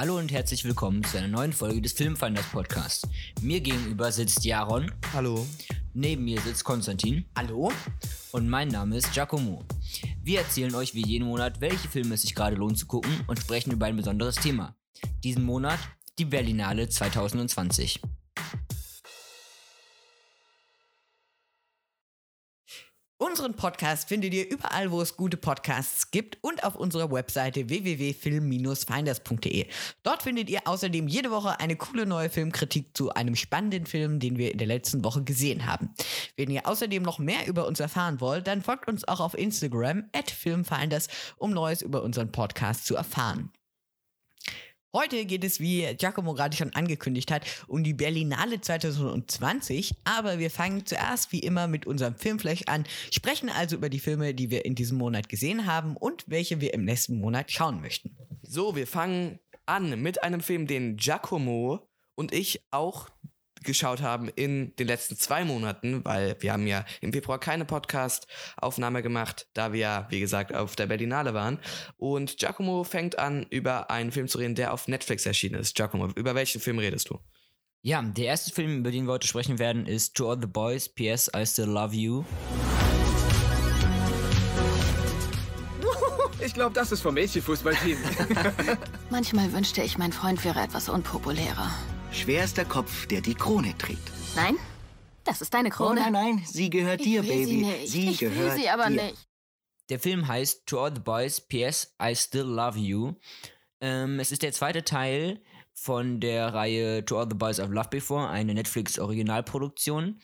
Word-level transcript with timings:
Hallo 0.00 0.16
und 0.16 0.32
herzlich 0.32 0.64
willkommen 0.64 1.04
zu 1.04 1.18
einer 1.18 1.28
neuen 1.28 1.52
Folge 1.52 1.82
des 1.82 1.92
Filmfinders 1.92 2.46
Podcasts. 2.46 3.06
Mir 3.42 3.60
gegenüber 3.60 4.10
sitzt 4.10 4.46
Jaron. 4.46 4.90
Hallo. 5.12 5.46
Neben 5.92 6.24
mir 6.24 6.40
sitzt 6.40 6.64
Konstantin. 6.64 7.26
Hallo. 7.36 7.70
Und 8.32 8.48
mein 8.48 8.68
Name 8.68 8.96
ist 8.96 9.12
Giacomo. 9.12 9.62
Wir 10.22 10.38
erzählen 10.38 10.74
euch 10.74 10.94
wie 10.94 11.06
jeden 11.06 11.26
Monat, 11.26 11.60
welche 11.60 11.86
Filme 11.86 12.14
es 12.14 12.22
sich 12.22 12.34
gerade 12.34 12.56
lohnt 12.56 12.78
zu 12.78 12.86
gucken 12.86 13.12
und 13.26 13.40
sprechen 13.40 13.72
über 13.72 13.84
ein 13.84 13.96
besonderes 13.98 14.36
Thema. 14.36 14.74
Diesen 15.22 15.44
Monat 15.44 15.78
die 16.18 16.24
Berlinale 16.24 16.88
2020. 16.88 18.00
Unseren 23.30 23.54
Podcast 23.54 24.08
findet 24.08 24.34
ihr 24.34 24.50
überall, 24.50 24.90
wo 24.90 25.00
es 25.00 25.16
gute 25.16 25.36
Podcasts 25.36 26.10
gibt 26.10 26.38
und 26.40 26.64
auf 26.64 26.74
unserer 26.74 27.12
Webseite 27.12 27.68
www.film-finders.de. 27.68 29.66
Dort 30.02 30.24
findet 30.24 30.50
ihr 30.50 30.62
außerdem 30.64 31.06
jede 31.06 31.30
Woche 31.30 31.60
eine 31.60 31.76
coole 31.76 32.06
neue 32.06 32.28
Filmkritik 32.28 32.96
zu 32.96 33.14
einem 33.14 33.36
spannenden 33.36 33.86
Film, 33.86 34.18
den 34.18 34.36
wir 34.36 34.50
in 34.50 34.58
der 34.58 34.66
letzten 34.66 35.04
Woche 35.04 35.22
gesehen 35.22 35.64
haben. 35.64 35.94
Wenn 36.36 36.50
ihr 36.50 36.66
außerdem 36.66 37.04
noch 37.04 37.20
mehr 37.20 37.46
über 37.46 37.68
uns 37.68 37.78
erfahren 37.78 38.20
wollt, 38.20 38.48
dann 38.48 38.62
folgt 38.62 38.88
uns 38.88 39.06
auch 39.06 39.20
auf 39.20 39.38
Instagram 39.38 40.06
at 40.12 40.32
filmfinders, 40.32 41.06
um 41.36 41.52
Neues 41.52 41.82
über 41.82 42.02
unseren 42.02 42.32
Podcast 42.32 42.84
zu 42.84 42.96
erfahren. 42.96 43.52
Heute 44.92 45.24
geht 45.24 45.44
es, 45.44 45.60
wie 45.60 45.86
Giacomo 45.94 46.34
gerade 46.34 46.56
schon 46.56 46.74
angekündigt 46.74 47.30
hat, 47.30 47.46
um 47.68 47.84
die 47.84 47.94
Berlinale 47.94 48.60
2020. 48.60 49.94
Aber 50.02 50.40
wir 50.40 50.50
fangen 50.50 50.84
zuerst 50.84 51.30
wie 51.30 51.38
immer 51.38 51.68
mit 51.68 51.86
unserem 51.86 52.16
Filmflash 52.16 52.62
an, 52.66 52.84
sprechen 53.12 53.50
also 53.50 53.76
über 53.76 53.88
die 53.88 54.00
Filme, 54.00 54.34
die 54.34 54.50
wir 54.50 54.64
in 54.64 54.74
diesem 54.74 54.98
Monat 54.98 55.28
gesehen 55.28 55.66
haben 55.66 55.96
und 55.96 56.24
welche 56.26 56.60
wir 56.60 56.74
im 56.74 56.84
nächsten 56.84 57.20
Monat 57.20 57.52
schauen 57.52 57.80
möchten. 57.80 58.16
So, 58.42 58.74
wir 58.74 58.88
fangen 58.88 59.38
an 59.64 60.02
mit 60.02 60.24
einem 60.24 60.40
Film, 60.40 60.66
den 60.66 60.96
Giacomo 60.96 61.88
und 62.16 62.34
ich 62.34 62.60
auch 62.72 63.08
geschaut 63.64 64.02
haben 64.02 64.28
in 64.28 64.74
den 64.76 64.86
letzten 64.86 65.16
zwei 65.16 65.44
Monaten, 65.44 66.04
weil 66.04 66.36
wir 66.40 66.52
haben 66.52 66.66
ja 66.66 66.84
im 67.00 67.12
Februar 67.12 67.38
keine 67.38 67.64
Podcast-Aufnahme 67.64 69.02
gemacht, 69.02 69.48
da 69.54 69.72
wir 69.72 69.80
ja, 69.80 70.06
wie 70.10 70.20
gesagt, 70.20 70.54
auf 70.54 70.76
der 70.76 70.86
Berlinale 70.86 71.34
waren. 71.34 71.58
Und 71.96 72.38
Giacomo 72.38 72.84
fängt 72.84 73.18
an, 73.18 73.46
über 73.50 73.90
einen 73.90 74.12
Film 74.12 74.28
zu 74.28 74.38
reden, 74.38 74.54
der 74.54 74.72
auf 74.72 74.88
Netflix 74.88 75.26
erschienen 75.26 75.60
ist. 75.60 75.74
Giacomo, 75.74 76.08
über 76.14 76.34
welchen 76.34 76.60
Film 76.60 76.78
redest 76.78 77.10
du? 77.10 77.18
Ja, 77.82 78.02
der 78.02 78.26
erste 78.26 78.52
Film, 78.52 78.80
über 78.80 78.90
den 78.90 79.06
wir 79.06 79.12
heute 79.12 79.26
sprechen 79.26 79.58
werden, 79.58 79.86
ist 79.86 80.14
To 80.16 80.30
All 80.30 80.38
the 80.38 80.46
Boys, 80.46 80.88
P.S. 80.88 81.30
I 81.34 81.46
Still 81.46 81.66
Love 81.66 81.94
You. 81.94 82.24
Ich 86.42 86.54
glaube, 86.54 86.72
das 86.72 86.90
ist 86.90 87.02
vom 87.02 87.14
Mädchenfußballteam. 87.14 87.98
Manchmal 89.10 89.52
wünschte 89.52 89.82
ich, 89.82 89.98
mein 89.98 90.10
Freund 90.10 90.42
wäre 90.42 90.60
etwas 90.60 90.88
unpopulärer. 90.88 91.70
Schwerster 92.12 92.64
Kopf, 92.64 93.06
der 93.06 93.20
die 93.20 93.34
Krone 93.34 93.76
trägt. 93.78 94.10
Nein, 94.36 94.56
das 95.24 95.40
ist 95.40 95.54
deine 95.54 95.68
Oh 95.68 95.72
Krone. 95.72 96.00
nein, 96.00 96.12
nein, 96.12 96.42
sie 96.46 96.68
gehört 96.70 97.00
ich 97.00 97.06
dir, 97.06 97.22
will 97.22 97.28
Baby. 97.30 97.44
Sie, 97.46 97.56
nicht. 97.62 97.88
Sie 97.88 98.10
ich 98.10 98.18
gehört 98.18 98.54
will 98.56 98.62
sie 98.62 98.68
aber 98.68 98.88
dir. 98.90 99.02
nicht. 99.04 99.28
Der 99.88 99.98
Film 100.00 100.26
heißt 100.28 100.66
To 100.66 100.80
All 100.84 100.94
the 100.94 101.00
Boys, 101.00 101.40
P.S. 101.40 101.94
I 102.02 102.14
Still 102.14 102.42
Love 102.42 102.78
You. 102.78 103.14
Ähm, 103.80 104.20
es 104.20 104.32
ist 104.32 104.42
der 104.42 104.52
zweite 104.52 104.84
Teil 104.84 105.40
von 105.72 106.20
der 106.20 106.52
Reihe 106.52 107.04
To 107.04 107.18
All 107.18 107.28
the 107.28 107.36
Boys 107.36 107.58
I've 107.60 107.72
Loved 107.72 107.90
Before, 107.90 108.28
eine 108.28 108.54
Netflix-Originalproduktion. 108.54 110.20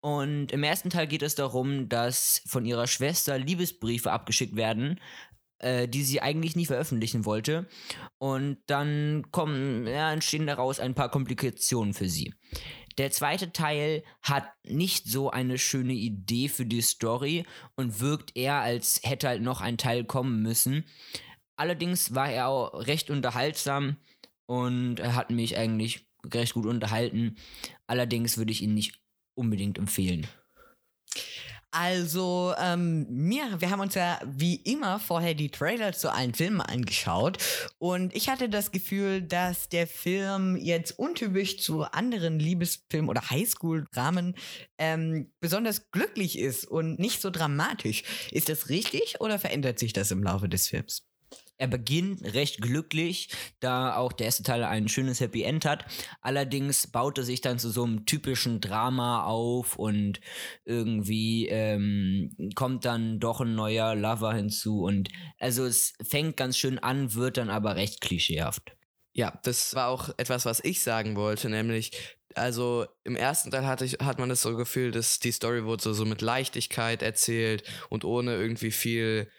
Und 0.00 0.50
im 0.52 0.62
ersten 0.64 0.90
Teil 0.90 1.06
geht 1.06 1.22
es 1.22 1.36
darum, 1.36 1.88
dass 1.88 2.42
von 2.46 2.64
ihrer 2.66 2.88
Schwester 2.88 3.38
Liebesbriefe 3.38 4.10
abgeschickt 4.10 4.56
werden, 4.56 5.00
äh, 5.62 5.88
die 5.88 6.02
sie 6.02 6.20
eigentlich 6.20 6.56
nie 6.56 6.66
veröffentlichen 6.66 7.24
wollte. 7.24 7.66
Und 8.18 8.58
dann 8.66 9.26
kommen, 9.30 9.86
ja, 9.86 10.12
entstehen 10.12 10.46
daraus 10.46 10.80
ein 10.80 10.94
paar 10.94 11.10
Komplikationen 11.10 11.94
für 11.94 12.08
sie. 12.08 12.34
Der 12.98 13.10
zweite 13.10 13.52
Teil 13.52 14.02
hat 14.22 14.44
nicht 14.64 15.06
so 15.06 15.30
eine 15.30 15.58
schöne 15.58 15.94
Idee 15.94 16.48
für 16.48 16.66
die 16.66 16.82
Story 16.82 17.46
und 17.74 18.00
wirkt 18.00 18.36
eher, 18.36 18.60
als 18.60 19.00
hätte 19.02 19.28
halt 19.28 19.42
noch 19.42 19.60
ein 19.60 19.78
Teil 19.78 20.04
kommen 20.04 20.42
müssen. 20.42 20.84
Allerdings 21.56 22.14
war 22.14 22.30
er 22.30 22.48
auch 22.48 22.86
recht 22.86 23.08
unterhaltsam 23.08 23.96
und 24.46 25.00
er 25.00 25.14
hat 25.14 25.30
mich 25.30 25.56
eigentlich 25.56 26.06
recht 26.26 26.54
gut 26.54 26.66
unterhalten. 26.66 27.36
Allerdings 27.86 28.36
würde 28.36 28.52
ich 28.52 28.62
ihn 28.62 28.74
nicht 28.74 29.00
unbedingt 29.34 29.78
empfehlen. 29.78 30.26
Also, 31.74 32.54
ähm, 32.58 33.06
mir, 33.08 33.58
wir 33.62 33.70
haben 33.70 33.80
uns 33.80 33.94
ja 33.94 34.20
wie 34.26 34.56
immer 34.56 34.98
vorher 34.98 35.32
die 35.32 35.48
Trailer 35.48 35.94
zu 35.94 36.12
allen 36.12 36.34
Filmen 36.34 36.60
angeschaut 36.60 37.38
und 37.78 38.14
ich 38.14 38.28
hatte 38.28 38.50
das 38.50 38.72
Gefühl, 38.72 39.22
dass 39.22 39.70
der 39.70 39.86
Film 39.86 40.56
jetzt 40.56 40.98
untypisch 40.98 41.56
zu 41.60 41.84
anderen 41.84 42.38
Liebesfilmen 42.38 43.08
oder 43.08 43.30
Highschool-Dramen 43.30 44.34
ähm, 44.76 45.32
besonders 45.40 45.90
glücklich 45.90 46.38
ist 46.38 46.66
und 46.66 46.98
nicht 46.98 47.22
so 47.22 47.30
dramatisch. 47.30 48.02
Ist 48.30 48.50
das 48.50 48.68
richtig 48.68 49.20
oder 49.20 49.38
verändert 49.38 49.78
sich 49.78 49.94
das 49.94 50.10
im 50.10 50.22
Laufe 50.22 50.50
des 50.50 50.68
Films? 50.68 51.11
Er 51.62 51.68
beginnt 51.68 52.24
recht 52.34 52.60
glücklich, 52.60 53.28
da 53.60 53.94
auch 53.94 54.12
der 54.12 54.26
erste 54.26 54.42
Teil 54.42 54.64
ein 54.64 54.88
schönes 54.88 55.20
Happy 55.20 55.44
End 55.44 55.64
hat. 55.64 55.84
Allerdings 56.20 56.88
baut 56.88 57.18
er 57.18 57.24
sich 57.24 57.40
dann 57.40 57.60
zu 57.60 57.70
so 57.70 57.84
einem 57.84 58.04
typischen 58.04 58.60
Drama 58.60 59.22
auf 59.22 59.76
und 59.76 60.20
irgendwie 60.64 61.46
ähm, 61.46 62.36
kommt 62.56 62.84
dann 62.84 63.20
doch 63.20 63.40
ein 63.40 63.54
neuer 63.54 63.94
Lover 63.94 64.34
hinzu. 64.34 64.82
Und 64.82 65.10
also 65.38 65.64
es 65.64 65.92
fängt 66.02 66.36
ganz 66.36 66.58
schön 66.58 66.80
an, 66.80 67.14
wird 67.14 67.36
dann 67.36 67.48
aber 67.48 67.76
recht 67.76 68.00
klischeehaft. 68.00 68.72
Ja, 69.12 69.38
das 69.44 69.76
war 69.76 69.86
auch 69.86 70.08
etwas, 70.16 70.44
was 70.44 70.58
ich 70.64 70.82
sagen 70.82 71.14
wollte, 71.14 71.48
nämlich, 71.48 71.92
also 72.34 72.86
im 73.04 73.14
ersten 73.14 73.52
Teil 73.52 73.68
hatte 73.68 73.84
ich, 73.84 73.98
hat 74.00 74.18
man 74.18 74.30
das 74.30 74.42
so 74.42 74.56
Gefühl, 74.56 74.90
dass 74.90 75.20
die 75.20 75.30
Story 75.30 75.64
wurde 75.64 75.84
so, 75.84 75.92
so 75.92 76.06
mit 76.06 76.22
Leichtigkeit 76.22 77.02
erzählt 77.02 77.62
und 77.88 78.04
ohne 78.04 78.34
irgendwie 78.34 78.72
viel 78.72 79.30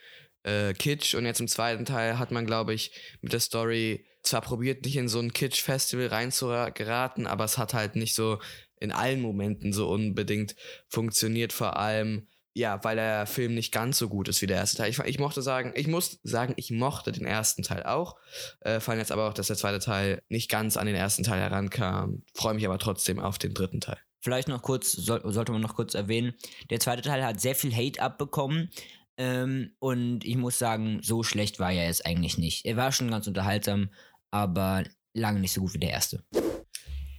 äh, 0.44 0.74
Kitsch. 0.74 1.16
Und 1.16 1.26
jetzt 1.26 1.40
im 1.40 1.48
zweiten 1.48 1.86
Teil 1.86 2.20
hat 2.20 2.32
man, 2.32 2.46
glaube 2.46 2.74
ich, 2.74 2.92
mit 3.22 3.34
der 3.34 3.40
Story 3.40 4.06
zwar 4.22 4.42
probiert, 4.42 4.86
nicht 4.86 4.96
in 4.96 5.10
so 5.10 5.20
ein 5.20 5.34
Kitsch-Festival 5.34 6.08
reinzugeraten, 6.08 7.28
aber 7.28 7.44
es 7.44 7.58
hat 7.58 7.74
halt 7.74 7.96
nicht 7.96 8.16
so 8.16 8.40
in 8.80 8.92
allen 8.92 9.22
Momenten 9.22 9.74
so 9.74 9.90
unbedingt 9.90 10.56
funktioniert, 10.88 11.54
vor 11.54 11.78
allem 11.78 12.28
ja, 12.56 12.84
weil 12.84 12.96
der 12.96 13.26
Film 13.26 13.56
nicht 13.56 13.72
ganz 13.72 13.98
so 13.98 14.08
gut 14.08 14.28
ist 14.28 14.42
wie 14.42 14.48
der 14.48 14.58
erste 14.58 14.78
Teil. 14.78 14.90
Ich, 14.90 15.00
ich 15.00 15.20
mochte 15.20 15.42
sagen, 15.42 15.74
ich 15.76 15.88
muss 15.88 16.20
sagen, 16.24 16.54
ich 16.58 16.70
mochte 16.70 17.12
den 17.12 17.26
ersten 17.26 17.64
Teil 17.64 17.84
auch. 17.84 18.16
Äh, 18.60 18.80
fand 18.80 19.00
jetzt 19.00 19.12
aber 19.12 19.28
auch, 19.28 19.34
dass 19.34 19.48
der 19.48 19.56
zweite 19.56 19.80
Teil 19.80 20.22
nicht 20.30 20.52
ganz 20.52 20.78
an 20.78 20.86
den 20.86 20.96
ersten 20.96 21.24
Teil 21.24 21.40
herankam. 21.40 22.24
Freue 22.36 22.54
mich 22.54 22.66
aber 22.66 22.78
trotzdem 22.78 23.20
auf 23.20 23.40
den 23.40 23.56
dritten 23.56 23.82
Teil. 23.82 23.98
Vielleicht 24.20 24.48
noch 24.48 24.62
kurz, 24.62 24.92
soll, 24.92 25.22
sollte 25.34 25.52
man 25.52 25.62
noch 25.62 25.76
kurz 25.76 25.96
erwähnen, 25.96 26.34
der 26.70 26.80
zweite 26.80 27.02
Teil 27.02 27.26
hat 27.26 27.42
sehr 27.42 27.56
viel 27.56 27.76
Hate 27.76 28.02
abbekommen. 28.02 28.70
Ähm, 29.18 29.76
und 29.80 30.26
ich 30.26 30.38
muss 30.38 30.58
sagen, 30.58 31.00
so 31.04 31.24
schlecht 31.24 31.60
war 31.60 31.72
er 31.72 31.86
jetzt 31.86 32.06
eigentlich 32.06 32.38
nicht. 32.38 32.66
Er 32.66 32.78
war 32.78 32.92
schon 32.92 33.12
ganz 33.12 33.28
unterhaltsam, 33.28 33.90
aber 34.32 34.84
lange 35.14 35.40
nicht 35.40 35.54
so 35.54 35.62
gut 35.62 35.74
wie 35.74 35.80
der 35.80 35.92
erste. 35.92 36.24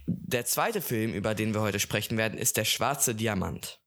Der 0.07 0.45
zweite 0.45 0.81
Film, 0.81 1.13
über 1.13 1.33
den 1.33 1.53
wir 1.53 1.61
heute 1.61 1.79
sprechen 1.79 2.17
werden, 2.17 2.37
ist 2.37 2.57
Der 2.57 2.65
schwarze 2.65 3.15
Diamant. 3.15 3.79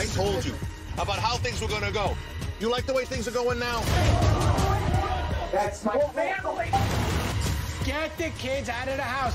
I 0.00 0.06
told 0.14 0.44
you 0.44 0.54
about 0.96 1.20
how 1.20 1.38
things 1.42 1.60
were 1.60 1.68
gonna 1.68 1.90
go. 1.90 2.16
You 2.60 2.70
like 2.70 2.86
the 2.86 2.94
way 2.94 3.04
things 3.04 3.26
are 3.26 3.34
going 3.34 3.58
now? 3.58 3.82
That's 5.52 5.84
my 5.84 5.98
family. 6.14 6.70
Get 7.84 8.16
the 8.16 8.30
kids 8.38 8.68
out 8.68 8.88
of 8.88 8.96
the 8.96 9.02
house. 9.02 9.34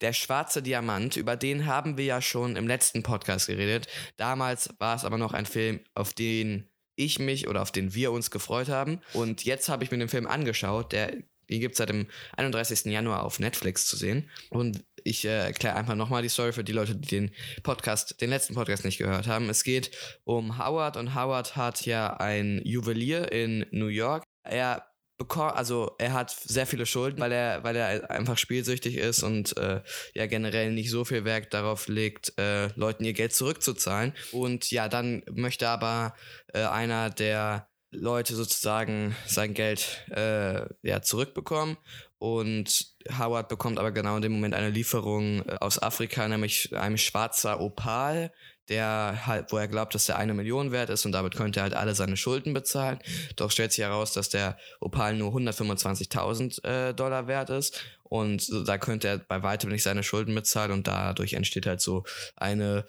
Der 0.00 0.12
schwarze 0.12 0.62
Diamant, 0.62 1.16
über 1.16 1.36
den 1.36 1.66
haben 1.66 1.96
wir 1.96 2.04
ja 2.04 2.22
schon 2.22 2.56
im 2.56 2.68
letzten 2.68 3.02
Podcast 3.02 3.48
geredet. 3.48 3.88
Damals 4.16 4.74
war 4.78 4.94
es 4.94 5.04
aber 5.04 5.18
noch 5.18 5.32
ein 5.32 5.46
Film, 5.46 5.80
auf 5.94 6.12
den 6.12 6.68
ich 6.94 7.18
mich 7.18 7.48
oder 7.48 7.62
auf 7.62 7.72
den 7.72 7.94
wir 7.94 8.12
uns 8.12 8.30
gefreut 8.30 8.68
haben. 8.68 9.00
Und 9.12 9.44
jetzt 9.44 9.68
habe 9.68 9.84
ich 9.84 9.90
mir 9.90 9.98
den 9.98 10.08
Film 10.08 10.26
angeschaut. 10.26 10.92
Der, 10.92 11.12
den 11.48 11.60
gibt 11.60 11.72
es 11.72 11.78
seit 11.78 11.88
dem 11.88 12.06
31. 12.36 12.86
Januar 12.86 13.24
auf 13.24 13.38
Netflix 13.40 13.86
zu 13.86 13.96
sehen. 13.96 14.28
Und 14.50 14.84
ich 15.04 15.24
äh, 15.24 15.46
erkläre 15.46 15.76
einfach 15.76 15.94
nochmal 15.94 16.22
die 16.22 16.28
Story 16.28 16.52
für 16.52 16.64
die 16.64 16.72
Leute, 16.72 16.94
die 16.96 17.08
den 17.08 17.30
Podcast, 17.62 18.20
den 18.20 18.30
letzten 18.30 18.54
Podcast 18.54 18.84
nicht 18.84 18.98
gehört 18.98 19.26
haben. 19.26 19.48
Es 19.48 19.64
geht 19.64 19.90
um 20.24 20.58
Howard 20.58 20.96
und 20.96 21.14
Howard 21.14 21.56
hat 21.56 21.86
ja 21.86 22.16
ein 22.16 22.60
Juwelier 22.64 23.32
in 23.32 23.66
New 23.70 23.86
York. 23.86 24.24
Er 24.42 24.84
bekommt, 25.18 25.54
also 25.54 25.94
er 25.98 26.12
hat 26.12 26.30
sehr 26.30 26.66
viele 26.66 26.86
Schulden, 26.86 27.20
weil 27.20 27.32
er, 27.32 27.64
weil 27.64 27.76
er 27.76 28.10
einfach 28.10 28.38
spielsüchtig 28.38 28.96
ist 28.96 29.22
und 29.22 29.56
äh, 29.56 29.82
ja 30.14 30.26
generell 30.26 30.72
nicht 30.72 30.90
so 30.90 31.04
viel 31.04 31.24
Wert 31.24 31.52
darauf 31.52 31.88
legt, 31.88 32.38
äh, 32.38 32.68
Leuten 32.76 33.04
ihr 33.04 33.12
Geld 33.12 33.34
zurückzuzahlen. 33.34 34.14
Und 34.32 34.70
ja, 34.70 34.88
dann 34.88 35.22
möchte 35.30 35.68
aber 35.68 36.14
äh, 36.54 36.62
einer 36.62 37.10
der 37.10 37.68
Leute 37.90 38.34
sozusagen 38.34 39.16
sein 39.26 39.54
Geld 39.54 40.04
äh, 40.10 40.66
ja, 40.82 41.02
zurückbekommen 41.02 41.78
und 42.18 42.94
Howard 43.16 43.48
bekommt 43.48 43.78
aber 43.78 43.92
genau 43.92 44.16
in 44.16 44.22
dem 44.22 44.32
Moment 44.32 44.54
eine 44.54 44.70
Lieferung 44.70 45.46
äh, 45.46 45.56
aus 45.60 45.80
Afrika, 45.80 46.26
nämlich 46.28 46.76
ein 46.76 46.98
schwarzer 46.98 47.60
Opal, 47.60 48.32
der 48.68 49.26
halt, 49.26 49.52
wo 49.52 49.58
er 49.58 49.68
glaubt, 49.68 49.94
dass 49.94 50.06
der 50.06 50.18
eine 50.18 50.34
Million 50.34 50.72
wert 50.72 50.90
ist 50.90 51.06
und 51.06 51.12
damit 51.12 51.34
könnte 51.34 51.60
er 51.60 51.64
halt 51.64 51.74
alle 51.74 51.94
seine 51.94 52.16
Schulden 52.16 52.52
bezahlen. 52.52 52.98
Doch 53.36 53.50
stellt 53.50 53.72
sich 53.72 53.84
heraus, 53.84 54.12
dass 54.12 54.28
der 54.28 54.58
Opal 54.80 55.16
nur 55.16 55.32
125.000 55.32 56.64
äh, 56.64 56.94
Dollar 56.94 57.26
wert 57.26 57.50
ist 57.50 57.82
und 58.04 58.50
da 58.66 58.78
könnte 58.78 59.08
er 59.08 59.18
bei 59.18 59.42
weitem 59.42 59.70
nicht 59.70 59.82
seine 59.82 60.02
Schulden 60.02 60.34
bezahlen 60.34 60.72
und 60.72 60.86
dadurch 60.86 61.34
entsteht 61.34 61.66
halt 61.66 61.80
so 61.80 62.04
eine, 62.36 62.86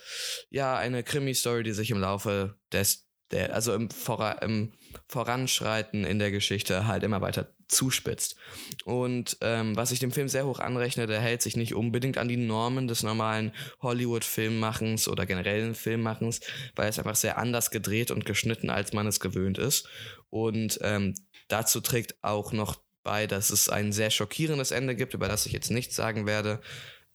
ja, 0.49 0.77
eine 0.77 1.03
Krimi-Story, 1.03 1.63
die 1.63 1.73
sich 1.73 1.91
im 1.91 1.99
Laufe 1.99 2.55
des, 2.71 3.07
der, 3.31 3.53
also 3.53 3.73
im, 3.73 3.89
Vora, 3.89 4.33
im 4.33 4.73
Voranschreiten 5.07 6.05
in 6.05 6.19
der 6.19 6.31
Geschichte 6.31 6.87
halt 6.87 7.03
immer 7.03 7.21
weiter 7.21 7.47
zuspitzt. 7.69 8.36
Und 8.83 9.38
ähm, 9.42 9.75
was 9.75 9.92
ich 9.92 10.00
dem 10.00 10.12
Film 10.12 10.27
sehr 10.27 10.45
hoch 10.45 10.60
anrechne, 10.60 11.07
der 11.07 11.21
hält 11.21 11.42
sich 11.42 11.56
nicht 11.56 11.74
unbedingt 11.74 12.18
an 12.18 12.27
die 12.27 12.38
Normen 12.38 12.88
des 12.88 13.04
normalen 13.04 13.54
Hollywood-Filmmachens 13.81 15.07
oder 15.07 15.25
generellen 15.25 15.75
Filmmachens, 15.75 16.42
weil 16.75 16.89
es 16.89 17.00
einfach 17.00 17.16
sehr 17.16 17.38
anders 17.38 17.71
gedreht 17.71 18.12
und 18.12 18.25
geschnitten, 18.25 18.69
als 18.69 18.92
man 18.94 19.07
es 19.07 19.19
gewöhnt 19.19 19.57
ist. 19.57 19.88
Und 20.30 20.80
ähm, 20.81 21.13
dazu 21.48 21.80
trägt 21.80 22.16
auch 22.24 22.51
noch 22.51 22.81
bei, 23.04 23.27
dass 23.27 23.50
es 23.50 23.69
ein 23.69 23.94
sehr 23.94 24.10
schockierendes 24.10 24.71
Ende 24.71 24.95
gibt, 24.95 25.13
über 25.13 25.27
das 25.27 25.45
ich 25.45 25.54
jetzt 25.54 25.71
nichts 25.71 25.95
sagen 25.95 26.25
werde, 26.25 26.60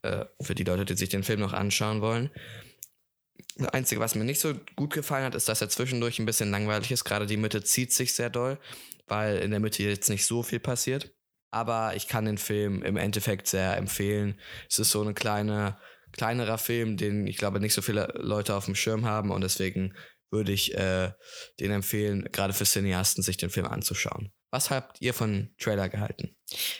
äh, 0.02 0.24
für 0.40 0.54
die 0.54 0.64
Leute, 0.64 0.84
die 0.84 0.94
sich 0.94 1.08
den 1.08 1.24
Film 1.24 1.40
noch 1.40 1.52
anschauen 1.52 2.00
wollen. 2.00 2.30
Das 3.56 3.68
Einzige, 3.68 4.00
was 4.00 4.14
mir 4.14 4.24
nicht 4.24 4.40
so 4.40 4.54
gut 4.74 4.92
gefallen 4.92 5.24
hat, 5.24 5.34
ist, 5.34 5.48
dass 5.48 5.60
er 5.60 5.68
zwischendurch 5.68 6.18
ein 6.18 6.26
bisschen 6.26 6.50
langweilig 6.50 6.90
ist. 6.90 7.04
Gerade 7.04 7.26
die 7.26 7.36
Mitte 7.36 7.62
zieht 7.62 7.92
sich 7.92 8.14
sehr 8.14 8.30
doll, 8.30 8.58
weil 9.06 9.38
in 9.38 9.50
der 9.50 9.60
Mitte 9.60 9.82
jetzt 9.82 10.10
nicht 10.10 10.26
so 10.26 10.42
viel 10.42 10.60
passiert. 10.60 11.14
Aber 11.50 11.94
ich 11.94 12.08
kann 12.08 12.24
den 12.24 12.38
Film 12.38 12.82
im 12.82 12.96
Endeffekt 12.96 13.46
sehr 13.46 13.76
empfehlen. 13.76 14.40
Es 14.68 14.78
ist 14.78 14.90
so 14.90 15.02
eine 15.02 15.14
kleine, 15.14 15.78
kleinerer 16.12 16.58
Film, 16.58 16.96
den 16.96 17.26
ich 17.26 17.36
glaube 17.36 17.60
nicht 17.60 17.74
so 17.74 17.82
viele 17.82 18.12
Leute 18.16 18.54
auf 18.54 18.64
dem 18.64 18.74
Schirm 18.74 19.04
haben 19.04 19.30
und 19.30 19.42
deswegen 19.42 19.94
würde 20.30 20.52
ich 20.52 20.74
äh, 20.74 21.12
den 21.60 21.70
empfehlen, 21.70 22.28
gerade 22.32 22.52
für 22.52 22.64
Cineasten, 22.64 23.22
sich 23.22 23.36
den 23.36 23.50
Film 23.50 23.66
anzuschauen. 23.66 24.32
Was 24.54 24.70
habt 24.70 25.00
ihr 25.00 25.14
von 25.14 25.48
Trailer 25.58 25.88
gehalten? 25.88 26.36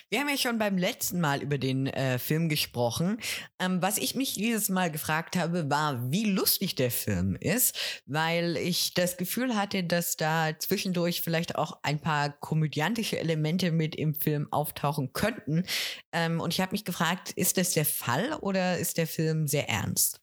Wir 0.09 0.21
haben 0.21 0.29
ja 0.29 0.37
schon 0.37 0.57
beim 0.57 0.77
letzten 0.77 1.19
Mal 1.19 1.43
über 1.43 1.57
den 1.57 1.87
äh, 1.87 2.19
Film 2.19 2.47
gesprochen. 2.47 3.19
Ähm, 3.59 3.81
was 3.81 3.97
ich 3.97 4.15
mich 4.15 4.35
dieses 4.35 4.69
Mal 4.69 4.89
gefragt 4.89 5.35
habe, 5.35 5.69
war, 5.69 6.09
wie 6.09 6.23
lustig 6.23 6.75
der 6.75 6.89
Film 6.89 7.35
ist, 7.35 7.77
weil 8.05 8.55
ich 8.55 8.93
das 8.93 9.17
Gefühl 9.17 9.57
hatte, 9.57 9.83
dass 9.83 10.15
da 10.15 10.57
zwischendurch 10.57 11.19
vielleicht 11.19 11.57
auch 11.57 11.77
ein 11.83 11.99
paar 11.99 12.29
komödiantische 12.29 13.19
Elemente 13.19 13.73
mit 13.73 13.93
im 13.97 14.15
Film 14.15 14.47
auftauchen 14.51 15.11
könnten. 15.11 15.65
Ähm, 16.13 16.39
und 16.39 16.53
ich 16.53 16.61
habe 16.61 16.71
mich 16.71 16.85
gefragt, 16.85 17.31
ist 17.31 17.57
das 17.57 17.71
der 17.71 17.85
Fall 17.85 18.35
oder 18.39 18.77
ist 18.77 18.97
der 18.97 19.07
Film 19.07 19.47
sehr 19.49 19.67
ernst? 19.67 20.21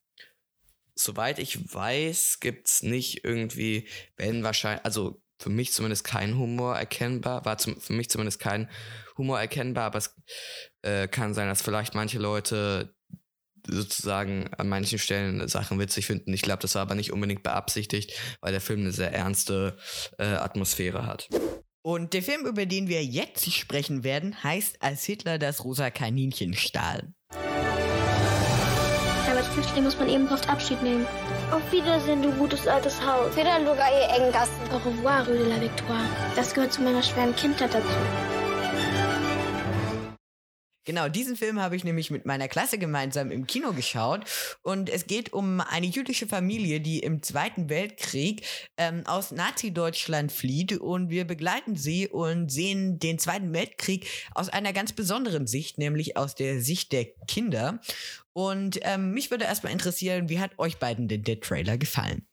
Soweit 0.94 1.38
ich 1.38 1.74
weiß, 1.74 2.40
gibt 2.40 2.68
es 2.68 2.82
nicht 2.82 3.24
irgendwie, 3.24 3.88
wenn 4.16 4.42
wahrscheinlich, 4.42 4.86
also 4.86 5.21
für 5.42 5.50
mich 5.50 5.72
zumindest 5.72 6.04
kein 6.04 6.38
Humor 6.38 6.76
erkennbar, 6.76 7.44
war 7.44 7.58
zum, 7.58 7.80
für 7.80 7.92
mich 7.92 8.08
zumindest 8.10 8.40
kein 8.40 8.68
Humor 9.18 9.40
erkennbar, 9.40 9.84
aber 9.84 9.98
es 9.98 10.14
äh, 10.82 11.08
kann 11.08 11.34
sein, 11.34 11.48
dass 11.48 11.62
vielleicht 11.62 11.94
manche 11.94 12.18
Leute 12.18 12.94
sozusagen 13.66 14.48
an 14.54 14.68
manchen 14.68 14.98
Stellen 14.98 15.46
Sachen 15.48 15.78
witzig 15.78 16.06
finden. 16.06 16.32
Ich 16.32 16.42
glaube, 16.42 16.62
das 16.62 16.74
war 16.74 16.82
aber 16.82 16.94
nicht 16.94 17.12
unbedingt 17.12 17.42
beabsichtigt, 17.42 18.12
weil 18.40 18.52
der 18.52 18.60
Film 18.60 18.80
eine 18.80 18.92
sehr 18.92 19.12
ernste 19.12 19.76
äh, 20.18 20.24
Atmosphäre 20.24 21.06
hat. 21.06 21.28
Und 21.84 22.12
der 22.12 22.22
Film, 22.22 22.46
über 22.46 22.64
den 22.64 22.88
wir 22.88 23.04
jetzt 23.04 23.52
sprechen 23.52 24.04
werden, 24.04 24.42
heißt 24.42 24.82
Als 24.82 25.04
Hitler 25.04 25.38
das 25.38 25.64
rosa 25.64 25.90
Kaninchen 25.90 26.54
stahl. 26.54 27.12
Flüchtling 29.52 29.84
muss 29.84 29.98
man 29.98 30.08
eben 30.08 30.28
oft 30.28 30.48
Abschied 30.48 30.82
nehmen. 30.82 31.06
Auf 31.50 31.70
Wiedersehen, 31.70 32.22
du 32.22 32.32
gutes 32.32 32.66
altes 32.66 33.00
Haus. 33.04 33.36
Wieder 33.36 33.58
Lugar, 33.60 33.88
ihr 33.92 34.08
engen 34.16 34.32
Gassen. 34.32 34.52
Au 34.72 34.78
revoir, 34.78 35.26
Rue 35.26 35.36
de 35.36 35.48
la 35.48 35.60
Victoire. 35.60 36.08
Das 36.34 36.54
gehört 36.54 36.72
zu 36.72 36.80
meiner 36.80 37.02
schweren 37.02 37.36
Kindheit 37.36 37.74
dazu. 37.74 37.88
Genau, 40.84 41.08
diesen 41.08 41.36
Film 41.36 41.60
habe 41.60 41.76
ich 41.76 41.84
nämlich 41.84 42.10
mit 42.10 42.26
meiner 42.26 42.48
Klasse 42.48 42.76
gemeinsam 42.76 43.30
im 43.30 43.46
Kino 43.46 43.72
geschaut. 43.72 44.24
Und 44.62 44.90
es 44.90 45.06
geht 45.06 45.32
um 45.32 45.60
eine 45.60 45.86
jüdische 45.86 46.26
Familie, 46.26 46.80
die 46.80 46.98
im 46.98 47.22
Zweiten 47.22 47.68
Weltkrieg 47.68 48.44
ähm, 48.76 49.06
aus 49.06 49.30
Nazi-Deutschland 49.30 50.32
flieht. 50.32 50.72
Und 50.80 51.08
wir 51.08 51.24
begleiten 51.24 51.76
sie 51.76 52.08
und 52.08 52.50
sehen 52.50 52.98
den 52.98 53.20
Zweiten 53.20 53.54
Weltkrieg 53.54 54.08
aus 54.34 54.48
einer 54.48 54.72
ganz 54.72 54.92
besonderen 54.92 55.46
Sicht, 55.46 55.78
nämlich 55.78 56.16
aus 56.16 56.34
der 56.34 56.60
Sicht 56.60 56.90
der 56.90 57.06
Kinder. 57.28 57.80
Und 58.32 58.78
ähm, 58.82 59.12
mich 59.12 59.30
würde 59.30 59.44
erstmal 59.44 59.72
interessieren, 59.72 60.28
wie 60.28 60.40
hat 60.40 60.58
euch 60.58 60.78
beiden 60.78 61.08
denn 61.08 61.22
der 61.22 61.40
Trailer 61.40 61.76
gefallen? 61.76 62.26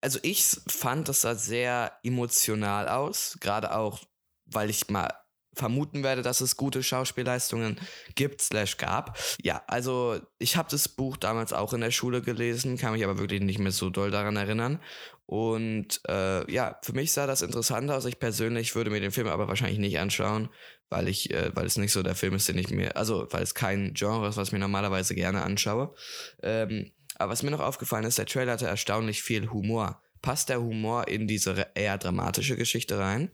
Also 0.00 0.18
ich 0.22 0.44
fand, 0.66 1.08
das 1.08 1.20
sah 1.22 1.34
sehr 1.34 1.92
emotional 2.02 2.88
aus, 2.88 3.38
gerade 3.40 3.74
auch, 3.74 4.00
weil 4.46 4.70
ich 4.70 4.88
mal 4.90 5.12
vermuten 5.54 6.02
werde, 6.02 6.22
dass 6.22 6.40
es 6.40 6.56
gute 6.56 6.82
Schauspielleistungen 6.82 7.78
gibt, 8.14 8.40
slash 8.40 8.76
gab. 8.78 9.18
Ja, 9.42 9.62
also 9.66 10.18
ich 10.38 10.56
habe 10.56 10.68
das 10.70 10.88
Buch 10.88 11.16
damals 11.16 11.52
auch 11.52 11.72
in 11.74 11.80
der 11.80 11.90
Schule 11.90 12.22
gelesen, 12.22 12.78
kann 12.78 12.92
mich 12.92 13.04
aber 13.04 13.18
wirklich 13.18 13.42
nicht 13.42 13.58
mehr 13.58 13.72
so 13.72 13.90
doll 13.90 14.10
daran 14.10 14.36
erinnern. 14.36 14.80
Und 15.26 16.00
äh, 16.08 16.50
ja, 16.52 16.78
für 16.82 16.92
mich 16.92 17.12
sah 17.12 17.26
das 17.26 17.42
interessant 17.42 17.90
aus. 17.90 18.04
Ich 18.04 18.18
persönlich 18.18 18.74
würde 18.74 18.90
mir 18.90 19.00
den 19.00 19.12
Film 19.12 19.28
aber 19.28 19.48
wahrscheinlich 19.48 19.78
nicht 19.78 19.98
anschauen, 19.98 20.48
weil 20.90 21.08
ich, 21.08 21.32
äh, 21.32 21.50
weil 21.54 21.66
es 21.66 21.76
nicht 21.76 21.92
so 21.92 22.02
der 22.02 22.14
Film 22.14 22.34
ist, 22.34 22.48
den 22.48 22.58
ich 22.58 22.70
mir, 22.70 22.96
also 22.96 23.26
weil 23.30 23.42
es 23.42 23.54
kein 23.54 23.94
Genre 23.94 24.28
ist, 24.28 24.36
was 24.36 24.48
ich 24.48 24.52
mir 24.52 24.58
normalerweise 24.58 25.14
gerne 25.14 25.42
anschaue. 25.42 25.94
Ähm, 26.42 26.92
aber 27.16 27.32
was 27.32 27.42
mir 27.42 27.50
noch 27.50 27.60
aufgefallen 27.60 28.04
ist, 28.04 28.18
der 28.18 28.26
Trailer 28.26 28.52
hatte 28.52 28.66
erstaunlich 28.66 29.22
viel 29.22 29.50
Humor. 29.50 30.02
Passt 30.22 30.48
der 30.48 30.60
Humor 30.60 31.08
in 31.08 31.26
diese 31.26 31.66
eher 31.74 31.98
dramatische 31.98 32.56
Geschichte 32.56 32.98
rein? 32.98 33.30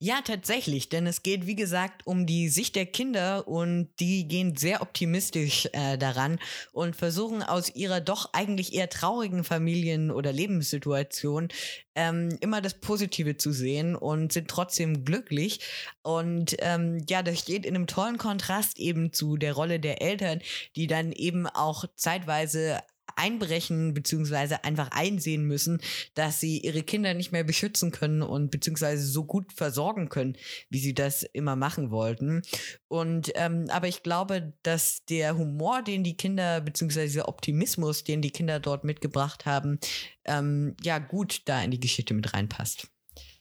Ja, 0.00 0.20
tatsächlich, 0.22 0.88
denn 0.90 1.08
es 1.08 1.24
geht, 1.24 1.46
wie 1.48 1.56
gesagt, 1.56 2.06
um 2.06 2.24
die 2.24 2.48
Sicht 2.50 2.76
der 2.76 2.86
Kinder 2.86 3.48
und 3.48 3.88
die 3.98 4.28
gehen 4.28 4.54
sehr 4.56 4.80
optimistisch 4.80 5.68
äh, 5.72 5.98
daran 5.98 6.38
und 6.70 6.94
versuchen 6.94 7.42
aus 7.42 7.74
ihrer 7.74 8.00
doch 8.00 8.32
eigentlich 8.32 8.74
eher 8.74 8.88
traurigen 8.88 9.42
Familien- 9.42 10.12
oder 10.12 10.32
Lebenssituation 10.32 11.48
ähm, 11.96 12.28
immer 12.40 12.60
das 12.60 12.74
Positive 12.74 13.38
zu 13.38 13.50
sehen 13.50 13.96
und 13.96 14.32
sind 14.32 14.46
trotzdem 14.46 15.04
glücklich. 15.04 15.58
Und 16.02 16.54
ähm, 16.60 17.04
ja, 17.08 17.24
das 17.24 17.40
steht 17.40 17.66
in 17.66 17.74
einem 17.74 17.88
tollen 17.88 18.18
Kontrast 18.18 18.78
eben 18.78 19.12
zu 19.12 19.36
der 19.36 19.54
Rolle 19.54 19.80
der 19.80 20.00
Eltern, 20.00 20.40
die 20.76 20.86
dann 20.86 21.10
eben 21.10 21.48
auch 21.48 21.86
zeitweise 21.96 22.78
einbrechen 23.18 23.94
beziehungsweise 23.94 24.64
einfach 24.64 24.90
einsehen 24.92 25.44
müssen, 25.44 25.80
dass 26.14 26.40
sie 26.40 26.58
ihre 26.58 26.82
Kinder 26.82 27.14
nicht 27.14 27.32
mehr 27.32 27.44
beschützen 27.44 27.90
können 27.90 28.22
und 28.22 28.50
beziehungsweise 28.50 29.04
so 29.06 29.24
gut 29.24 29.52
versorgen 29.52 30.08
können, 30.08 30.36
wie 30.70 30.78
sie 30.78 30.94
das 30.94 31.22
immer 31.22 31.56
machen 31.56 31.90
wollten. 31.90 32.42
Und 32.88 33.32
ähm, 33.34 33.66
aber 33.70 33.88
ich 33.88 34.02
glaube, 34.02 34.54
dass 34.62 35.04
der 35.04 35.36
Humor, 35.36 35.82
den 35.82 36.04
die 36.04 36.16
Kinder 36.16 36.60
beziehungsweise 36.60 37.14
der 37.14 37.28
Optimismus, 37.28 38.04
den 38.04 38.22
die 38.22 38.30
Kinder 38.30 38.60
dort 38.60 38.84
mitgebracht 38.84 39.46
haben, 39.46 39.78
ähm, 40.24 40.76
ja 40.82 40.98
gut 40.98 41.42
da 41.46 41.62
in 41.62 41.70
die 41.70 41.80
Geschichte 41.80 42.14
mit 42.14 42.32
reinpasst. 42.32 42.88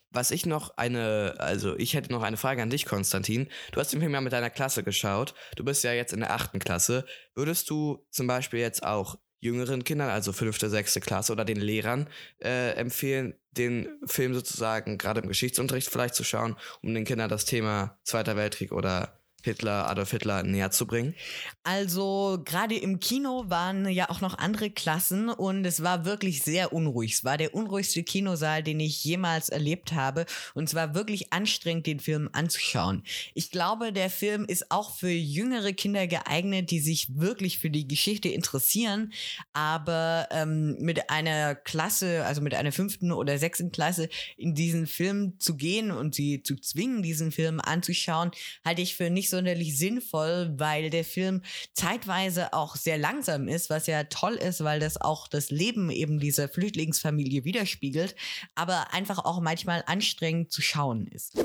Was 0.10 0.32
ich 0.32 0.46
noch 0.46 0.78
eine, 0.78 1.36
also 1.38 1.78
ich 1.78 1.94
hätte 1.94 2.12
noch 2.12 2.24
eine 2.24 2.38
Frage 2.38 2.64
an 2.64 2.70
dich, 2.70 2.86
Konstantin. 2.86 3.50
Du 3.72 3.80
hast 3.80 3.92
den 3.92 4.00
Film 4.00 4.14
ja 4.14 4.22
mit 4.22 4.32
deiner 4.32 4.50
Klasse 4.50 4.84
geschaut. 4.84 5.34
Du 5.58 5.66
bist 5.66 5.84
ja 5.84 5.92
jetzt 5.92 6.14
in 6.14 6.22
der 6.22 6.34
achten 6.34 6.60
Klasse. 6.60 7.06
Würdest 7.36 7.70
du 7.70 8.06
zum 8.10 8.26
Beispiel 8.26 8.60
jetzt 8.60 8.84
auch 8.84 9.20
jüngeren 9.40 9.84
Kindern, 9.84 10.10
also 10.10 10.34
fünfte, 10.34 10.70
sechste 10.70 11.00
Klasse 11.00 11.32
oder 11.32 11.46
den 11.46 11.60
Lehrern 11.60 12.08
äh, 12.44 12.72
empfehlen, 12.72 13.36
den 13.52 13.88
Film 14.06 14.34
sozusagen 14.34 14.98
gerade 14.98 15.22
im 15.22 15.28
Geschichtsunterricht 15.28 15.90
vielleicht 15.90 16.16
zu 16.16 16.24
schauen, 16.24 16.56
um 16.82 16.94
den 16.94 17.06
Kindern 17.06 17.30
das 17.30 17.46
Thema 17.46 18.00
Zweiter 18.04 18.36
Weltkrieg 18.36 18.72
oder 18.72 19.17
Hitler, 19.48 19.90
Adolf 19.90 20.12
Hitler 20.12 20.44
näher 20.44 20.72
zu 20.72 20.86
bringen? 20.86 21.16
Also 21.64 22.42
gerade 22.46 22.76
im 22.76 23.00
Kino 23.00 23.46
waren 23.48 23.90
ja 23.90 24.10
auch 24.10 24.22
noch 24.22 24.38
andere 24.38 24.70
Klassen 24.70 25.30
und 25.30 25.66
es 25.66 25.82
war 25.84 26.06
wirklich 26.06 26.44
sehr 26.44 26.74
unruhig. 26.74 27.14
Es 27.14 27.24
war 27.24 27.38
der 27.38 27.56
unruhigste 27.56 28.04
Kinosaal, 28.04 28.64
den 28.64 28.80
ich 28.80 29.04
jemals 29.04 29.50
erlebt 29.50 29.94
habe 29.94 30.26
und 30.54 30.66
es 30.66 30.76
war 30.76 30.94
wirklich 30.96 31.34
anstrengend, 31.34 31.88
den 31.88 32.00
Film 32.00 32.30
anzuschauen. 32.34 33.04
Ich 33.34 33.52
glaube, 33.52 33.92
der 33.92 34.10
Film 34.10 34.46
ist 34.46 34.72
auch 34.72 34.96
für 34.96 35.10
jüngere 35.10 35.74
Kinder 35.74 36.08
geeignet, 36.08 36.72
die 36.72 36.80
sich 36.80 37.18
wirklich 37.18 37.60
für 37.60 37.70
die 37.70 37.88
Geschichte 37.88 38.30
interessieren, 38.30 39.14
aber 39.54 40.28
ähm, 40.32 40.78
mit 40.80 41.10
einer 41.10 41.56
Klasse, 41.56 42.26
also 42.26 42.42
mit 42.42 42.54
einer 42.54 42.72
fünften 42.72 43.12
oder 43.12 43.38
sechsten 43.38 43.72
Klasse 43.72 44.10
in 44.36 44.56
diesen 44.56 44.88
Film 44.88 45.40
zu 45.40 45.56
gehen 45.56 45.92
und 45.92 46.16
sie 46.16 46.44
zu 46.44 46.56
zwingen, 46.56 47.02
diesen 47.02 47.32
Film 47.32 47.60
anzuschauen, 47.60 48.32
halte 48.66 48.82
ich 48.82 48.96
für 48.96 49.10
nicht 49.10 49.30
so 49.30 49.37
sonderlich 49.38 49.78
sinnvoll, 49.78 50.52
weil 50.58 50.90
der 50.90 51.04
Film 51.04 51.44
zeitweise 51.74 52.54
auch 52.54 52.76
sehr 52.76 52.98
langsam 52.98 53.48
ist, 53.48 53.70
was 53.70 53.86
ja 53.86 54.04
toll 54.06 54.34
ist, 54.34 54.64
weil 54.64 54.80
das 54.80 55.00
auch 55.00 55.28
das 55.28 55.52
Leben 55.52 55.92
eben 55.92 56.20
dieser 56.20 56.50
Flüchtlingsfamilie 56.50 57.46
widerspiegelt, 57.46 58.16
aber 58.56 58.94
einfach 58.94 59.24
auch 59.26 59.40
manchmal 59.40 59.84
anstrengend 59.86 60.52
zu 60.52 60.64
schauen 60.64 61.06
ist. 61.06 61.38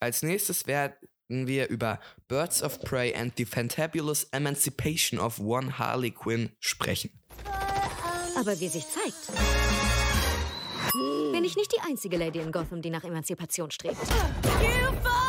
Als 0.00 0.22
nächstes 0.22 0.66
wäre 0.66 0.94
wir 1.28 1.68
über 1.68 2.00
Birds 2.26 2.62
of 2.64 2.80
Prey 2.80 3.14
and 3.14 3.32
the 3.36 3.44
Fantabulous 3.44 4.24
Emancipation 4.32 5.20
of 5.20 5.38
One 5.38 5.78
Harley 5.78 6.10
Quinn 6.10 6.50
sprechen. 6.58 7.10
Aber 8.36 8.58
wie 8.58 8.68
sich 8.68 8.84
zeigt, 8.88 9.30
bin 11.32 11.44
ich 11.44 11.54
nicht 11.54 11.72
die 11.72 11.80
einzige 11.88 12.16
Lady 12.16 12.40
in 12.40 12.50
Gotham, 12.50 12.82
die 12.82 12.90
nach 12.90 13.04
Emanzipation 13.04 13.70
strebt. 13.70 14.02
Ist 14.02 15.19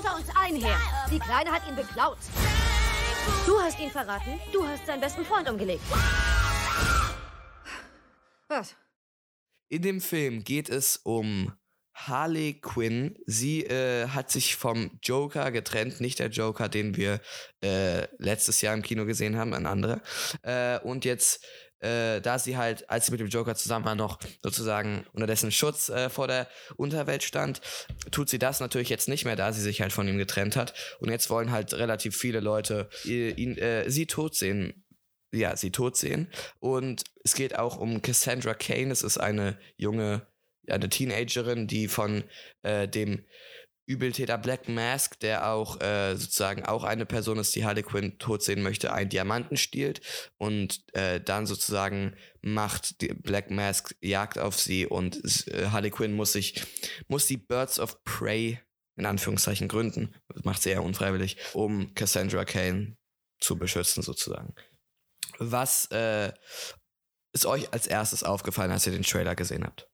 hinter 0.00 0.16
uns 0.16 0.28
allen 0.34 0.56
her. 0.56 0.78
Die 1.10 1.18
Kleine 1.18 1.50
hat 1.50 1.68
ihn 1.68 1.76
beklaut. 1.76 2.18
Du 3.46 3.60
hast 3.60 3.78
ihn 3.78 3.90
verraten. 3.90 4.40
Du 4.52 4.66
hast 4.66 4.86
seinen 4.86 5.00
besten 5.00 5.24
Freund 5.24 5.48
umgelegt. 5.48 5.82
Was? 8.48 8.76
In 9.68 9.82
dem 9.82 10.00
Film 10.00 10.42
geht 10.42 10.68
es 10.70 10.96
um 10.96 11.52
Harley 11.94 12.54
Quinn. 12.60 13.18
Sie 13.26 13.62
äh, 13.64 14.08
hat 14.08 14.30
sich 14.30 14.56
vom 14.56 14.98
Joker 15.02 15.50
getrennt, 15.52 16.00
nicht 16.00 16.18
der 16.18 16.28
Joker, 16.28 16.68
den 16.68 16.96
wir 16.96 17.20
äh, 17.62 18.06
letztes 18.16 18.62
Jahr 18.62 18.74
im 18.74 18.82
Kino 18.82 19.04
gesehen 19.04 19.36
haben, 19.36 19.52
ein 19.52 19.66
anderer. 19.66 20.00
Äh, 20.42 20.78
und 20.80 21.04
jetzt 21.04 21.44
äh, 21.80 22.20
da 22.20 22.38
sie 22.38 22.56
halt, 22.56 22.88
als 22.90 23.06
sie 23.06 23.12
mit 23.12 23.20
dem 23.20 23.28
Joker 23.28 23.54
zusammen 23.54 23.84
war, 23.84 23.94
noch 23.94 24.18
sozusagen 24.42 25.06
unter 25.12 25.26
dessen 25.26 25.50
Schutz 25.50 25.88
äh, 25.88 26.10
vor 26.10 26.28
der 26.28 26.48
Unterwelt 26.76 27.22
stand, 27.22 27.60
tut 28.10 28.28
sie 28.28 28.38
das 28.38 28.60
natürlich 28.60 28.88
jetzt 28.88 29.08
nicht 29.08 29.24
mehr, 29.24 29.36
da 29.36 29.52
sie 29.52 29.62
sich 29.62 29.80
halt 29.80 29.92
von 29.92 30.06
ihm 30.06 30.18
getrennt 30.18 30.56
hat. 30.56 30.74
Und 31.00 31.10
jetzt 31.10 31.30
wollen 31.30 31.50
halt 31.50 31.74
relativ 31.74 32.16
viele 32.16 32.40
Leute 32.40 32.88
ihn, 33.04 33.56
äh, 33.56 33.90
sie 33.90 34.06
tot 34.06 34.34
sehen. 34.34 34.84
Ja, 35.32 35.56
sie 35.56 35.70
tot 35.70 35.96
sehen. 35.96 36.28
Und 36.58 37.04
es 37.22 37.34
geht 37.34 37.56
auch 37.56 37.78
um 37.78 38.02
Cassandra 38.02 38.54
Kane. 38.54 38.90
Es 38.90 39.02
ist 39.02 39.18
eine 39.18 39.58
junge, 39.76 40.26
eine 40.68 40.88
Teenagerin, 40.88 41.66
die 41.66 41.86
von 41.86 42.24
äh, 42.62 42.88
dem 42.88 43.24
Übeltäter 43.90 44.38
Black 44.38 44.68
Mask, 44.68 45.18
der 45.18 45.50
auch 45.50 45.80
äh, 45.80 46.14
sozusagen 46.14 46.64
auch 46.64 46.84
eine 46.84 47.06
Person 47.06 47.38
ist, 47.38 47.56
die 47.56 47.64
Harley 47.64 47.82
Quinn 47.82 48.18
tot 48.20 48.40
sehen 48.44 48.62
möchte, 48.62 48.92
einen 48.92 49.10
Diamanten 49.10 49.56
stiehlt 49.56 50.00
und 50.38 50.84
äh, 50.94 51.20
dann 51.20 51.44
sozusagen 51.44 52.14
macht 52.40 52.94
Black 53.22 53.50
Mask 53.50 53.96
Jagd 54.00 54.38
auf 54.38 54.56
sie 54.56 54.86
und 54.86 55.20
äh, 55.48 55.66
Harley 55.70 55.90
Quinn 55.90 56.12
muss 56.12 56.32
sich, 56.32 56.62
muss 57.08 57.26
die 57.26 57.36
Birds 57.36 57.80
of 57.80 58.04
Prey 58.04 58.60
in 58.94 59.06
Anführungszeichen 59.06 59.66
gründen, 59.66 60.14
das 60.28 60.44
macht 60.44 60.62
sie 60.62 60.70
eher 60.70 60.84
unfreiwillig, 60.84 61.36
um 61.54 61.92
Cassandra 61.94 62.44
Kane 62.44 62.96
zu 63.40 63.56
beschützen 63.58 64.04
sozusagen. 64.04 64.54
Was 65.38 65.86
äh, 65.90 66.32
ist 67.32 67.44
euch 67.44 67.72
als 67.72 67.88
erstes 67.88 68.22
aufgefallen, 68.22 68.70
als 68.70 68.86
ihr 68.86 68.92
den 68.92 69.02
Trailer 69.02 69.34
gesehen 69.34 69.64
habt? 69.64 69.88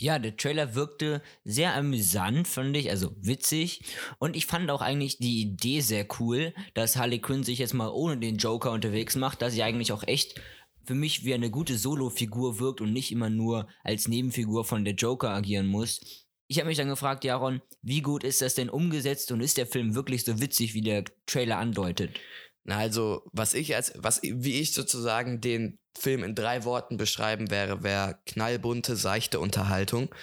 Ja, 0.00 0.20
der 0.20 0.36
Trailer 0.36 0.76
wirkte 0.76 1.22
sehr 1.44 1.74
amüsant, 1.74 2.46
fand 2.46 2.76
ich, 2.76 2.88
also 2.88 3.16
witzig. 3.20 3.82
Und 4.20 4.36
ich 4.36 4.46
fand 4.46 4.70
auch 4.70 4.80
eigentlich 4.80 5.18
die 5.18 5.40
Idee 5.40 5.80
sehr 5.80 6.06
cool, 6.20 6.54
dass 6.74 6.96
Harley 6.96 7.18
Quinn 7.20 7.42
sich 7.42 7.58
jetzt 7.58 7.74
mal 7.74 7.88
ohne 7.88 8.18
den 8.18 8.36
Joker 8.36 8.70
unterwegs 8.70 9.16
macht, 9.16 9.42
dass 9.42 9.54
sie 9.54 9.64
eigentlich 9.64 9.90
auch 9.90 10.04
echt 10.04 10.40
für 10.84 10.94
mich 10.94 11.24
wie 11.24 11.34
eine 11.34 11.50
gute 11.50 11.76
Solo-Figur 11.76 12.60
wirkt 12.60 12.80
und 12.80 12.92
nicht 12.92 13.10
immer 13.10 13.28
nur 13.28 13.68
als 13.82 14.06
Nebenfigur 14.06 14.64
von 14.64 14.84
der 14.84 14.94
Joker 14.94 15.30
agieren 15.30 15.66
muss. 15.66 16.00
Ich 16.46 16.58
habe 16.58 16.68
mich 16.68 16.78
dann 16.78 16.88
gefragt, 16.88 17.24
Jaron, 17.24 17.60
wie 17.82 18.00
gut 18.00 18.22
ist 18.22 18.40
das 18.40 18.54
denn 18.54 18.70
umgesetzt 18.70 19.32
und 19.32 19.40
ist 19.40 19.58
der 19.58 19.66
Film 19.66 19.96
wirklich 19.96 20.24
so 20.24 20.40
witzig, 20.40 20.74
wie 20.74 20.80
der 20.80 21.04
Trailer 21.26 21.58
andeutet? 21.58 22.20
Na, 22.68 22.76
also, 22.76 23.22
was 23.32 23.54
ich 23.54 23.74
als, 23.74 23.94
was, 23.96 24.20
wie 24.22 24.60
ich 24.60 24.74
sozusagen 24.74 25.40
den 25.40 25.78
Film 25.98 26.22
in 26.22 26.34
drei 26.34 26.64
Worten 26.64 26.98
beschreiben 26.98 27.50
wäre, 27.50 27.82
wäre 27.82 28.18
knallbunte, 28.26 28.94
seichte 28.94 29.40
Unterhaltung. 29.40 30.14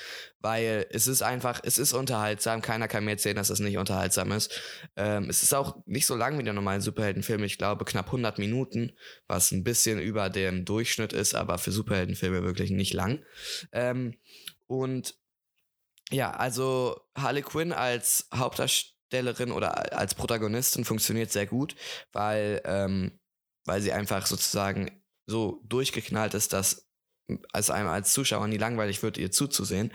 Weil 0.42 0.86
es 0.92 1.08
ist 1.08 1.24
einfach, 1.24 1.60
es 1.64 1.80
ist 1.80 1.94
unterhaltsam. 1.94 2.62
Keiner 2.62 2.88
kann 2.88 3.04
mir 3.04 3.14
erzählen, 3.14 3.36
dass 3.36 3.50
es 3.50 3.62
nicht 3.62 3.80
unterhaltsam 3.80 4.32
ist. 4.32 4.62
Ähm, 4.96 5.28
es 5.28 5.42
ist 5.42 5.56
auch 5.56 5.78
nicht 5.88 6.06
so 6.06 6.16
lang 6.16 6.38
wie 6.38 6.44
der 6.44 6.54
normale 6.54 6.82
Superheldenfilm. 6.82 7.44
Ich 7.44 7.58
glaube, 7.58 7.84
knapp 7.84 8.06
100 8.06 8.38
Minuten, 8.38 8.92
was 9.26 9.50
ein 9.52 9.64
bisschen 9.64 9.98
über 9.98 10.30
dem 10.30 10.66
Durchschnitt 10.66 11.14
ist, 11.14 11.34
aber 11.34 11.58
für 11.58 11.72
Superheldenfilme 11.72 12.44
wirklich 12.44 12.70
nicht 12.70 12.94
lang. 12.94 13.26
Ähm, 13.72 14.20
und 14.68 15.16
ja, 16.12 16.30
also 16.30 17.02
Harley 17.18 17.42
Quinn 17.42 17.74
als 17.74 18.28
Hauptdarsteller 18.32 18.95
Hauptdarstellerin 19.06 19.52
oder 19.52 19.98
als 19.98 20.16
Protagonistin 20.16 20.86
funktioniert 20.86 21.32
sehr 21.32 21.46
gut, 21.46 21.76
weil, 22.12 22.62
ähm, 22.66 23.20
weil 23.66 23.82
sie 23.82 23.92
einfach 23.92 24.26
sozusagen 24.26 25.04
so 25.28 25.62
durchgeknallt 25.66 26.34
ist, 26.34 26.54
dass 26.54 26.84
es 27.54 27.72
einem 27.72 27.88
als 27.90 28.14
Zuschauer 28.14 28.48
nie 28.48 28.58
langweilig 28.58 29.02
wird, 29.02 29.18
ihr 29.18 29.32
zuzusehen. 29.32 29.92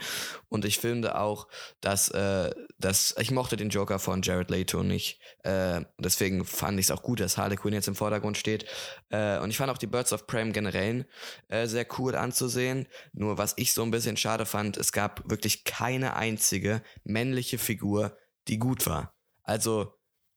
Und 0.49 0.65
ich 0.65 0.79
finde 0.79 1.17
auch, 1.17 1.47
dass, 1.79 2.09
äh, 2.09 2.53
dass 2.77 3.15
ich 3.17 3.31
mochte 3.31 3.55
den 3.55 3.69
Joker 3.69 3.99
von 3.99 4.21
Jared 4.21 4.49
Leto 4.49 4.83
nicht. 4.83 5.21
Äh, 5.43 5.85
deswegen 5.97 6.43
fand 6.43 6.77
ich 6.77 6.87
es 6.87 6.91
auch 6.91 7.03
gut, 7.03 7.21
dass 7.21 7.37
Harley 7.37 7.55
Quinn 7.55 7.73
jetzt 7.73 7.87
im 7.87 7.95
Vordergrund 7.95 8.37
steht. 8.37 8.65
Äh, 9.11 9.39
und 9.39 9.49
ich 9.49 9.55
fand 9.55 9.71
auch 9.71 9.77
die 9.77 9.87
Birds 9.87 10.11
of 10.11 10.27
Prey 10.27 10.51
generell 10.51 11.07
äh, 11.47 11.67
sehr 11.67 11.87
cool 11.97 12.15
anzusehen. 12.15 12.89
Nur 13.13 13.37
was 13.37 13.53
ich 13.55 13.71
so 13.71 13.83
ein 13.83 13.91
bisschen 13.91 14.17
schade 14.17 14.45
fand, 14.45 14.75
es 14.75 14.91
gab 14.91 15.29
wirklich 15.29 15.63
keine 15.63 16.17
einzige 16.17 16.83
männliche 17.05 17.57
Figur, 17.57 18.17
die 18.51 18.59
gut 18.59 18.85
war. 18.85 19.15
Also 19.43 19.93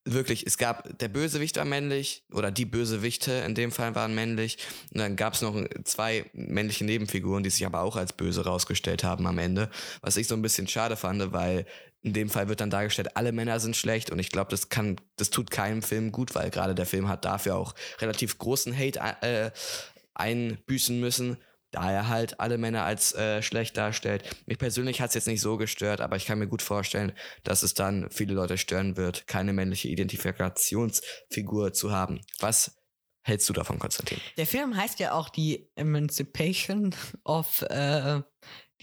wirklich, 0.07 0.47
es 0.47 0.59
gab, 0.59 0.99
der 0.99 1.09
Bösewicht 1.09 1.57
war 1.57 1.65
männlich 1.65 2.25
oder 2.33 2.51
die 2.51 2.65
Bösewichte 2.65 3.33
in 3.33 3.55
dem 3.55 3.73
Fall 3.73 3.95
waren 3.95 4.15
männlich. 4.15 4.59
Und 4.93 5.01
dann 5.01 5.17
gab 5.17 5.35
es 5.35 5.43
noch 5.43 5.55
zwei 5.85 6.31
männliche 6.33 6.85
Nebenfiguren, 6.85 7.43
die 7.43 7.51
sich 7.51 7.67
aber 7.67 7.81
auch 7.81 7.97
als 7.97 8.13
böse 8.13 8.45
rausgestellt 8.45 9.05
haben 9.05 9.27
am 9.27 9.39
Ende. 9.39 9.71
Was 10.01 10.17
ich 10.17 10.27
so 10.27 10.35
ein 10.35 10.43
bisschen 10.43 10.69
schade 10.69 10.97
fand, 10.97 11.33
weil 11.33 11.67
in 12.03 12.13
dem 12.13 12.29
Fall 12.29 12.49
wird 12.49 12.61
dann 12.61 12.71
dargestellt, 12.71 13.17
alle 13.17 13.33
Männer 13.33 13.61
sind 13.61 13.77
schlecht 13.77 14.11
und 14.11 14.19
ich 14.19 14.31
glaube, 14.31 14.51
das 14.51 14.69
kann, 14.69 15.01
das 15.17 15.31
tut 15.31 15.51
keinem 15.51 15.83
Film 15.83 16.13
gut, 16.13 16.35
weil 16.35 16.51
gerade 16.51 16.75
der 16.75 16.85
Film 16.85 17.09
hat 17.09 17.25
dafür 17.25 17.57
auch 17.57 17.75
relativ 17.99 18.37
großen 18.37 18.77
Hate 18.77 19.01
äh, 19.23 19.51
einbüßen 20.13 21.01
müssen 21.01 21.39
da 21.75 21.91
er 21.91 22.09
halt 22.09 22.41
alle 22.41 22.59
Männer 22.59 22.85
als 22.85 23.15
äh, 23.15 23.43
schlecht 23.43 23.77
darstellt. 23.77 24.25
Mich 24.47 24.59
persönlich 24.59 25.01
hat 25.01 25.09
es 25.09 25.15
jetzt 25.15 25.27
nicht 25.27 25.41
so 25.41 25.57
gestört, 25.57 26.01
aber 26.01 26.17
ich 26.17 26.27
kann 26.27 26.39
mir 26.39 26.47
gut 26.47 26.63
vorstellen, 26.63 27.13
dass 27.43 27.63
es 27.63 27.75
dann 27.75 28.11
viele 28.11 28.35
Leute 28.35 28.59
stören 28.59 28.97
wird, 28.97 29.27
keine 29.27 29.53
männliche 29.53 29.89
Identifikationsfigur 29.89 31.73
zu 31.73 31.91
haben. 31.93 32.21
Was 32.39 32.77
hältst 33.23 33.49
du 33.49 33.53
davon, 33.53 33.79
Konstantin? 33.79 34.19
Der 34.37 34.47
Film 34.47 34.77
heißt 34.77 35.01
ja 35.01 35.13
auch 35.13 35.29
die 35.29 35.69
Emancipation 35.75 36.95
of 37.25 37.63
äh, 37.63 38.21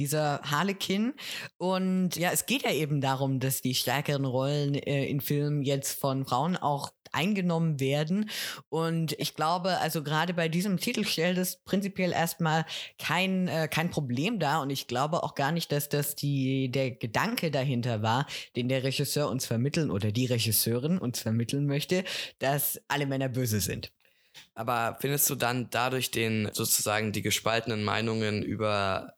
dieser 0.02 0.42
Harlequin. 0.44 1.14
Und 1.58 2.16
ja, 2.16 2.32
es 2.32 2.48
geht 2.48 2.64
ja 2.64 2.72
eben 2.72 3.02
darum, 3.02 3.40
dass 3.40 3.62
die 3.62 3.76
stärkeren 3.76 4.26
Rollen 4.26 4.74
äh, 4.74 5.06
in 5.06 5.22
Filmen 5.22 5.62
jetzt 5.62 6.00
von 6.00 6.26
Frauen 6.26 6.58
auch 6.58 6.92
eingenommen 7.12 7.80
werden. 7.80 8.30
Und 8.70 9.14
ich 9.20 9.36
glaube, 9.36 9.78
also 9.78 10.02
gerade 10.02 10.34
bei 10.34 10.50
diesem 10.50 10.78
Titel 10.78 11.06
stellt 11.06 11.38
es 11.38 11.58
prinzipiell 11.64 12.14
erstmal 12.14 12.66
kein, 12.98 13.48
äh, 13.48 13.68
kein 13.70 13.92
Problem 13.92 14.40
dar. 14.40 14.62
Und 14.62 14.70
ich 14.70 14.88
glaube 14.88 15.22
auch 15.24 15.36
gar 15.36 15.52
nicht, 15.52 15.72
dass 15.72 15.90
das 15.90 16.16
die, 16.16 16.72
der 16.72 16.92
Gedanke 16.92 17.52
dahinter 17.52 18.02
war, 18.02 18.26
den 18.56 18.70
der 18.70 18.84
Regisseur 18.84 19.30
uns 19.30 19.46
vermitteln 19.46 19.92
oder 19.92 20.12
die 20.12 20.26
Regisseurin 20.26 20.98
uns 20.98 21.20
vermitteln 21.20 21.68
möchte, 21.68 22.04
dass 22.40 22.82
alle 22.88 23.06
Männer 23.06 23.30
böse 23.30 23.60
sind. 23.60 23.92
Aber 24.54 24.98
findest 25.00 25.30
du 25.30 25.36
dann 25.36 25.70
dadurch 25.70 26.12
den 26.12 26.50
sozusagen 26.54 27.12
die 27.12 27.22
gespaltenen 27.22 27.84
Meinungen 27.84 28.44
über 28.44 29.14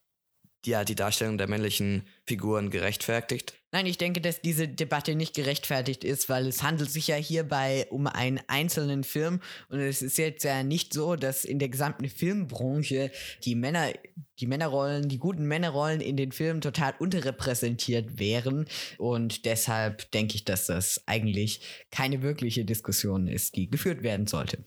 ja, 0.65 0.84
die 0.84 0.96
Darstellung 0.96 1.38
der 1.38 1.48
männlichen 1.48 2.03
Figuren 2.25 2.70
gerechtfertigt? 2.70 3.53
Nein, 3.72 3.88
ich 3.88 3.98
denke, 3.98 4.22
dass 4.22 4.39
diese 4.39 4.67
Debatte 4.67 5.15
nicht 5.15 5.34
gerechtfertigt 5.34 6.03
ist, 6.03 6.29
weil 6.29 6.46
es 6.46 6.62
handelt 6.62 6.91
sich 6.91 7.08
ja 7.08 7.15
hierbei 7.15 7.88
um 7.89 8.05
einen 8.05 8.39
einzelnen 8.46 9.03
Film 9.03 9.41
und 9.70 9.79
es 9.79 10.03
ist 10.03 10.20
jetzt 10.20 10.43
ja 10.43 10.62
nicht 10.62 10.93
so, 10.93 11.15
dass 11.15 11.43
in 11.43 11.58
der 11.58 11.70
gesamten 11.70 12.08
Filmbranche 12.08 13.12
die 13.43 13.55
Männer, 13.55 13.91
die 14.39 14.46
Männerrollen, 14.46 15.10
die 15.10 15.17
guten 15.17 15.48
Männerrollen 15.48 16.01
in 16.01 16.17
den 16.17 16.32
Filmen 16.32 16.62
total 16.62 16.93
unterrepräsentiert 17.00 18.20
wären 18.20 18.67
und 19.00 19.46
deshalb 19.46 20.12
denke 20.12 20.36
ich, 20.36 20.46
dass 20.46 20.67
das 20.67 21.01
eigentlich 21.08 21.62
keine 21.89 22.22
wirkliche 22.22 22.65
Diskussion 22.65 23.27
ist, 23.27 23.55
die 23.55 23.72
geführt 23.72 24.03
werden 24.03 24.27
sollte. 24.27 24.63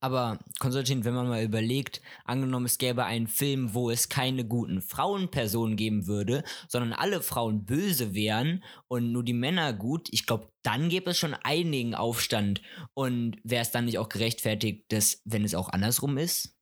Aber 0.00 0.38
Konstantin, 0.58 1.04
wenn 1.04 1.14
man 1.14 1.28
mal 1.28 1.42
überlegt, 1.42 2.00
angenommen 2.24 2.66
es 2.66 2.78
gäbe 2.78 3.04
einen 3.04 3.26
Film, 3.26 3.74
wo 3.74 3.90
es 3.90 4.08
keine 4.08 4.44
guten 4.44 4.82
Frauenpersonen 4.82 5.76
geben 5.76 6.06
würde, 6.06 6.44
sondern 6.68 6.92
alle 6.92 7.22
Frauen 7.22 7.64
böse 7.64 8.14
wären 8.14 8.62
und 8.88 9.12
nur 9.12 9.24
die 9.24 9.32
Männer 9.32 9.72
gut, 9.72 10.08
ich 10.10 10.26
glaube, 10.26 10.50
dann 10.62 10.88
gäbe 10.88 11.10
es 11.10 11.18
schon 11.18 11.34
einigen 11.34 11.94
Aufstand. 11.94 12.60
Und 12.94 13.36
wäre 13.44 13.62
es 13.62 13.70
dann 13.70 13.84
nicht 13.84 13.98
auch 13.98 14.08
gerechtfertigt, 14.08 14.84
dass, 14.88 15.20
wenn 15.24 15.44
es 15.44 15.54
auch 15.54 15.68
andersrum 15.68 16.18
ist? 16.18 16.55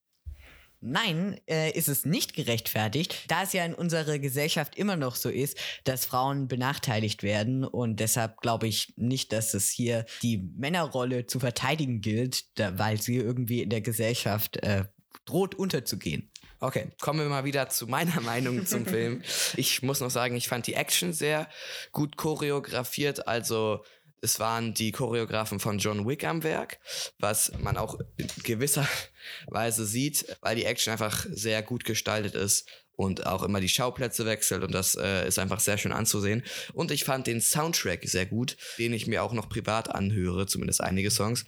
Nein, 0.87 1.41
äh, 1.47 1.71
ist 1.71 1.89
es 1.89 2.05
nicht 2.05 2.35
gerechtfertigt, 2.35 3.25
da 3.29 3.43
es 3.43 3.55
ja 3.55 3.65
in 3.65 3.73
unserer 3.73 4.19
Gesellschaft 4.19 4.77
immer 4.77 4.97
noch 4.97 5.17
so 5.17 5.31
ist, 5.31 5.57
dass 5.85 6.05
Frauen 6.05 6.47
benachteiligt 6.47 7.23
werden 7.23 7.65
und 7.65 8.01
deshalb 8.01 8.43
glaube 8.43 8.69
ich 8.69 8.93
nicht, 8.97 9.33
dass 9.33 9.55
es 9.55 9.71
hier 9.71 10.05
die 10.23 10.37
Männerrolle 10.37 11.25
zu 11.25 11.41
verteidigen 11.41 12.03
gilt, 12.03 12.59
da, 12.59 12.79
weil 12.79 13.01
sie 13.01 13.17
irgendwie 13.17 13.63
in 13.63 13.71
der 13.71 13.81
Gesellschaft 13.81 14.59
äh, 14.59 14.85
droht 15.25 15.55
unterzugehen. 15.55 16.31
Okay, 16.61 16.89
kommen 17.01 17.21
wir 17.21 17.29
mal 17.29 17.45
wieder 17.45 17.69
zu 17.69 17.87
meiner 17.87 18.21
Meinung 18.23 18.67
zum 18.67 18.87
Film. 18.87 19.23
Ich 19.57 19.83
muss 19.83 20.01
noch 20.01 20.11
sagen, 20.11 20.37
ich 20.37 20.49
fand 20.49 20.67
die 20.67 20.75
Action 20.75 21.13
sehr 21.13 21.49
gut 21.93 22.17
choreografiert. 22.17 23.27
Also 23.27 23.85
es 24.25 24.41
waren 24.41 24.73
die 24.75 24.91
Choreografen 24.91 25.61
von 25.61 25.79
John 25.79 26.09
Wick 26.09 26.25
am 26.25 26.43
Werk, 26.43 26.81
was 27.19 27.53
man 27.61 27.77
auch 27.77 27.99
in 28.17 28.27
gewisser 28.43 28.89
Weise 29.47 29.85
sieht, 29.85 30.37
weil 30.41 30.57
die 30.57 30.65
Action 30.65 30.93
einfach 30.93 31.27
sehr 31.31 31.63
gut 31.63 31.85
gestaltet 31.85 32.35
ist 32.35 32.67
und 32.97 33.27
auch 33.27 33.43
immer 33.43 33.61
die 33.61 33.69
Schauplätze 33.69 34.25
wechselt 34.25 34.63
und 34.63 34.73
das 34.73 34.95
äh, 34.95 35.29
ist 35.29 35.39
einfach 35.39 35.61
sehr 35.61 35.79
schön 35.79 35.93
anzusehen. 35.93 36.43
Und 36.73 36.91
ich 36.91 37.05
fand 37.05 37.27
den 37.27 37.41
Soundtrack 37.41 38.05
sehr 38.05 38.25
gut, 38.25 38.57
den 38.79 38.95
ich 38.95 39.07
mir 39.07 39.23
auch 39.23 39.33
noch 39.33 39.49
privat 39.49 39.95
anhöre, 39.95 40.47
zumindest 40.47 40.81
einige 40.81 41.11
Songs. 41.11 41.45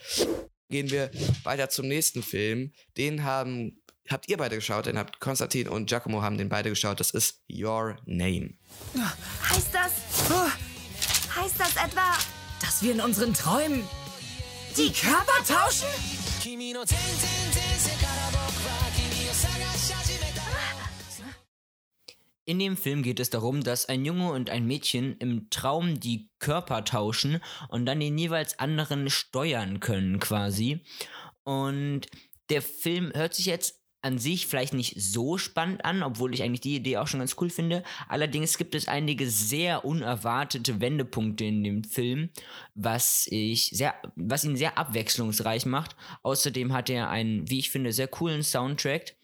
Gehen 0.68 0.90
wir 0.90 1.10
weiter 1.44 1.70
zum 1.70 1.88
nächsten 1.88 2.22
Film. 2.22 2.72
Den 2.96 3.24
haben 3.24 3.80
habt 4.08 4.28
ihr 4.28 4.36
beide 4.36 4.56
geschaut, 4.56 4.86
den 4.86 4.98
habt 4.98 5.18
Konstantin 5.20 5.68
und 5.68 5.86
Giacomo 5.86 6.22
haben 6.22 6.36
den 6.36 6.48
beide 6.48 6.68
geschaut. 6.68 7.00
Das 7.00 7.10
ist 7.10 7.42
Your 7.50 7.96
Name. 8.04 8.54
Heißt 9.48 9.72
das? 9.72 9.92
Heißt 11.34 11.60
das 11.60 11.76
etwa, 11.76 12.16
dass 12.60 12.82
wir 12.82 12.92
in 12.92 13.00
unseren 13.00 13.34
Träumen 13.34 13.82
die 14.76 14.92
Körper 14.92 15.44
tauschen? 15.46 15.88
In 22.48 22.60
dem 22.60 22.76
Film 22.76 23.02
geht 23.02 23.18
es 23.18 23.30
darum, 23.30 23.64
dass 23.64 23.86
ein 23.86 24.04
Junge 24.04 24.30
und 24.30 24.50
ein 24.50 24.66
Mädchen 24.66 25.16
im 25.18 25.50
Traum 25.50 25.98
die 25.98 26.30
Körper 26.38 26.84
tauschen 26.84 27.40
und 27.68 27.86
dann 27.86 27.98
den 27.98 28.16
jeweils 28.16 28.60
anderen 28.60 29.10
steuern 29.10 29.80
können 29.80 30.20
quasi. 30.20 30.84
Und 31.42 32.02
der 32.48 32.62
Film 32.62 33.12
hört 33.14 33.34
sich 33.34 33.46
jetzt 33.46 33.80
an 34.06 34.18
sich 34.18 34.46
vielleicht 34.46 34.72
nicht 34.72 34.94
so 35.00 35.36
spannend 35.36 35.84
an, 35.84 36.02
obwohl 36.02 36.32
ich 36.32 36.42
eigentlich 36.42 36.60
die 36.60 36.76
Idee 36.76 36.98
auch 36.98 37.08
schon 37.08 37.20
ganz 37.20 37.36
cool 37.40 37.50
finde. 37.50 37.82
Allerdings 38.08 38.56
gibt 38.56 38.74
es 38.74 38.88
einige 38.88 39.28
sehr 39.28 39.84
unerwartete 39.84 40.80
Wendepunkte 40.80 41.44
in 41.44 41.64
dem 41.64 41.84
Film, 41.84 42.30
was 42.74 43.26
ich 43.30 43.66
sehr, 43.66 43.94
was 44.14 44.44
ihn 44.44 44.56
sehr 44.56 44.78
abwechslungsreich 44.78 45.66
macht. 45.66 45.96
Außerdem 46.22 46.72
hat 46.72 46.88
er 46.88 47.10
einen, 47.10 47.50
wie 47.50 47.58
ich 47.58 47.70
finde, 47.70 47.92
sehr 47.92 48.08
coolen 48.08 48.42
Soundtrack 48.42 49.16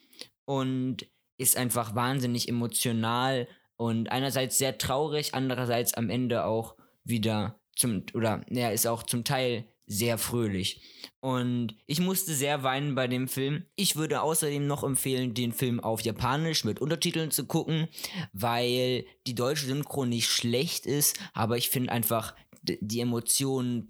und 0.45 1.07
ist 1.39 1.57
einfach 1.57 1.95
wahnsinnig 1.95 2.49
emotional 2.49 3.49
und 3.77 4.11
einerseits 4.11 4.59
sehr 4.59 4.79
traurig, 4.79 5.35
andererseits 5.35 5.95
am 5.95 6.11
Ende 6.11 6.45
auch 6.45 6.77
wieder 7.05 7.61
zum, 7.75 8.05
oder 8.15 8.43
er 8.49 8.57
ja, 8.57 8.71
ist 8.71 8.87
auch 8.87 9.03
zum 9.03 9.25
Teil 9.25 9.65
sehr 9.87 10.19
fröhlich. 10.19 10.83
Und 11.21 11.77
ich 11.87 12.01
musste 12.01 12.35
sehr 12.35 12.63
weinen 12.63 12.95
bei 12.95 13.07
dem 13.07 13.29
Film. 13.29 13.65
Ich 13.77 13.97
würde 13.97 14.23
außerdem 14.23 14.67
noch 14.67 14.83
empfehlen, 14.83 15.35
den 15.35 15.53
Film 15.53 15.81
auf 15.81 16.01
Japanisch 16.01 16.65
mit 16.65 16.81
Untertiteln 16.81 17.31
zu 17.31 17.47
gucken, 17.47 17.89
weil 18.33 19.05
die 19.27 19.35
deutsche 19.35 19.67
Synchro 19.67 20.05
nicht 20.05 20.29
schlecht 20.29 20.87
ist, 20.87 21.19
aber 21.33 21.57
ich 21.57 21.71
finde 21.71 21.93
einfach, 21.93 22.35
die 22.63 23.01
Emotionen 23.01 23.89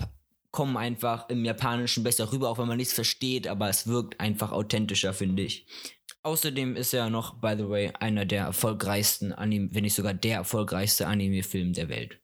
kommen 0.50 0.76
einfach 0.76 1.28
im 1.30 1.44
Japanischen 1.44 2.04
besser 2.04 2.30
rüber, 2.30 2.50
auch 2.50 2.58
wenn 2.58 2.68
man 2.68 2.76
nichts 2.76 2.92
versteht, 2.92 3.48
aber 3.48 3.68
es 3.68 3.86
wirkt 3.86 4.20
einfach 4.20 4.52
authentischer, 4.52 5.14
finde 5.14 5.42
ich. 5.42 5.66
Außerdem 6.22 6.76
ist 6.76 6.92
er 6.92 7.10
noch, 7.10 7.40
by 7.40 7.54
the 7.56 7.68
way, 7.68 7.90
einer 7.98 8.24
der 8.24 8.44
erfolgreichsten 8.44 9.32
Anime, 9.32 9.70
wenn 9.72 9.82
nicht 9.82 9.94
sogar 9.94 10.14
der 10.14 10.36
erfolgreichste 10.36 11.06
Anime-Film 11.06 11.72
der 11.72 11.88
Welt. 11.88 12.21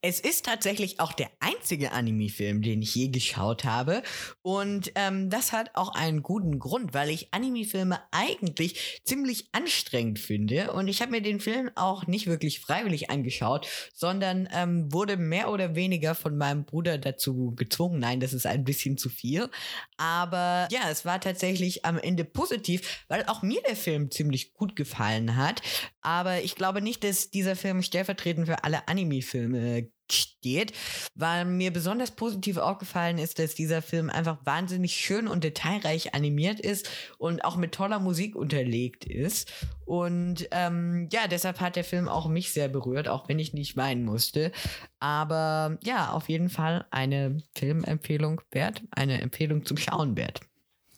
Es 0.00 0.20
ist 0.20 0.44
tatsächlich 0.44 1.00
auch 1.00 1.12
der 1.12 1.28
einzige 1.40 1.90
Anime-Film, 1.90 2.62
den 2.62 2.82
ich 2.82 2.94
je 2.94 3.08
geschaut 3.08 3.64
habe. 3.64 4.04
Und 4.42 4.92
ähm, 4.94 5.28
das 5.28 5.50
hat 5.50 5.72
auch 5.74 5.92
einen 5.92 6.22
guten 6.22 6.60
Grund, 6.60 6.94
weil 6.94 7.10
ich 7.10 7.34
Anime-Filme 7.34 7.98
eigentlich 8.12 9.00
ziemlich 9.04 9.48
anstrengend 9.50 10.20
finde. 10.20 10.72
Und 10.72 10.86
ich 10.86 11.02
habe 11.02 11.10
mir 11.10 11.20
den 11.20 11.40
Film 11.40 11.72
auch 11.74 12.06
nicht 12.06 12.28
wirklich 12.28 12.60
freiwillig 12.60 13.10
angeschaut, 13.10 13.66
sondern 13.92 14.48
ähm, 14.52 14.92
wurde 14.92 15.16
mehr 15.16 15.50
oder 15.50 15.74
weniger 15.74 16.14
von 16.14 16.38
meinem 16.38 16.64
Bruder 16.64 16.96
dazu 16.98 17.52
gezwungen. 17.56 17.98
Nein, 17.98 18.20
das 18.20 18.32
ist 18.32 18.46
ein 18.46 18.62
bisschen 18.62 18.98
zu 18.98 19.08
viel. 19.08 19.50
Aber 19.96 20.68
ja, 20.70 20.88
es 20.90 21.04
war 21.04 21.20
tatsächlich 21.20 21.84
am 21.84 21.98
Ende 21.98 22.24
positiv, 22.24 23.04
weil 23.08 23.24
auch 23.26 23.42
mir 23.42 23.60
der 23.62 23.74
Film 23.74 24.12
ziemlich 24.12 24.52
gut 24.52 24.76
gefallen 24.76 25.34
hat. 25.34 25.60
Aber 26.02 26.40
ich 26.40 26.54
glaube 26.54 26.82
nicht, 26.82 27.02
dass 27.02 27.30
dieser 27.30 27.56
Film 27.56 27.82
stellvertretend 27.82 28.46
für 28.46 28.62
alle 28.62 28.86
Anime-Filme 28.86 29.88
steht, 30.12 30.72
weil 31.14 31.44
mir 31.44 31.72
besonders 31.72 32.10
positiv 32.10 32.56
aufgefallen 32.56 33.18
ist, 33.18 33.38
dass 33.38 33.54
dieser 33.54 33.82
Film 33.82 34.10
einfach 34.10 34.38
wahnsinnig 34.44 34.94
schön 34.94 35.28
und 35.28 35.44
detailreich 35.44 36.14
animiert 36.14 36.60
ist 36.60 36.88
und 37.18 37.44
auch 37.44 37.56
mit 37.56 37.72
toller 37.72 37.98
Musik 37.98 38.36
unterlegt 38.36 39.04
ist. 39.04 39.52
Und 39.84 40.48
ähm, 40.50 41.08
ja, 41.12 41.28
deshalb 41.28 41.60
hat 41.60 41.76
der 41.76 41.84
Film 41.84 42.08
auch 42.08 42.28
mich 42.28 42.52
sehr 42.52 42.68
berührt, 42.68 43.08
auch 43.08 43.28
wenn 43.28 43.38
ich 43.38 43.54
nicht 43.54 43.76
weinen 43.76 44.04
musste. 44.04 44.52
Aber 45.00 45.78
ja, 45.82 46.10
auf 46.12 46.28
jeden 46.28 46.50
Fall 46.50 46.86
eine 46.90 47.38
Filmempfehlung 47.54 48.40
wert, 48.50 48.82
eine 48.90 49.20
Empfehlung 49.20 49.64
zum 49.64 49.76
Schauen 49.76 50.16
wert. 50.16 50.40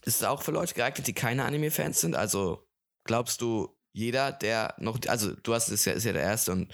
Ist 0.04 0.24
auch 0.24 0.42
für 0.42 0.52
Leute 0.52 0.74
geeignet, 0.74 1.06
die 1.06 1.12
keine 1.12 1.44
Anime-Fans 1.44 2.00
sind. 2.00 2.16
Also 2.16 2.66
glaubst 3.04 3.42
du, 3.42 3.76
jeder, 3.92 4.32
der 4.32 4.74
noch, 4.78 4.98
also 5.06 5.32
du 5.42 5.54
hast 5.54 5.68
es 5.68 5.84
ja, 5.84 5.92
ist 5.92 6.04
ja 6.04 6.12
der 6.12 6.22
erste 6.22 6.52
und 6.52 6.72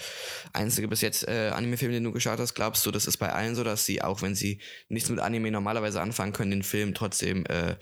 einzige 0.53 0.89
bis 0.89 1.01
jetzt 1.01 1.27
äh, 1.27 1.51
Anime-Film, 1.55 1.93
den 1.93 2.05
du 2.05 2.13
geschaut 2.13 2.39
hast, 2.39 2.55
glaubst 2.55 2.85
du, 2.85 2.91
das 2.91 3.07
ist 3.07 3.17
bei 3.17 3.33
allen 3.33 3.55
so, 3.55 3.65
dass 3.65 3.87
sie, 3.87 4.03
auch 4.03 4.23
wenn 4.23 4.35
sie 4.35 4.61
nichts 4.89 5.09
mit 5.09 5.21
Anime 5.21 5.51
normalerweise 5.51 6.01
anfangen 6.01 6.33
können, 6.33 6.51
den 6.51 6.63
Film 6.63 6.95
trotzdem 6.95 7.47
äh, 7.47 7.77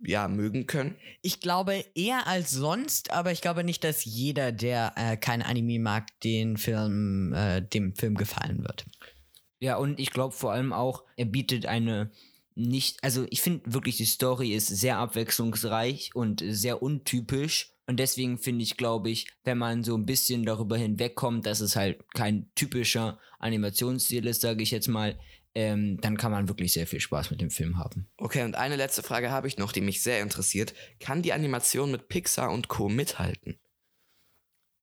ja, 0.00 0.28
mögen 0.28 0.66
können? 0.66 0.96
Ich 1.22 1.40
glaube 1.40 1.84
eher 1.94 2.26
als 2.26 2.50
sonst, 2.50 3.12
aber 3.12 3.32
ich 3.32 3.40
glaube 3.40 3.62
nicht, 3.62 3.84
dass 3.84 4.04
jeder, 4.04 4.52
der 4.52 4.92
äh, 4.96 5.16
kein 5.16 5.42
Anime 5.42 5.78
mag, 5.78 6.08
den 6.20 6.56
Film, 6.56 7.32
äh, 7.32 7.62
dem 7.62 7.94
Film 7.94 8.16
gefallen 8.16 8.64
wird. 8.64 8.84
Ja, 9.58 9.76
und 9.76 10.00
ich 10.00 10.10
glaube 10.10 10.34
vor 10.34 10.52
allem 10.52 10.72
auch, 10.72 11.04
er 11.16 11.24
bietet 11.24 11.66
eine 11.66 12.10
nicht, 12.56 13.04
also 13.04 13.26
ich 13.30 13.42
finde 13.42 13.72
wirklich, 13.72 13.98
die 13.98 14.06
Story 14.06 14.54
ist 14.54 14.68
sehr 14.68 14.96
abwechslungsreich 14.98 16.14
und 16.14 16.42
sehr 16.46 16.82
untypisch 16.82 17.75
und 17.86 17.98
deswegen 17.98 18.38
finde 18.38 18.64
ich, 18.64 18.76
glaube 18.76 19.10
ich, 19.10 19.28
wenn 19.44 19.58
man 19.58 19.84
so 19.84 19.96
ein 19.96 20.06
bisschen 20.06 20.44
darüber 20.44 20.76
hinwegkommt, 20.76 21.46
dass 21.46 21.60
es 21.60 21.76
halt 21.76 22.02
kein 22.14 22.50
typischer 22.54 23.18
Animationsstil 23.38 24.26
ist, 24.26 24.40
sage 24.40 24.62
ich 24.62 24.72
jetzt 24.72 24.88
mal, 24.88 25.18
ähm, 25.54 25.98
dann 26.00 26.18
kann 26.18 26.32
man 26.32 26.48
wirklich 26.48 26.72
sehr 26.72 26.86
viel 26.86 27.00
Spaß 27.00 27.30
mit 27.30 27.40
dem 27.40 27.50
Film 27.50 27.78
haben. 27.78 28.08
Okay, 28.18 28.42
und 28.42 28.56
eine 28.56 28.76
letzte 28.76 29.02
Frage 29.02 29.30
habe 29.30 29.48
ich 29.48 29.56
noch, 29.56 29.72
die 29.72 29.80
mich 29.80 30.02
sehr 30.02 30.20
interessiert. 30.20 30.74
Kann 31.00 31.22
die 31.22 31.32
Animation 31.32 31.90
mit 31.90 32.08
Pixar 32.08 32.50
und 32.50 32.68
Co. 32.68 32.88
mithalten? 32.88 33.58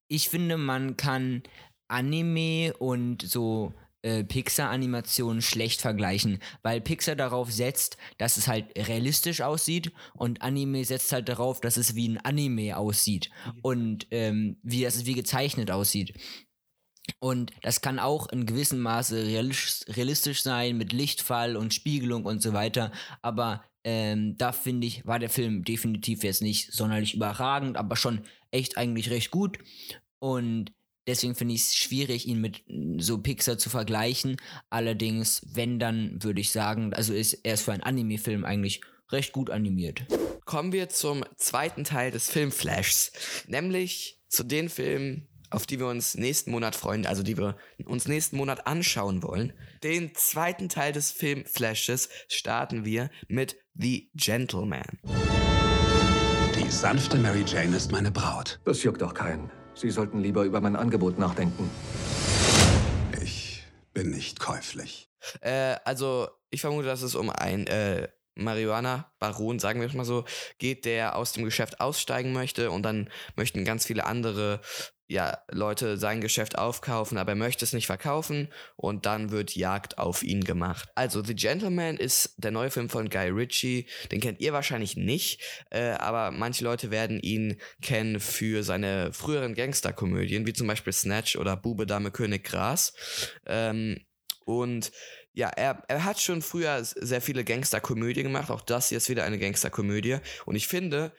Ich 0.08 0.28
finde, 0.28 0.56
man 0.56 0.96
kann 0.96 1.42
Anime 1.88 2.74
und 2.78 3.22
so 3.22 3.72
äh, 4.04 4.22
Pixar-Animationen 4.22 5.40
schlecht 5.40 5.80
vergleichen, 5.80 6.38
weil 6.62 6.80
Pixar 6.80 7.16
darauf 7.16 7.50
setzt, 7.50 7.96
dass 8.18 8.36
es 8.36 8.46
halt 8.46 8.66
realistisch 8.76 9.40
aussieht 9.40 9.92
und 10.12 10.42
Anime 10.42 10.84
setzt 10.84 11.10
halt 11.10 11.28
darauf, 11.28 11.60
dass 11.60 11.78
es 11.78 11.94
wie 11.94 12.10
ein 12.10 12.18
Anime 12.18 12.76
aussieht 12.76 13.30
und 13.62 14.06
ähm, 14.10 14.58
wie 14.62 14.82
das 14.82 15.06
wie 15.06 15.14
gezeichnet 15.14 15.70
aussieht. 15.70 16.14
Und 17.18 17.52
das 17.62 17.80
kann 17.80 17.98
auch 17.98 18.28
in 18.28 18.46
gewissem 18.46 18.80
Maße 18.80 19.26
realistisch 19.26 20.42
sein 20.42 20.76
mit 20.76 20.92
Lichtfall 20.92 21.56
und 21.56 21.74
Spiegelung 21.74 22.24
und 22.24 22.42
so 22.42 22.52
weiter. 22.52 22.92
Aber 23.22 23.64
ähm, 23.84 24.36
da 24.36 24.52
finde 24.52 24.86
ich, 24.86 25.06
war 25.06 25.18
der 25.18 25.28
Film 25.28 25.64
definitiv 25.64 26.24
jetzt 26.24 26.42
nicht 26.42 26.72
sonderlich 26.72 27.14
überragend, 27.14 27.76
aber 27.76 27.96
schon 27.96 28.22
echt 28.50 28.76
eigentlich 28.78 29.10
recht 29.10 29.30
gut. 29.30 29.58
Und 30.18 30.72
Deswegen 31.06 31.34
finde 31.34 31.54
ich 31.54 31.62
es 31.62 31.76
schwierig, 31.76 32.26
ihn 32.26 32.40
mit 32.40 32.62
so 32.98 33.18
Pixar 33.18 33.58
zu 33.58 33.68
vergleichen. 33.68 34.36
Allerdings, 34.70 35.42
wenn, 35.52 35.78
dann 35.78 36.22
würde 36.22 36.40
ich 36.40 36.50
sagen, 36.50 36.94
also 36.94 37.12
ist 37.12 37.34
er 37.42 37.54
ist 37.54 37.62
für 37.62 37.72
einen 37.72 37.82
Anime-Film 37.82 38.44
eigentlich 38.44 38.80
recht 39.10 39.32
gut 39.32 39.50
animiert. 39.50 40.06
Kommen 40.44 40.72
wir 40.72 40.88
zum 40.88 41.24
zweiten 41.36 41.84
Teil 41.84 42.10
des 42.10 42.30
Filmflashs, 42.30 43.12
nämlich 43.46 44.20
zu 44.28 44.44
den 44.44 44.68
Filmen, 44.68 45.28
auf 45.50 45.66
die 45.66 45.78
wir 45.78 45.86
uns 45.86 46.16
nächsten 46.16 46.50
Monat 46.50 46.74
freuen, 46.74 47.06
also 47.06 47.22
die 47.22 47.36
wir 47.36 47.56
uns 47.84 48.08
nächsten 48.08 48.36
Monat 48.36 48.66
anschauen 48.66 49.22
wollen. 49.22 49.52
Den 49.82 50.14
zweiten 50.14 50.68
Teil 50.68 50.92
des 50.92 51.12
Filmflashes 51.12 52.08
starten 52.28 52.84
wir 52.84 53.10
mit 53.28 53.56
The 53.74 54.10
Gentleman. 54.14 54.98
Die 56.56 56.70
sanfte 56.70 57.18
Mary 57.18 57.44
Jane 57.46 57.76
ist 57.76 57.92
meine 57.92 58.10
Braut. 58.10 58.60
Das 58.64 58.82
juckt 58.82 59.02
doch 59.02 59.14
keinen. 59.14 59.50
Sie 59.74 59.90
sollten 59.90 60.20
lieber 60.20 60.44
über 60.44 60.60
mein 60.60 60.76
Angebot 60.76 61.18
nachdenken. 61.18 61.70
Ich 63.22 63.64
bin 63.92 64.10
nicht 64.10 64.38
käuflich. 64.38 65.10
Äh, 65.40 65.76
also, 65.84 66.28
ich 66.50 66.60
vermute, 66.60 66.86
dass 66.86 67.02
es 67.02 67.14
um 67.14 67.30
ein 67.30 67.66
äh, 67.66 68.08
Marihuana-Baron, 68.36 69.58
sagen 69.58 69.80
wir 69.80 69.88
es 69.88 69.94
mal 69.94 70.04
so, 70.04 70.24
geht, 70.58 70.84
der 70.84 71.16
aus 71.16 71.32
dem 71.32 71.44
Geschäft 71.44 71.80
aussteigen 71.80 72.32
möchte 72.32 72.70
und 72.70 72.82
dann 72.82 73.10
möchten 73.36 73.64
ganz 73.64 73.86
viele 73.86 74.06
andere 74.06 74.60
ja, 75.06 75.38
Leute 75.50 75.98
sein 75.98 76.20
Geschäft 76.20 76.56
aufkaufen, 76.56 77.18
aber 77.18 77.32
er 77.32 77.36
möchte 77.36 77.64
es 77.64 77.74
nicht 77.74 77.86
verkaufen 77.86 78.48
und 78.76 79.04
dann 79.04 79.30
wird 79.30 79.54
Jagd 79.54 79.98
auf 79.98 80.22
ihn 80.22 80.44
gemacht. 80.44 80.88
Also 80.94 81.22
The 81.22 81.34
Gentleman 81.34 81.96
ist 81.98 82.34
der 82.38 82.50
neue 82.50 82.70
Film 82.70 82.88
von 82.88 83.10
Guy 83.10 83.28
Ritchie, 83.28 83.86
den 84.10 84.20
kennt 84.20 84.40
ihr 84.40 84.54
wahrscheinlich 84.54 84.96
nicht, 84.96 85.42
äh, 85.70 85.90
aber 85.90 86.30
manche 86.30 86.64
Leute 86.64 86.90
werden 86.90 87.20
ihn 87.20 87.60
kennen 87.82 88.18
für 88.18 88.62
seine 88.62 89.12
früheren 89.12 89.54
Gangsterkomödien, 89.54 90.46
wie 90.46 90.54
zum 90.54 90.66
Beispiel 90.66 90.92
Snatch 90.92 91.36
oder 91.36 91.56
Bube, 91.56 91.86
Dame, 91.86 92.10
König, 92.10 92.44
Gras. 92.44 92.94
Ähm, 93.46 94.06
und 94.46 94.90
ja, 95.34 95.48
er, 95.48 95.82
er 95.88 96.04
hat 96.04 96.20
schon 96.20 96.40
früher 96.40 96.82
sehr 96.82 97.20
viele 97.20 97.44
Gangsterkomödien 97.44 98.24
gemacht, 98.24 98.50
auch 98.50 98.62
das 98.62 98.88
hier 98.88 98.98
ist 98.98 99.10
wieder 99.10 99.24
eine 99.24 99.38
Gangsterkomödie 99.38 100.18
und 100.46 100.54
ich 100.54 100.66
finde, 100.66 101.12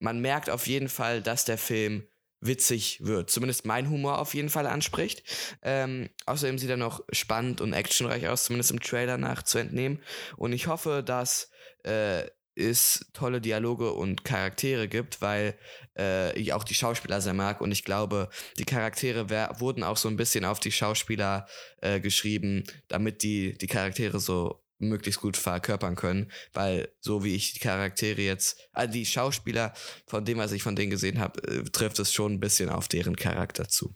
man 0.00 0.20
merkt 0.20 0.50
auf 0.50 0.66
jeden 0.66 0.88
Fall, 0.88 1.22
dass 1.22 1.44
der 1.44 1.58
Film 1.58 2.06
witzig 2.40 3.04
wird. 3.04 3.30
Zumindest 3.30 3.66
mein 3.66 3.90
Humor 3.90 4.18
auf 4.18 4.34
jeden 4.34 4.48
Fall 4.48 4.66
anspricht. 4.66 5.22
Ähm, 5.62 6.08
außerdem 6.26 6.58
sieht 6.58 6.70
er 6.70 6.76
noch 6.76 7.04
spannend 7.12 7.60
und 7.60 7.72
actionreich 7.72 8.28
aus, 8.28 8.44
zumindest 8.44 8.70
im 8.70 8.80
Trailer 8.80 9.18
nach 9.18 9.42
zu 9.42 9.58
entnehmen. 9.58 10.02
Und 10.36 10.52
ich 10.52 10.66
hoffe, 10.66 11.02
dass 11.04 11.50
äh, 11.84 12.24
es 12.56 13.06
tolle 13.12 13.40
Dialoge 13.40 13.92
und 13.92 14.24
Charaktere 14.24 14.88
gibt, 14.88 15.22
weil 15.22 15.56
äh, 15.96 16.36
ich 16.38 16.52
auch 16.52 16.64
die 16.64 16.74
Schauspieler 16.74 17.20
sehr 17.20 17.32
mag 17.32 17.60
und 17.60 17.72
ich 17.72 17.84
glaube, 17.84 18.28
die 18.58 18.64
Charaktere 18.64 19.30
wurden 19.60 19.82
auch 19.84 19.96
so 19.96 20.08
ein 20.08 20.16
bisschen 20.16 20.44
auf 20.44 20.60
die 20.60 20.72
Schauspieler 20.72 21.46
äh, 21.80 22.00
geschrieben, 22.00 22.64
damit 22.88 23.22
die, 23.22 23.56
die 23.56 23.66
Charaktere 23.66 24.20
so 24.20 24.62
möglichst 24.80 25.20
gut 25.20 25.36
verkörpern 25.36 25.96
können, 25.96 26.30
weil 26.52 26.92
so 27.00 27.24
wie 27.24 27.34
ich 27.34 27.52
die 27.52 27.60
Charaktere 27.60 28.20
jetzt, 28.20 28.58
also 28.72 28.92
die 28.92 29.06
Schauspieler, 29.06 29.72
von 30.06 30.24
dem, 30.24 30.38
was 30.38 30.52
ich 30.52 30.62
von 30.62 30.76
denen 30.76 30.90
gesehen 30.90 31.18
habe, 31.18 31.42
äh, 31.42 31.64
trifft 31.64 31.98
es 31.98 32.12
schon 32.12 32.34
ein 32.34 32.40
bisschen 32.40 32.68
auf 32.68 32.88
deren 32.88 33.16
Charakter 33.16 33.68
zu. 33.68 33.94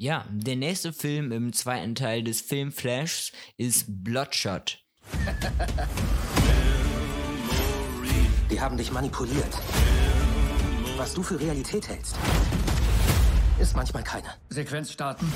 Ja, 0.00 0.28
der 0.30 0.54
nächste 0.54 0.92
Film 0.92 1.32
im 1.32 1.52
zweiten 1.52 1.96
Teil 1.96 2.22
des 2.22 2.40
Filmflashs 2.40 3.32
ist 3.56 3.86
Bloodshot. 3.88 4.84
Die 8.48 8.60
haben 8.60 8.76
dich 8.76 8.92
manipuliert. 8.92 9.58
Was 10.96 11.14
du 11.14 11.22
für 11.22 11.40
Realität 11.40 11.88
hältst, 11.88 12.16
ist 13.58 13.74
manchmal 13.74 14.04
keine. 14.04 14.28
Sequenz 14.50 14.92
starten. 14.92 15.32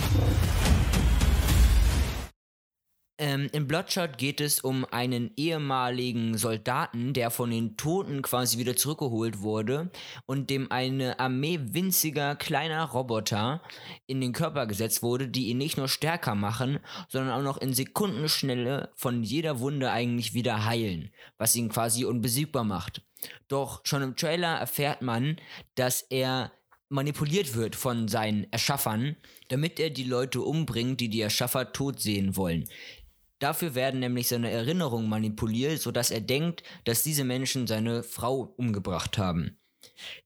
Ähm, 3.22 3.48
in 3.52 3.68
Bloodshot 3.68 4.18
geht 4.18 4.40
es 4.40 4.58
um 4.58 4.84
einen 4.84 5.30
ehemaligen 5.36 6.36
Soldaten, 6.36 7.12
der 7.12 7.30
von 7.30 7.52
den 7.52 7.76
Toten 7.76 8.20
quasi 8.20 8.58
wieder 8.58 8.74
zurückgeholt 8.74 9.42
wurde 9.42 9.92
und 10.26 10.50
dem 10.50 10.72
eine 10.72 11.20
Armee 11.20 11.60
winziger 11.62 12.34
kleiner 12.34 12.82
Roboter 12.82 13.62
in 14.08 14.20
den 14.20 14.32
Körper 14.32 14.66
gesetzt 14.66 15.04
wurde, 15.04 15.28
die 15.28 15.50
ihn 15.50 15.58
nicht 15.58 15.76
nur 15.76 15.86
stärker 15.86 16.34
machen, 16.34 16.80
sondern 17.08 17.38
auch 17.38 17.44
noch 17.44 17.58
in 17.58 17.74
Sekundenschnelle 17.74 18.90
von 18.96 19.22
jeder 19.22 19.60
Wunde 19.60 19.92
eigentlich 19.92 20.34
wieder 20.34 20.64
heilen, 20.64 21.12
was 21.38 21.54
ihn 21.54 21.68
quasi 21.68 22.04
unbesiegbar 22.04 22.64
macht. 22.64 23.02
Doch 23.46 23.82
schon 23.84 24.02
im 24.02 24.16
Trailer 24.16 24.56
erfährt 24.56 25.00
man, 25.00 25.36
dass 25.76 26.02
er 26.10 26.50
manipuliert 26.88 27.54
wird 27.54 27.76
von 27.76 28.08
seinen 28.08 28.52
Erschaffern, 28.52 29.14
damit 29.46 29.78
er 29.78 29.90
die 29.90 30.04
Leute 30.04 30.40
umbringt, 30.42 31.00
die 31.00 31.08
die 31.08 31.20
Erschaffer 31.20 31.72
tot 31.72 32.00
sehen 32.00 32.36
wollen. 32.36 32.68
Dafür 33.42 33.74
werden 33.74 33.98
nämlich 33.98 34.28
seine 34.28 34.52
Erinnerungen 34.52 35.08
manipuliert, 35.08 35.80
sodass 35.80 36.12
er 36.12 36.20
denkt, 36.20 36.62
dass 36.84 37.02
diese 37.02 37.24
Menschen 37.24 37.66
seine 37.66 38.04
Frau 38.04 38.54
umgebracht 38.56 39.18
haben. 39.18 39.58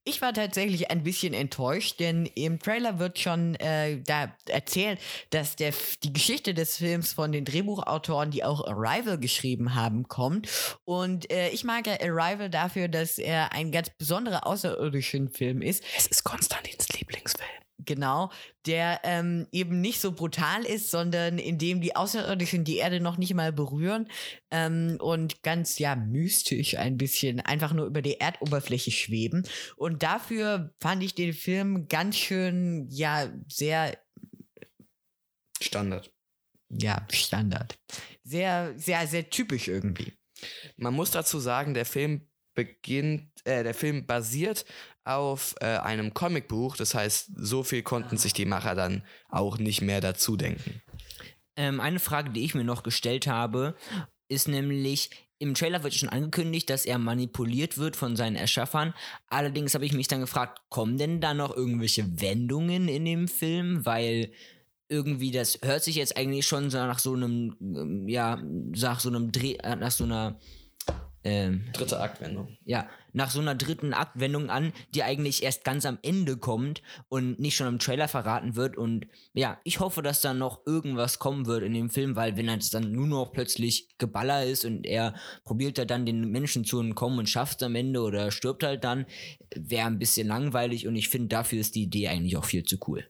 Ich 0.03 0.21
war 0.21 0.33
tatsächlich 0.33 0.91
ein 0.91 1.01
bisschen 1.01 1.33
enttäuscht, 1.33 1.99
denn 1.99 2.27
im 2.27 2.59
Trailer 2.59 2.99
wird 2.99 3.17
schon 3.17 3.55
äh, 3.55 4.03
da 4.03 4.35
erzählt, 4.47 4.99
dass 5.31 5.55
der, 5.55 5.73
die 6.03 6.13
Geschichte 6.13 6.53
des 6.53 6.77
Films 6.77 7.13
von 7.13 7.31
den 7.31 7.43
Drehbuchautoren, 7.43 8.29
die 8.29 8.43
auch 8.43 8.67
Arrival 8.67 9.17
geschrieben 9.17 9.73
haben, 9.73 10.07
kommt. 10.07 10.47
Und 10.85 11.31
äh, 11.31 11.49
ich 11.49 11.63
mag 11.63 11.87
ja 11.87 11.93
Arrival 11.99 12.51
dafür, 12.51 12.87
dass 12.87 13.17
er 13.17 13.51
ein 13.51 13.71
ganz 13.71 13.89
besonderer 13.97 14.45
außerirdischen 14.45 15.29
Film 15.29 15.63
ist. 15.63 15.83
Es 15.97 16.05
ist 16.05 16.23
Konstantins 16.23 16.87
Lieblingsfilm. 16.89 17.66
Genau, 17.85 18.31
der 18.65 19.01
ähm, 19.03 19.47
eben 19.51 19.81
nicht 19.81 20.01
so 20.01 20.11
brutal 20.11 20.65
ist, 20.65 20.89
sondern 20.89 21.37
in 21.37 21.59
dem 21.59 21.79
die 21.79 21.95
Außerirdischen 21.95 22.63
die 22.63 22.77
Erde 22.77 22.99
noch 22.99 23.17
nicht 23.17 23.35
mal 23.35 23.53
berühren 23.53 24.07
ähm, 24.49 24.97
und 24.99 25.43
ganz 25.43 25.77
ja 25.77 25.95
mystisch 25.95 26.75
ein 26.75 26.97
bisschen 26.97 27.39
einfach 27.39 27.73
nur 27.73 27.85
über 27.85 28.01
die 28.01 28.19
Erdoberfläche 28.19 28.89
schweben. 28.89 29.43
Und 29.75 30.01
dafür 30.01 30.73
fand 30.81 31.03
ich 31.03 31.13
den 31.13 31.33
Film 31.33 31.87
ganz 31.87 32.17
schön, 32.17 32.87
ja, 32.89 33.31
sehr 33.47 33.95
Standard. 35.61 36.11
Ja, 36.69 37.05
Standard. 37.11 37.79
Sehr, 38.23 38.73
sehr, 38.77 39.07
sehr 39.07 39.29
typisch 39.29 39.67
irgendwie. 39.67 40.13
Man 40.75 40.93
muss 40.93 41.11
dazu 41.11 41.39
sagen, 41.39 41.73
der 41.73 41.85
Film 41.85 42.27
beginnt, 42.53 43.29
äh, 43.45 43.63
der 43.63 43.73
Film 43.73 44.05
basiert 44.05 44.65
auf 45.07 45.55
äh, 45.61 45.65
einem 45.65 46.13
Comicbuch. 46.13 46.75
Das 46.77 46.93
heißt, 46.93 47.31
so 47.35 47.63
viel 47.63 47.81
konnten 47.81 48.17
sich 48.17 48.33
die 48.33 48.45
Macher 48.45 48.75
dann 48.75 49.03
auch 49.29 49.57
nicht 49.57 49.81
mehr 49.81 50.01
dazu 50.01 50.35
denken. 50.35 50.81
Ähm, 51.55 51.79
eine 51.79 51.99
Frage, 51.99 52.29
die 52.29 52.43
ich 52.43 52.55
mir 52.55 52.63
noch 52.63 52.83
gestellt 52.83 53.27
habe, 53.27 53.75
ist 54.27 54.47
nämlich, 54.47 55.09
im 55.39 55.53
Trailer 55.53 55.83
wird 55.83 55.93
schon 55.93 56.09
angekündigt, 56.09 56.69
dass 56.69 56.85
er 56.85 56.97
manipuliert 56.97 57.77
wird 57.77 57.95
von 57.95 58.15
seinen 58.15 58.35
Erschaffern. 58.35 58.93
Allerdings 59.27 59.73
habe 59.73 59.85
ich 59.85 59.93
mich 59.93 60.07
dann 60.07 60.19
gefragt, 60.19 60.61
kommen 60.69 60.97
denn 60.97 61.21
da 61.21 61.33
noch 61.33 61.55
irgendwelche 61.55 62.21
Wendungen 62.21 62.87
in 62.87 63.05
dem 63.05 63.27
Film? 63.27 63.85
Weil 63.85 64.31
irgendwie 64.89 65.31
das 65.31 65.59
hört 65.63 65.83
sich 65.83 65.95
jetzt 65.95 66.17
eigentlich 66.17 66.47
schon 66.47 66.69
so 66.69 66.77
nach 66.77 66.99
so 66.99 67.13
einem, 67.13 67.55
ähm, 67.61 68.07
ja, 68.07 68.37
nach 68.41 68.99
so 68.99 69.09
einem 69.09 69.31
Dreh, 69.31 69.55
äh, 69.55 69.75
nach 69.75 69.91
so 69.91 70.03
einer 70.03 70.39
ähm, 71.23 71.65
Dritte 71.73 71.99
Aktwendung. 71.99 72.57
Ja, 72.63 72.87
nach 73.17 73.31
so 73.31 73.41
einer 73.41 73.55
dritten 73.55 73.93
Aktwendung 73.93 74.51
an, 74.51 74.71
die 74.93 75.01
eigentlich 75.01 75.41
erst 75.41 75.63
ganz 75.63 75.85
am 75.87 75.97
Ende 76.03 76.37
kommt 76.37 76.83
und 77.09 77.39
nicht 77.39 77.55
schon 77.55 77.67
im 77.67 77.79
Trailer 77.79 78.07
verraten 78.07 78.55
wird. 78.55 78.77
Und 78.77 79.07
ja, 79.33 79.59
ich 79.63 79.79
hoffe, 79.79 80.03
dass 80.03 80.21
da 80.21 80.35
noch 80.35 80.65
irgendwas 80.67 81.17
kommen 81.17 81.47
wird 81.47 81.63
in 81.63 81.73
dem 81.73 81.89
Film, 81.89 82.15
weil 82.15 82.37
wenn 82.37 82.47
es 82.47 82.69
dann 82.69 82.91
nur 82.91 83.07
noch 83.07 83.31
plötzlich 83.33 83.89
Geballer 83.97 84.45
ist 84.45 84.65
und 84.65 84.85
er 84.85 85.15
probiert 85.43 85.79
da 85.79 85.85
dann 85.85 86.05
den 86.05 86.29
Menschen 86.29 86.63
zu 86.63 86.79
entkommen 86.79 87.17
und 87.17 87.29
schafft 87.29 87.61
es 87.61 87.65
am 87.65 87.73
Ende 87.73 88.01
oder 88.01 88.29
stirbt 88.29 88.63
halt 88.63 88.83
dann, 88.83 89.07
wäre 89.55 89.87
ein 89.87 89.97
bisschen 89.97 90.27
langweilig 90.27 90.87
und 90.87 90.95
ich 90.95 91.09
finde, 91.09 91.29
dafür 91.29 91.59
ist 91.59 91.73
die 91.73 91.83
Idee 91.83 92.09
eigentlich 92.09 92.37
auch 92.37 92.45
viel 92.45 92.63
zu 92.63 92.77
cool. 92.87 93.09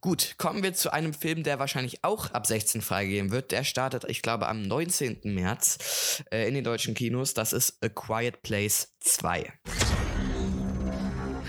Gut, 0.00 0.34
kommen 0.38 0.62
wir 0.62 0.74
zu 0.74 0.92
einem 0.92 1.14
Film, 1.14 1.42
der 1.42 1.58
wahrscheinlich 1.58 2.04
auch 2.04 2.30
ab 2.32 2.46
16 2.46 2.80
freigegeben 2.80 3.30
wird. 3.30 3.52
Der 3.52 3.64
startet, 3.64 4.04
ich 4.08 4.22
glaube, 4.22 4.48
am 4.48 4.62
19. 4.62 5.20
März 5.24 6.22
äh, 6.30 6.48
in 6.48 6.54
den 6.54 6.64
deutschen 6.64 6.94
Kinos. 6.94 7.34
Das 7.34 7.52
ist 7.52 7.82
A 7.82 7.88
Quiet 7.88 8.42
Place 8.42 8.94
2. 9.00 9.52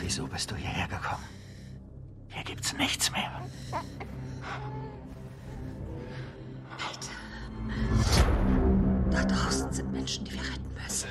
Wieso 0.01 0.27
bist 0.27 0.51
du 0.51 0.55
hierher 0.55 0.87
gekommen? 0.87 1.23
Hier 2.29 2.43
gibt's 2.43 2.73
nichts 2.73 3.11
mehr. 3.11 3.41
Alter. 6.71 7.11
Da 9.11 9.23
draußen 9.25 9.71
sind 9.71 9.91
Menschen, 9.91 10.25
die 10.25 10.33
wir 10.33 10.41
retten 10.41 10.73
müssen. 10.83 11.07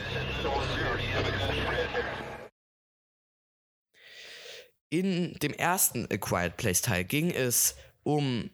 In 4.91 5.35
dem 5.35 5.53
ersten 5.53 6.07
A 6.11 6.17
Quiet 6.17 6.57
Place 6.57 6.83
Teil 6.83 7.05
ging 7.05 7.31
es 7.31 7.77
um 8.03 8.51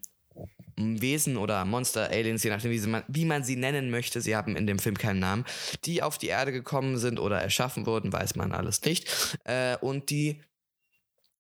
Wesen 0.77 1.37
oder 1.37 1.65
Monster, 1.65 2.11
Aliens, 2.11 2.43
je 2.43 2.51
nachdem, 2.51 2.73
wie, 2.73 2.81
man, 2.81 3.05
wie 3.07 3.25
man 3.25 3.45
sie 3.45 3.57
nennen 3.57 3.91
möchte. 3.91 4.21
Sie 4.21 4.35
haben 4.35 4.57
in 4.57 4.67
dem 4.67 4.81
Film 4.81 4.99
keinen 4.99 5.21
Namen, 5.21 5.45
die 5.85 6.03
auf 6.03 6.19
die 6.19 6.27
Erde 6.29 6.51
gekommen 6.51 6.99
sind 6.99 7.21
oder 7.21 7.41
erschaffen 7.41 7.87
wurden, 7.87 8.13
weiß 8.13 8.35
man 8.35 8.53
alles 8.53 8.83
nicht. 8.83 9.39
Äh, 9.45 9.77
und 9.77 10.11
die 10.11 10.43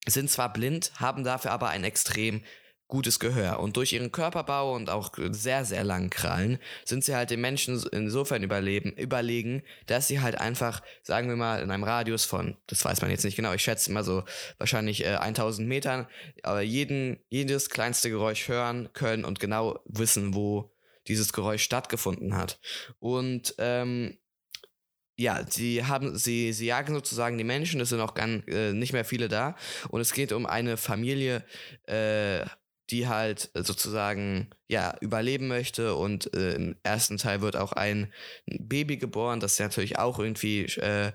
sind 0.06 0.30
zwar 0.30 0.52
blind, 0.52 0.92
haben 0.96 1.24
dafür 1.24 1.50
aber 1.50 1.70
ein 1.70 1.82
extrem 1.82 2.42
gutes 2.94 3.18
Gehör. 3.18 3.58
Und 3.58 3.76
durch 3.76 3.92
ihren 3.92 4.12
Körperbau 4.12 4.72
und 4.72 4.88
auch 4.88 5.10
sehr, 5.30 5.64
sehr 5.64 5.82
langen 5.82 6.10
Krallen 6.10 6.60
sind 6.84 7.02
sie 7.02 7.16
halt 7.16 7.30
den 7.30 7.40
Menschen 7.40 7.82
insofern 7.90 8.44
überleben, 8.44 8.92
überlegen, 8.92 9.64
dass 9.86 10.06
sie 10.06 10.20
halt 10.20 10.40
einfach, 10.40 10.80
sagen 11.02 11.28
wir 11.28 11.34
mal, 11.34 11.60
in 11.60 11.72
einem 11.72 11.82
Radius 11.82 12.24
von, 12.24 12.56
das 12.68 12.84
weiß 12.84 13.02
man 13.02 13.10
jetzt 13.10 13.24
nicht 13.24 13.34
genau, 13.34 13.52
ich 13.52 13.62
schätze 13.62 13.90
mal 13.90 14.04
so 14.04 14.22
wahrscheinlich 14.58 15.04
äh, 15.04 15.16
1000 15.16 15.66
Metern, 15.66 16.06
aber 16.44 16.62
jeden, 16.62 17.18
jedes 17.30 17.68
kleinste 17.68 18.10
Geräusch 18.10 18.46
hören 18.46 18.90
können 18.92 19.24
und 19.24 19.40
genau 19.40 19.80
wissen, 19.86 20.34
wo 20.34 20.72
dieses 21.08 21.32
Geräusch 21.32 21.64
stattgefunden 21.64 22.36
hat. 22.36 22.60
Und 23.00 23.56
ähm, 23.58 24.18
ja, 25.16 25.44
sie 25.48 25.84
haben, 25.84 26.16
sie, 26.16 26.52
sie 26.52 26.66
jagen 26.66 26.94
sozusagen 26.94 27.38
die 27.38 27.44
Menschen, 27.44 27.80
es 27.80 27.88
sind 27.88 28.00
auch 28.00 28.14
gar, 28.14 28.28
äh, 28.28 28.72
nicht 28.72 28.92
mehr 28.92 29.04
viele 29.04 29.28
da. 29.28 29.56
Und 29.88 30.00
es 30.00 30.12
geht 30.12 30.32
um 30.32 30.46
eine 30.46 30.76
Familie, 30.76 31.44
äh, 31.86 32.44
die 32.90 33.08
halt 33.08 33.50
sozusagen 33.54 34.50
ja 34.68 34.96
überleben 35.00 35.48
möchte 35.48 35.94
und 35.94 36.34
äh, 36.34 36.54
im 36.54 36.76
ersten 36.82 37.16
Teil 37.16 37.40
wird 37.40 37.56
auch 37.56 37.72
ein 37.72 38.12
Baby 38.46 38.96
geboren, 38.96 39.40
das 39.40 39.58
natürlich 39.58 39.98
auch 39.98 40.18
irgendwie 40.18 40.64
äh, 40.76 41.12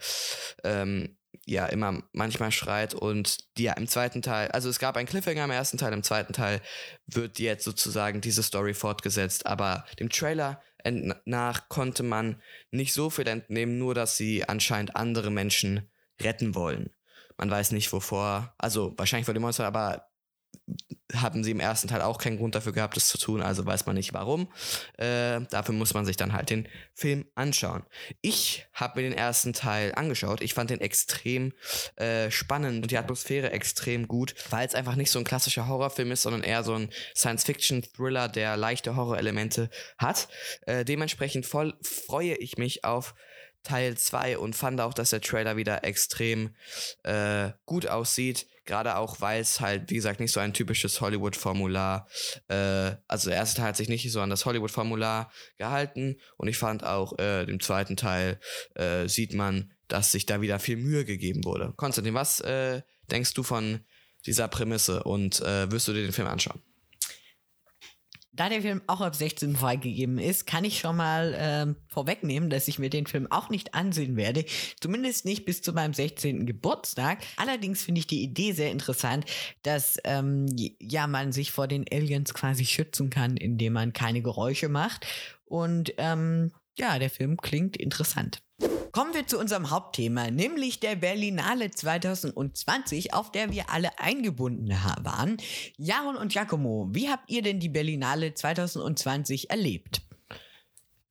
ähm, 0.64 1.18
ja 1.46 1.66
immer 1.68 2.04
manchmal 2.12 2.52
schreit 2.52 2.94
und 2.94 3.58
die 3.58 3.64
ja 3.64 3.74
im 3.74 3.88
zweiten 3.88 4.22
Teil, 4.22 4.50
also 4.50 4.70
es 4.70 4.80
gab 4.80 4.98
einen 4.98 5.08
Cliffhanger 5.08 5.46
im 5.46 5.52
ersten 5.52 5.78
Teil, 5.78 5.94
im 5.94 6.04
zweiten 6.04 6.34
Teil 6.34 6.62
wird 7.06 7.40
jetzt 7.40 7.64
sozusagen 7.64 8.22
diese 8.22 8.44
Story 8.44 8.74
fortgesetzt, 8.74 9.46
aber 9.46 9.86
dem 10.00 10.10
Trailer 10.10 10.62
nach 11.26 11.68
konnte 11.68 12.04
man 12.04 12.42
nicht 12.72 12.94
so 12.94 13.10
viel 13.10 13.28
entnehmen, 13.28 13.78
nur 13.78 13.94
dass 13.94 14.16
sie 14.16 14.48
anscheinend 14.48 14.96
andere 14.96 15.30
Menschen 15.30 15.90
retten 16.22 16.56
wollen. 16.56 16.96
Man 17.38 17.50
weiß 17.50 17.72
nicht 17.72 17.92
wovor, 17.92 18.54
also 18.58 18.94
wahrscheinlich 18.98 19.26
vor 19.26 19.34
dem 19.34 19.44
Monster, 19.44 19.66
aber 19.66 20.10
haben 21.16 21.44
sie 21.44 21.52
im 21.52 21.60
ersten 21.60 21.88
Teil 21.88 22.02
auch 22.02 22.20
keinen 22.20 22.38
Grund 22.38 22.56
dafür 22.56 22.74
gehabt, 22.74 22.96
das 22.96 23.08
zu 23.08 23.18
tun, 23.18 23.42
also 23.42 23.66
weiß 23.66 23.86
man 23.86 23.96
nicht 23.96 24.14
warum. 24.14 24.52
Äh, 24.98 25.42
dafür 25.50 25.74
muss 25.74 25.94
man 25.94 26.06
sich 26.06 26.18
dann 26.18 26.34
halt 26.34 26.50
den 26.50 26.68
Film 26.94 27.26
anschauen. 27.36 27.84
Ich 28.22 28.68
habe 28.74 29.02
mir 29.02 29.10
den 29.10 29.18
ersten 29.18 29.54
Teil 29.54 29.94
angeschaut. 29.96 30.42
Ich 30.42 30.54
fand 30.54 30.70
den 30.70 30.82
extrem 30.82 31.54
äh, 31.96 32.30
spannend 32.30 32.84
und 32.84 32.92
die 32.92 32.98
Atmosphäre 32.98 33.52
extrem 33.52 34.08
gut, 34.08 34.36
weil 34.50 34.68
es 34.68 34.76
einfach 34.76 34.96
nicht 34.96 35.12
so 35.12 35.20
ein 35.20 35.26
klassischer 35.26 35.68
Horrorfilm 35.68 36.12
ist, 36.12 36.22
sondern 36.22 36.44
eher 36.44 36.64
so 36.64 36.76
ein 36.76 36.90
Science-Fiction-Thriller, 37.16 38.30
der 38.30 38.58
leichte 38.58 38.96
Horrorelemente 38.96 39.70
hat. 39.98 40.28
Äh, 40.68 40.86
dementsprechend 40.86 41.46
voll 41.46 41.74
freue 41.82 42.36
ich 42.36 42.58
mich 42.58 42.84
auf 42.86 43.16
Teil 43.64 43.98
2 43.98 44.38
und 44.38 44.56
fand 44.56 44.80
auch, 44.80 44.94
dass 44.94 45.10
der 45.10 45.22
Trailer 45.22 45.58
wieder 45.58 45.84
extrem 45.84 46.56
äh, 47.04 47.50
gut 47.66 47.88
aussieht. 47.88 48.48
Gerade 48.70 48.98
auch, 48.98 49.20
weil 49.20 49.42
es 49.42 49.62
halt, 49.62 49.90
wie 49.90 49.96
gesagt, 49.96 50.20
nicht 50.20 50.32
so 50.32 50.40
ein 50.40 50.54
typisches 50.54 51.02
Hollywood-Formular, 51.02 52.08
äh, 52.50 52.92
also 53.08 53.30
der 53.30 53.40
erste 53.40 53.58
Teil 53.58 53.70
hat 53.70 53.78
sich 53.78 53.90
nicht 53.90 54.12
so 54.12 54.22
an 54.22 54.30
das 54.30 54.46
Hollywood-Formular 54.46 55.32
gehalten 55.58 56.18
und 56.38 56.50
ich 56.50 56.60
fand 56.60 56.84
auch, 56.84 57.18
äh, 57.18 57.46
im 57.46 57.60
zweiten 57.60 57.98
Teil 57.98 58.40
äh, 58.76 59.08
sieht 59.08 59.34
man, 59.34 59.72
dass 59.88 60.12
sich 60.12 60.28
da 60.28 60.42
wieder 60.42 60.60
viel 60.60 60.78
Mühe 60.78 61.04
gegeben 61.04 61.46
wurde. 61.46 61.74
Konstantin, 61.78 62.14
was 62.14 62.42
äh, 62.42 62.84
denkst 63.10 63.34
du 63.34 63.42
von 63.42 63.80
dieser 64.28 64.48
Prämisse 64.48 65.02
und 65.02 65.42
äh, 65.42 65.72
wirst 65.72 65.88
du 65.88 65.94
dir 65.94 66.04
den 66.04 66.12
Film 66.12 66.28
anschauen? 66.28 66.62
Da 68.32 68.48
der 68.48 68.62
Film 68.62 68.82
auch 68.88 69.02
ab 69.02 69.16
16 69.16 69.56
freigegeben 69.56 70.20
ist, 70.20 70.46
kann 70.46 70.64
ich 70.64 70.80
schon 70.80 70.96
mal 70.96 71.36
ähm, 71.38 71.76
vorwegnehmen, 71.88 72.50
dass 72.50 72.68
ich 72.68 72.78
mir 72.78 72.90
den 72.90 73.08
Film 73.08 73.30
auch 73.32 73.50
nicht 73.50 73.74
ansehen 73.74 74.16
werde. 74.16 74.46
Zumindest 74.80 75.26
nicht 75.26 75.46
bis 75.46 75.62
zu 75.62 75.74
meinem 75.74 75.94
16. 75.94 76.46
Geburtstag. 76.46 77.20
Allerdings 77.38 77.84
finde 77.84 78.00
ich 78.00 78.08
die 78.08 78.22
Idee 78.22 78.52
sehr 78.52 78.72
interessant, 78.72 79.26
dass 79.64 79.98
ähm, 80.04 80.46
ja 80.80 81.08
man 81.08 81.32
sich 81.32 81.52
vor 81.52 81.68
den 81.68 81.86
Aliens 81.92 82.34
quasi 82.34 82.66
schützen 82.66 83.10
kann, 83.10 83.36
indem 83.36 83.74
man 83.74 83.94
keine 83.94 84.22
Geräusche 84.22 84.70
macht. 84.70 85.08
Und 85.46 85.94
ähm, 85.98 86.52
ja, 86.80 86.98
der 86.98 87.10
Film 87.10 87.38
klingt 87.38 87.78
interessant. 87.78 88.42
Kommen 88.92 89.14
wir 89.14 89.28
zu 89.28 89.38
unserem 89.38 89.70
Hauptthema, 89.70 90.32
nämlich 90.32 90.80
der 90.80 90.96
Berlinale 90.96 91.70
2020, 91.70 93.14
auf 93.14 93.32
der 93.32 93.52
wir 93.52 93.70
alle 93.70 94.00
eingebunden 94.00 94.70
waren. 94.70 95.38
Jaron 95.78 96.16
und 96.16 96.32
Giacomo, 96.32 96.90
wie 96.92 97.10
habt 97.10 97.30
ihr 97.30 97.44
denn 97.44 97.60
die 97.60 97.70
Berlinale 97.70 98.34
2020 98.34 99.52
erlebt? 99.52 100.02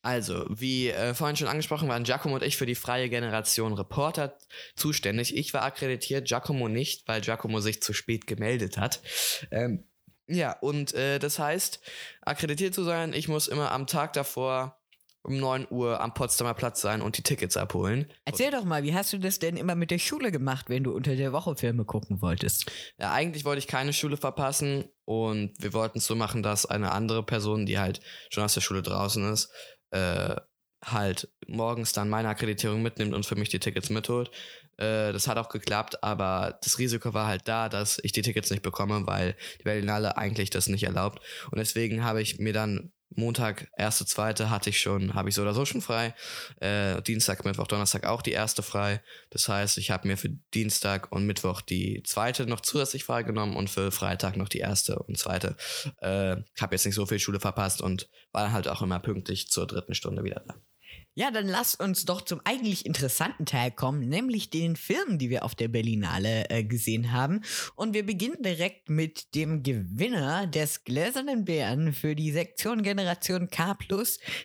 Also, 0.04 0.44
wie 0.48 0.88
äh, 0.88 1.14
vorhin 1.14 1.36
schon 1.36 1.46
angesprochen, 1.46 1.88
waren 1.88 2.02
Giacomo 2.02 2.34
und 2.34 2.42
ich 2.42 2.56
für 2.56 2.66
die 2.66 2.74
freie 2.74 3.08
Generation 3.08 3.72
Reporter 3.72 4.36
zuständig. 4.74 5.36
Ich 5.36 5.54
war 5.54 5.62
akkreditiert, 5.62 6.26
Giacomo 6.26 6.66
nicht, 6.66 7.06
weil 7.06 7.20
Giacomo 7.20 7.60
sich 7.60 7.80
zu 7.82 7.92
spät 7.92 8.26
gemeldet 8.26 8.78
hat. 8.78 9.00
Ähm, 9.52 9.84
ja, 10.26 10.52
und 10.58 10.94
äh, 10.94 11.20
das 11.20 11.38
heißt, 11.38 11.80
akkreditiert 12.20 12.74
zu 12.74 12.82
sein, 12.82 13.12
ich 13.12 13.28
muss 13.28 13.46
immer 13.46 13.70
am 13.70 13.86
Tag 13.86 14.12
davor 14.14 14.81
um 15.22 15.38
9 15.38 15.66
Uhr 15.70 16.00
am 16.00 16.14
Potsdamer 16.14 16.54
Platz 16.54 16.80
sein 16.80 17.00
und 17.00 17.16
die 17.16 17.22
Tickets 17.22 17.56
abholen. 17.56 18.12
Erzähl 18.24 18.50
doch 18.50 18.64
mal, 18.64 18.82
wie 18.82 18.94
hast 18.94 19.12
du 19.12 19.18
das 19.18 19.38
denn 19.38 19.56
immer 19.56 19.74
mit 19.74 19.90
der 19.90 19.98
Schule 19.98 20.32
gemacht, 20.32 20.68
wenn 20.68 20.84
du 20.84 20.92
unter 20.92 21.14
der 21.14 21.32
Woche 21.32 21.54
Filme 21.56 21.84
gucken 21.84 22.20
wolltest? 22.20 22.70
Ja, 22.98 23.12
eigentlich 23.12 23.44
wollte 23.44 23.60
ich 23.60 23.68
keine 23.68 23.92
Schule 23.92 24.16
verpassen 24.16 24.84
und 25.04 25.54
wir 25.58 25.72
wollten 25.72 25.98
es 25.98 26.06
so 26.06 26.16
machen, 26.16 26.42
dass 26.42 26.66
eine 26.66 26.92
andere 26.92 27.22
Person, 27.22 27.66
die 27.66 27.78
halt 27.78 28.00
schon 28.30 28.42
aus 28.42 28.54
der 28.54 28.60
Schule 28.60 28.82
draußen 28.82 29.32
ist, 29.32 29.50
äh, 29.90 30.36
halt 30.84 31.28
morgens 31.46 31.92
dann 31.92 32.08
meine 32.08 32.28
Akkreditierung 32.28 32.82
mitnimmt 32.82 33.14
und 33.14 33.24
für 33.24 33.36
mich 33.36 33.48
die 33.48 33.60
Tickets 33.60 33.90
mitholt. 33.90 34.30
Äh, 34.78 35.12
das 35.12 35.28
hat 35.28 35.38
auch 35.38 35.48
geklappt, 35.48 36.02
aber 36.02 36.58
das 36.62 36.78
Risiko 36.78 37.14
war 37.14 37.28
halt 37.28 37.46
da, 37.46 37.68
dass 37.68 38.00
ich 38.02 38.10
die 38.10 38.22
Tickets 38.22 38.50
nicht 38.50 38.62
bekomme, 38.62 39.06
weil 39.06 39.36
die 39.60 39.64
Berlinale 39.64 40.16
eigentlich 40.16 40.50
das 40.50 40.66
nicht 40.66 40.82
erlaubt. 40.82 41.20
Und 41.50 41.58
deswegen 41.58 42.02
habe 42.02 42.20
ich 42.20 42.40
mir 42.40 42.52
dann 42.52 42.92
Montag, 43.16 43.70
erste, 43.76 44.06
zweite 44.06 44.50
hatte 44.50 44.70
ich 44.70 44.80
schon, 44.80 45.14
habe 45.14 45.28
ich 45.28 45.34
so 45.34 45.42
oder 45.42 45.54
so 45.54 45.64
schon 45.64 45.80
frei. 45.80 46.14
Äh, 46.60 47.02
Dienstag, 47.02 47.44
Mittwoch, 47.44 47.66
Donnerstag 47.66 48.04
auch 48.06 48.22
die 48.22 48.32
erste 48.32 48.62
frei. 48.62 49.02
Das 49.30 49.48
heißt, 49.48 49.78
ich 49.78 49.90
habe 49.90 50.08
mir 50.08 50.16
für 50.16 50.30
Dienstag 50.54 51.12
und 51.12 51.26
Mittwoch 51.26 51.60
die 51.60 52.02
zweite 52.04 52.46
noch 52.46 52.60
zusätzlich 52.60 53.04
freigenommen 53.04 53.56
und 53.56 53.70
für 53.70 53.90
Freitag 53.92 54.36
noch 54.36 54.48
die 54.48 54.58
erste 54.58 54.98
und 54.98 55.18
zweite. 55.18 55.56
Äh, 55.98 56.36
habe 56.60 56.74
jetzt 56.74 56.86
nicht 56.86 56.94
so 56.94 57.06
viel 57.06 57.18
Schule 57.18 57.40
verpasst 57.40 57.80
und 57.80 58.08
war 58.32 58.52
halt 58.52 58.68
auch 58.68 58.82
immer 58.82 58.98
pünktlich 58.98 59.50
zur 59.50 59.66
dritten 59.66 59.94
Stunde 59.94 60.24
wieder 60.24 60.42
da. 60.46 60.54
Ja, 61.14 61.30
dann 61.30 61.46
lasst 61.46 61.78
uns 61.78 62.06
doch 62.06 62.22
zum 62.22 62.40
eigentlich 62.44 62.86
interessanten 62.86 63.44
Teil 63.44 63.70
kommen, 63.70 64.08
nämlich 64.08 64.48
den 64.48 64.76
Filmen, 64.76 65.18
die 65.18 65.28
wir 65.28 65.44
auf 65.44 65.54
der 65.54 65.68
Berlinale 65.68 66.48
äh, 66.48 66.64
gesehen 66.64 67.12
haben. 67.12 67.42
Und 67.76 67.92
wir 67.92 68.06
beginnen 68.06 68.42
direkt 68.42 68.88
mit 68.88 69.34
dem 69.34 69.62
Gewinner 69.62 70.46
des 70.46 70.84
Gläsernen 70.84 71.44
Bären 71.44 71.92
für 71.92 72.16
die 72.16 72.32
Sektion 72.32 72.82
Generation 72.82 73.50
K+, 73.50 73.76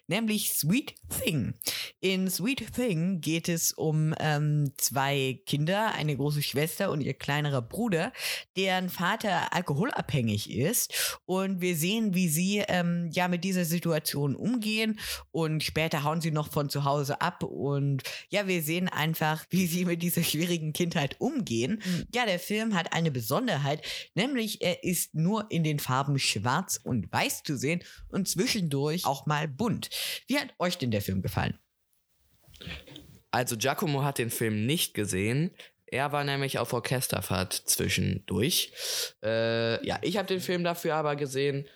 nämlich 0.08 0.52
Sweet 0.52 0.96
Thing. 1.08 1.54
In 2.02 2.30
Sweet 2.30 2.74
Thing 2.74 3.22
geht 3.22 3.48
es 3.48 3.72
um 3.72 4.14
ähm, 4.20 4.74
zwei 4.76 5.40
Kinder, 5.46 5.94
eine 5.94 6.18
große 6.18 6.44
Schwester 6.44 6.92
und 6.92 7.00
ihr 7.00 7.14
kleinerer 7.14 7.62
Bruder, 7.62 8.12
deren 8.58 8.90
Vater 8.90 9.54
alkoholabhängig 9.54 10.52
ist. 10.52 11.18
Und 11.24 11.62
wir 11.62 11.78
sehen, 11.78 12.14
wie 12.14 12.28
sie 12.28 12.58
ähm, 12.68 13.10
ja 13.14 13.30
mit 13.30 13.46
dieser 13.46 13.64
Situation 13.64 14.36
umgehen 14.36 15.00
und 15.32 15.64
später 15.64 16.04
hauen 16.04 16.20
sie 16.20 16.32
noch 16.32 16.57
von 16.58 16.70
zu 16.72 16.86
Hause 16.86 17.22
ab 17.22 17.44
und 17.44 18.02
ja, 18.30 18.48
wir 18.48 18.64
sehen 18.64 18.90
einfach, 18.90 19.46
wie 19.52 19.68
sie 19.68 19.86
mit 19.86 20.02
dieser 20.02 20.24
schwierigen 20.24 20.74
Kindheit 20.74 21.16
umgehen. 21.20 21.84
Mhm. 21.86 22.08
Ja, 22.16 22.26
der 22.26 22.40
Film 22.40 22.74
hat 22.74 22.94
eine 22.94 23.12
Besonderheit, 23.12 23.86
nämlich 24.16 24.64
er 24.64 24.84
ist 24.84 25.14
nur 25.14 25.46
in 25.52 25.64
den 25.64 25.78
Farben 25.78 26.18
schwarz 26.18 26.80
und 26.84 27.14
weiß 27.14 27.44
zu 27.44 27.60
sehen 27.60 27.84
und 28.10 28.28
zwischendurch 28.28 29.06
auch 29.06 29.28
mal 29.28 29.48
bunt. 29.48 29.92
Wie 30.26 30.40
hat 30.40 30.48
euch 30.58 30.80
denn 30.80 30.90
der 30.90 31.04
Film 31.04 31.22
gefallen? 31.22 31.60
Also 33.30 33.56
Giacomo 33.56 34.04
hat 34.04 34.18
den 34.18 34.32
Film 34.32 34.66
nicht 34.66 34.96
gesehen. 34.96 35.52
Er 35.86 36.12
war 36.12 36.24
nämlich 36.24 36.58
auf 36.58 36.74
Orchesterfahrt 36.74 37.54
zwischendurch. 37.54 38.72
Äh, 39.24 39.86
ja, 39.86 40.00
ich 40.02 40.18
habe 40.18 40.28
den 40.28 40.42
Film 40.42 40.64
dafür 40.64 40.96
aber 40.96 41.16
gesehen 41.16 41.68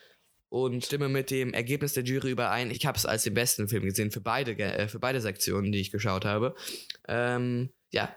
und 0.51 0.85
stimme 0.85 1.07
mit 1.07 1.31
dem 1.31 1.53
Ergebnis 1.53 1.93
der 1.93 2.03
Jury 2.03 2.31
überein. 2.31 2.71
Ich 2.71 2.85
habe 2.85 2.97
es 2.97 3.05
als 3.05 3.23
den 3.23 3.33
besten 3.33 3.69
Film 3.69 3.85
gesehen 3.85 4.11
für 4.11 4.19
beide, 4.19 4.51
äh, 4.59 4.89
für 4.89 4.99
beide 4.99 5.21
Sektionen, 5.21 5.71
die 5.71 5.79
ich 5.79 5.91
geschaut 5.91 6.25
habe. 6.25 6.55
Ähm, 7.07 7.69
ja, 7.89 8.13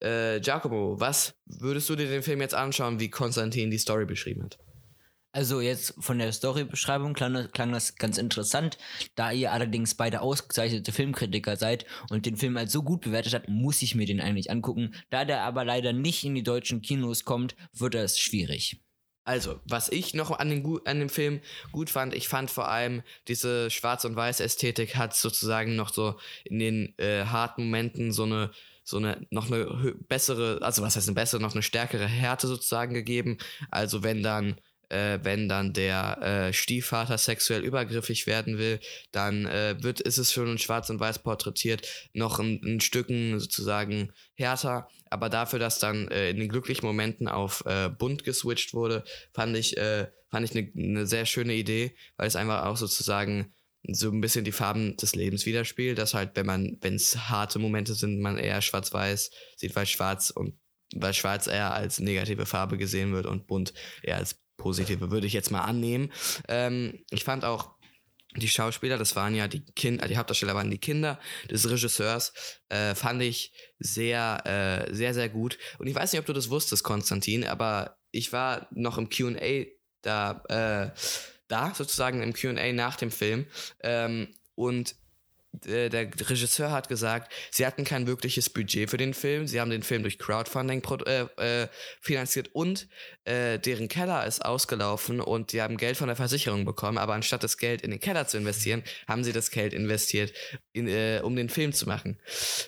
äh, 0.00 0.40
Giacomo, 0.40 0.98
was 0.98 1.34
würdest 1.44 1.90
du 1.90 1.94
dir 1.94 2.08
den 2.08 2.22
Film 2.22 2.40
jetzt 2.40 2.54
anschauen, 2.54 3.00
wie 3.00 3.10
Konstantin 3.10 3.70
die 3.70 3.78
Story 3.78 4.06
beschrieben 4.06 4.44
hat? 4.44 4.58
Also 5.30 5.60
jetzt 5.60 5.94
von 5.98 6.18
der 6.18 6.32
Storybeschreibung 6.32 7.12
klang, 7.12 7.50
klang 7.52 7.72
das 7.72 7.96
ganz 7.96 8.16
interessant. 8.16 8.78
Da 9.14 9.32
ihr 9.32 9.52
allerdings 9.52 9.94
beide 9.94 10.22
ausgezeichnete 10.22 10.90
Filmkritiker 10.90 11.56
seid 11.56 11.84
und 12.08 12.24
den 12.24 12.36
Film 12.36 12.56
als 12.56 12.72
so 12.72 12.82
gut 12.82 13.02
bewertet 13.02 13.34
habt, 13.34 13.48
muss 13.48 13.82
ich 13.82 13.94
mir 13.94 14.06
den 14.06 14.22
eigentlich 14.22 14.50
angucken. 14.50 14.94
Da 15.10 15.26
der 15.26 15.42
aber 15.42 15.64
leider 15.64 15.92
nicht 15.92 16.24
in 16.24 16.34
die 16.34 16.44
deutschen 16.44 16.80
Kinos 16.80 17.24
kommt, 17.24 17.56
wird 17.74 17.94
das 17.94 18.18
schwierig. 18.18 18.80
Also, 19.24 19.58
was 19.64 19.88
ich 19.88 20.12
noch 20.12 20.38
an 20.38 20.50
dem, 20.50 20.80
an 20.84 20.98
dem 20.98 21.08
Film 21.08 21.40
gut 21.72 21.88
fand, 21.88 22.14
ich 22.14 22.28
fand 22.28 22.50
vor 22.50 22.68
allem 22.68 23.02
diese 23.26 23.70
Schwarz- 23.70 24.04
und 24.04 24.16
Weiß-Ästhetik 24.16 24.96
hat 24.96 25.14
sozusagen 25.16 25.76
noch 25.76 25.92
so 25.92 26.16
in 26.44 26.58
den 26.58 26.94
äh, 26.98 27.24
harten 27.24 27.64
Momenten 27.64 28.12
so 28.12 28.24
eine 28.24 28.50
so 28.86 28.98
eine 28.98 29.26
noch 29.30 29.50
eine 29.50 29.94
bessere, 30.08 30.58
also 30.60 30.82
was 30.82 30.94
heißt 30.96 31.08
eine 31.08 31.14
bessere, 31.14 31.40
noch 31.40 31.54
eine 31.54 31.62
stärkere 31.62 32.06
Härte 32.06 32.46
sozusagen 32.46 32.92
gegeben. 32.92 33.38
Also 33.70 34.02
wenn 34.02 34.22
dann 34.22 34.56
äh, 34.94 35.18
wenn 35.24 35.48
dann 35.48 35.72
der 35.72 36.22
äh, 36.22 36.52
Stiefvater 36.52 37.18
sexuell 37.18 37.62
übergriffig 37.62 38.26
werden 38.26 38.58
will, 38.58 38.78
dann 39.10 39.46
äh, 39.46 39.76
wird, 39.80 40.00
ist 40.00 40.18
es 40.18 40.32
schon 40.32 40.52
in 40.52 40.58
Schwarz 40.58 40.88
und 40.90 41.00
Weiß 41.00 41.18
porträtiert, 41.18 41.86
noch 42.12 42.38
ein, 42.38 42.60
ein 42.64 42.80
Stücken 42.80 43.40
sozusagen 43.40 44.12
härter. 44.34 44.88
Aber 45.10 45.28
dafür, 45.28 45.58
dass 45.58 45.78
dann 45.78 46.08
äh, 46.08 46.30
in 46.30 46.38
den 46.38 46.48
glücklichen 46.48 46.86
Momenten 46.86 47.28
auf 47.28 47.64
äh, 47.66 47.88
bunt 47.88 48.24
geswitcht 48.24 48.72
wurde, 48.72 49.04
fand 49.32 49.56
ich, 49.56 49.76
äh, 49.76 50.06
fand 50.30 50.48
ich 50.48 50.56
eine 50.56 50.70
ne 50.74 51.06
sehr 51.06 51.26
schöne 51.26 51.54
Idee, 51.54 51.94
weil 52.16 52.28
es 52.28 52.36
einfach 52.36 52.64
auch 52.64 52.76
sozusagen 52.76 53.52
so 53.86 54.10
ein 54.10 54.20
bisschen 54.20 54.44
die 54.44 54.52
Farben 54.52 54.96
des 54.96 55.14
Lebens 55.14 55.44
widerspiegelt, 55.44 55.98
dass 55.98 56.14
halt, 56.14 56.30
wenn 56.36 56.46
man, 56.46 56.78
wenn 56.80 56.94
es 56.94 57.28
harte 57.28 57.58
Momente 57.58 57.94
sind, 57.94 58.20
man 58.20 58.38
eher 58.38 58.62
schwarz-weiß 58.62 59.30
sieht, 59.56 59.76
weil 59.76 59.86
schwarz 59.86 60.30
und 60.30 60.58
weil 60.94 61.12
schwarz 61.12 61.46
eher 61.46 61.74
als 61.74 61.98
negative 61.98 62.46
Farbe 62.46 62.78
gesehen 62.78 63.12
wird 63.12 63.26
und 63.26 63.46
bunt 63.46 63.74
eher 64.02 64.16
als 64.16 64.43
positive, 64.56 65.10
würde 65.10 65.26
ich 65.26 65.32
jetzt 65.32 65.50
mal 65.50 65.62
annehmen. 65.62 66.12
Ähm, 66.48 67.04
ich 67.10 67.24
fand 67.24 67.44
auch 67.44 67.74
die 68.36 68.48
Schauspieler, 68.48 68.98
das 68.98 69.14
waren 69.14 69.34
ja 69.34 69.46
die 69.46 69.64
Kinder, 69.64 70.08
die 70.08 70.16
Hauptdarsteller 70.16 70.54
waren 70.54 70.70
die 70.70 70.78
Kinder 70.78 71.20
des 71.50 71.68
Regisseurs, 71.70 72.32
äh, 72.68 72.94
fand 72.94 73.22
ich 73.22 73.52
sehr, 73.78 74.86
äh, 74.88 74.94
sehr, 74.94 75.14
sehr 75.14 75.28
gut. 75.28 75.58
Und 75.78 75.86
ich 75.86 75.94
weiß 75.94 76.12
nicht, 76.12 76.20
ob 76.20 76.26
du 76.26 76.32
das 76.32 76.50
wusstest, 76.50 76.82
Konstantin, 76.82 77.44
aber 77.44 77.96
ich 78.10 78.32
war 78.32 78.68
noch 78.72 78.98
im 78.98 79.08
QA 79.08 79.66
da, 80.02 80.42
äh, 80.48 80.98
da 81.48 81.74
sozusagen 81.74 82.22
im 82.22 82.32
QA 82.32 82.72
nach 82.72 82.96
dem 82.96 83.10
Film. 83.10 83.46
Ähm, 83.82 84.34
und 84.54 84.96
äh, 85.66 85.88
der 85.88 86.08
Regisseur 86.28 86.70
hat 86.70 86.88
gesagt, 86.88 87.32
sie 87.50 87.66
hatten 87.66 87.84
kein 87.84 88.06
wirkliches 88.06 88.50
Budget 88.50 88.90
für 88.90 88.96
den 88.96 89.14
Film. 89.14 89.46
Sie 89.46 89.60
haben 89.60 89.70
den 89.70 89.82
Film 89.82 90.02
durch 90.02 90.18
Crowdfunding 90.18 90.82
äh, 91.06 91.62
äh, 91.62 91.68
finanziert 92.00 92.50
und 92.52 92.88
äh, 93.24 93.58
deren 93.58 93.88
Keller 93.88 94.26
ist 94.26 94.44
ausgelaufen 94.44 95.20
und 95.20 95.52
die 95.52 95.62
haben 95.62 95.76
Geld 95.76 95.96
von 95.96 96.08
der 96.08 96.16
Versicherung 96.16 96.64
bekommen. 96.64 96.98
Aber 96.98 97.14
anstatt 97.14 97.42
das 97.42 97.58
Geld 97.58 97.82
in 97.82 97.90
den 97.90 98.00
Keller 98.00 98.26
zu 98.26 98.38
investieren, 98.38 98.82
haben 99.08 99.24
sie 99.24 99.32
das 99.32 99.50
Geld 99.50 99.72
investiert, 99.72 100.32
in, 100.72 100.88
um 101.22 101.36
den 101.36 101.48
Film 101.48 101.72
zu 101.72 101.86
machen. 101.86 102.18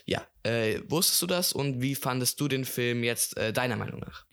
Ja, 0.04 0.26
äh, 0.46 0.80
wusstest 0.88 1.20
du 1.22 1.26
das 1.26 1.52
und 1.52 1.80
wie 1.82 1.94
fandest 1.94 2.40
du 2.40 2.46
den 2.46 2.64
Film 2.64 3.02
jetzt 3.02 3.36
äh, 3.36 3.52
deiner 3.52 3.76
Meinung 3.76 4.00
nach? 4.00 4.24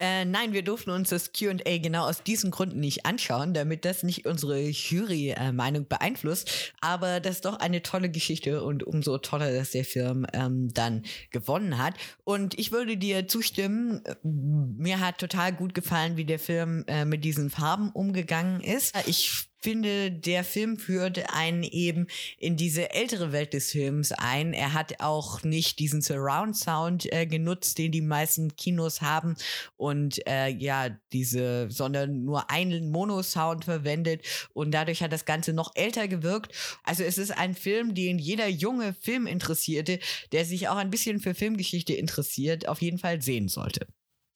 Äh, 0.00 0.24
nein, 0.24 0.52
wir 0.52 0.62
durften 0.62 0.90
uns 0.90 1.10
das 1.10 1.32
QA 1.32 1.78
genau 1.78 2.08
aus 2.08 2.24
diesen 2.24 2.50
Gründen 2.50 2.80
nicht 2.80 3.06
anschauen, 3.06 3.54
damit 3.54 3.84
das 3.84 4.02
nicht 4.02 4.26
unsere 4.26 4.60
Jury-Meinung 4.60 5.86
beeinflusst. 5.86 6.72
Aber 6.80 7.20
das 7.20 7.36
ist 7.36 7.44
doch 7.44 7.60
eine 7.60 7.82
tolle 7.82 8.10
Geschichte 8.10 8.64
und 8.64 8.82
umso 8.82 9.18
toller, 9.18 9.52
dass 9.52 9.70
der 9.70 9.84
Film 9.84 10.26
ähm, 10.32 10.68
dann 10.74 11.04
gewonnen 11.30 11.78
hat. 11.78 11.94
Und 12.24 12.58
ich 12.58 12.72
würde 12.72 12.96
dir 12.96 13.28
zustimmen, 13.28 14.02
mir 14.22 15.00
hat 15.00 15.18
total 15.18 15.52
gut 15.52 15.74
gefallen, 15.74 16.16
wie 16.16 16.24
der 16.24 16.38
Film 16.38 16.84
äh, 16.88 17.04
mit 17.04 17.24
diesen 17.24 17.50
Farben 17.50 17.90
umgegangen 17.90 18.60
ist. 18.60 18.94
Ich 19.06 19.51
finde, 19.62 20.10
der 20.10 20.44
Film 20.44 20.76
führt 20.76 21.32
einen 21.32 21.62
eben 21.62 22.06
in 22.38 22.56
diese 22.56 22.92
ältere 22.92 23.32
Welt 23.32 23.54
des 23.54 23.70
Films 23.70 24.12
ein. 24.12 24.52
Er 24.52 24.72
hat 24.74 25.00
auch 25.00 25.42
nicht 25.44 25.78
diesen 25.78 26.02
Surround 26.02 26.56
Sound 26.56 27.10
äh, 27.12 27.26
genutzt, 27.26 27.78
den 27.78 27.92
die 27.92 28.00
meisten 28.00 28.56
Kinos 28.56 29.00
haben 29.00 29.36
und 29.76 30.26
äh, 30.26 30.48
ja, 30.48 30.88
diese, 31.12 31.70
sondern 31.70 32.24
nur 32.24 32.50
einen 32.50 32.90
Mono-Sound 32.90 33.64
verwendet 33.64 34.22
und 34.52 34.72
dadurch 34.72 35.02
hat 35.02 35.12
das 35.12 35.24
Ganze 35.24 35.52
noch 35.52 35.72
älter 35.74 36.08
gewirkt. 36.08 36.52
Also 36.82 37.04
es 37.04 37.18
ist 37.18 37.30
ein 37.30 37.54
Film, 37.54 37.94
den 37.94 38.18
jeder 38.18 38.48
junge 38.48 38.94
Filminteressierte, 38.94 40.00
der 40.32 40.44
sich 40.44 40.68
auch 40.68 40.76
ein 40.76 40.90
bisschen 40.90 41.20
für 41.20 41.34
Filmgeschichte 41.34 41.94
interessiert, 41.94 42.68
auf 42.68 42.82
jeden 42.82 42.98
Fall 42.98 43.22
sehen 43.22 43.48
sollte. 43.48 43.86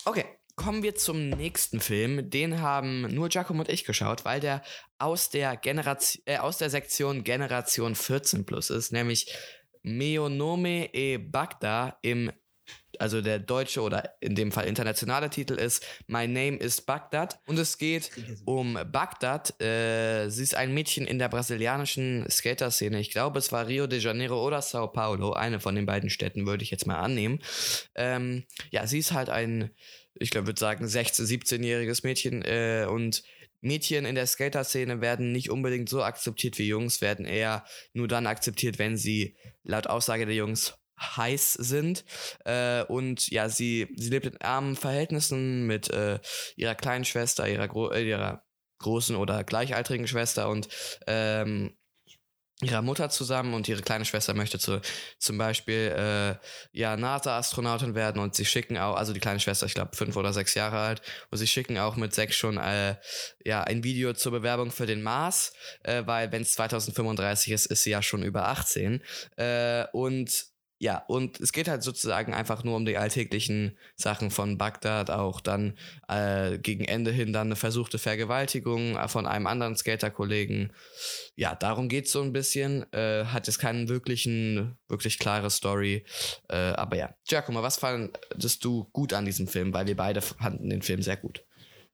Okay, 0.04 0.24
kommen 0.56 0.82
wir 0.82 0.94
zum 0.94 1.28
nächsten 1.28 1.80
Film. 1.80 2.30
Den 2.30 2.60
haben 2.60 3.02
nur 3.14 3.28
Giacomo 3.28 3.60
und 3.60 3.68
ich 3.68 3.84
geschaut, 3.84 4.24
weil 4.24 4.40
der 4.40 4.62
aus 4.98 5.30
der 5.30 5.56
Generation, 5.56 6.22
äh, 6.26 6.38
aus 6.38 6.58
der 6.58 6.70
Sektion 6.70 7.24
Generation 7.24 7.94
14 7.94 8.46
plus 8.46 8.70
ist, 8.70 8.90
nämlich 8.90 9.32
Meonome 9.82 10.92
e 10.92 11.18
Bagda 11.18 11.98
im 12.02 12.32
also 12.98 13.20
der 13.20 13.38
deutsche 13.38 13.82
oder 13.82 14.14
in 14.20 14.34
dem 14.34 14.50
Fall 14.50 14.66
internationale 14.66 15.30
Titel 15.30 15.54
ist 15.54 15.84
My 16.06 16.26
Name 16.26 16.56
is 16.56 16.80
Bagdad 16.80 17.38
und 17.46 17.58
es 17.58 17.78
geht 17.78 18.10
um 18.44 18.78
Bagdad. 18.90 19.60
Äh, 19.60 20.28
sie 20.30 20.42
ist 20.42 20.54
ein 20.54 20.74
Mädchen 20.74 21.06
in 21.06 21.18
der 21.18 21.28
brasilianischen 21.28 22.28
Skater-Szene. 22.28 22.98
Ich 22.98 23.10
glaube, 23.10 23.38
es 23.38 23.52
war 23.52 23.66
Rio 23.68 23.86
de 23.86 24.00
Janeiro 24.00 24.44
oder 24.44 24.62
Sao 24.62 24.88
Paulo. 24.88 25.32
Eine 25.32 25.60
von 25.60 25.74
den 25.74 25.86
beiden 25.86 26.10
Städten 26.10 26.46
würde 26.46 26.64
ich 26.64 26.70
jetzt 26.70 26.86
mal 26.86 26.98
annehmen. 26.98 27.40
Ähm, 27.94 28.44
ja, 28.70 28.86
sie 28.86 28.98
ist 28.98 29.12
halt 29.12 29.28
ein 29.28 29.70
ich 30.18 30.30
glaube, 30.30 30.48
würde 30.48 30.60
sagen, 30.60 30.84
16-, 30.84 31.26
17-jähriges 31.26 32.00
Mädchen 32.04 32.42
äh, 32.42 32.86
und 32.88 33.22
Mädchen 33.60 34.04
in 34.04 34.14
der 34.14 34.26
Skater-Szene 34.26 35.00
werden 35.00 35.32
nicht 35.32 35.50
unbedingt 35.50 35.88
so 35.88 36.02
akzeptiert 36.02 36.58
wie 36.58 36.68
Jungs, 36.68 37.00
werden 37.00 37.24
eher 37.24 37.64
nur 37.92 38.08
dann 38.08 38.26
akzeptiert, 38.26 38.78
wenn 38.78 38.96
sie 38.96 39.36
laut 39.64 39.86
Aussage 39.86 40.26
der 40.26 40.34
Jungs 40.34 40.74
heiß 41.00 41.54
sind. 41.54 42.04
Äh, 42.44 42.84
und 42.84 43.28
ja, 43.28 43.48
sie, 43.48 43.88
sie 43.96 44.10
lebt 44.10 44.26
in 44.26 44.40
armen 44.40 44.76
Verhältnissen 44.76 45.66
mit 45.66 45.90
äh, 45.90 46.18
ihrer 46.56 46.74
kleinen 46.74 47.04
Schwester, 47.04 47.48
ihrer, 47.48 47.68
Gro 47.68 47.90
äh, 47.90 48.08
ihrer 48.08 48.44
großen 48.78 49.16
oder 49.16 49.42
gleichaltrigen 49.44 50.06
Schwester 50.06 50.48
und 50.48 50.68
ähm, 51.06 51.76
ihrer 52.62 52.80
Mutter 52.80 53.10
zusammen 53.10 53.52
und 53.52 53.68
ihre 53.68 53.82
kleine 53.82 54.06
Schwester 54.06 54.32
möchte 54.32 54.58
zu, 54.58 54.80
zum 55.18 55.36
Beispiel 55.36 55.92
äh, 55.94 56.36
ja 56.72 56.96
NASA-Astronautin 56.96 57.94
werden 57.94 58.20
und 58.20 58.34
sie 58.34 58.46
schicken 58.46 58.78
auch, 58.78 58.96
also 58.96 59.12
die 59.12 59.20
kleine 59.20 59.40
Schwester, 59.40 59.66
ich 59.66 59.74
glaube 59.74 59.94
fünf 59.94 60.16
oder 60.16 60.32
sechs 60.32 60.54
Jahre 60.54 60.78
alt, 60.78 61.02
und 61.30 61.36
sie 61.36 61.46
schicken 61.46 61.76
auch 61.78 61.96
mit 61.96 62.14
sechs 62.14 62.34
schon 62.34 62.56
äh, 62.56 62.96
ja 63.44 63.62
ein 63.62 63.84
Video 63.84 64.14
zur 64.14 64.32
Bewerbung 64.32 64.70
für 64.70 64.86
den 64.86 65.02
Mars, 65.02 65.52
äh, 65.82 66.02
weil 66.06 66.32
wenn 66.32 66.42
es 66.42 66.52
2035 66.54 67.52
ist, 67.52 67.66
ist 67.66 67.82
sie 67.82 67.90
ja 67.90 68.02
schon 68.02 68.22
über 68.22 68.48
18 68.48 69.02
äh, 69.36 69.84
und 69.92 70.55
ja, 70.78 70.98
und 71.06 71.40
es 71.40 71.52
geht 71.52 71.68
halt 71.68 71.82
sozusagen 71.82 72.34
einfach 72.34 72.62
nur 72.62 72.76
um 72.76 72.84
die 72.84 72.98
alltäglichen 72.98 73.78
Sachen 73.94 74.30
von 74.30 74.58
Bagdad, 74.58 75.10
auch 75.10 75.40
dann 75.40 75.78
äh, 76.06 76.58
gegen 76.58 76.84
Ende 76.84 77.10
hin 77.12 77.32
dann 77.32 77.48
eine 77.48 77.56
versuchte 77.56 77.98
Vergewaltigung 77.98 78.98
von 79.08 79.26
einem 79.26 79.46
anderen 79.46 79.74
Skater-Kollegen. 79.74 80.72
Ja, 81.34 81.54
darum 81.54 81.88
geht's 81.88 82.12
so 82.12 82.20
ein 82.20 82.34
bisschen. 82.34 82.84
Äh, 82.92 83.24
hat 83.24 83.46
jetzt 83.46 83.58
keinen 83.58 83.88
wirklichen, 83.88 84.76
wirklich 84.88 85.18
klare 85.18 85.48
Story. 85.48 86.04
Äh, 86.48 86.56
aber 86.56 86.96
ja, 86.96 87.14
Giacomo, 87.26 87.62
was 87.62 87.78
fandest 87.78 88.62
du 88.62 88.84
gut 88.92 89.14
an 89.14 89.24
diesem 89.24 89.48
Film? 89.48 89.72
Weil 89.72 89.86
wir 89.86 89.96
beide 89.96 90.20
fanden 90.20 90.68
den 90.68 90.82
Film 90.82 91.00
sehr 91.00 91.16
gut. 91.16 91.42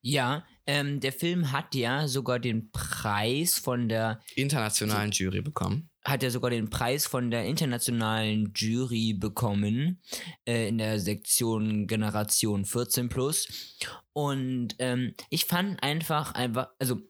Ja, 0.00 0.44
ähm, 0.66 0.98
der 0.98 1.12
Film 1.12 1.52
hat 1.52 1.76
ja 1.76 2.08
sogar 2.08 2.40
den 2.40 2.72
Preis 2.72 3.58
von 3.58 3.88
der 3.88 4.20
internationalen 4.34 5.12
Jury 5.12 5.40
bekommen 5.40 5.91
hat 6.04 6.22
er 6.22 6.30
sogar 6.30 6.50
den 6.50 6.70
Preis 6.70 7.06
von 7.06 7.30
der 7.30 7.44
internationalen 7.44 8.52
Jury 8.54 9.14
bekommen 9.14 10.00
äh, 10.46 10.68
in 10.68 10.78
der 10.78 10.98
Sektion 10.98 11.86
Generation 11.86 12.64
14 12.64 13.08
plus. 13.08 13.78
Und 14.12 14.74
ähm, 14.78 15.14
ich 15.30 15.44
fand 15.44 15.82
einfach 15.82 16.32
einfach, 16.34 16.68
also 16.78 17.00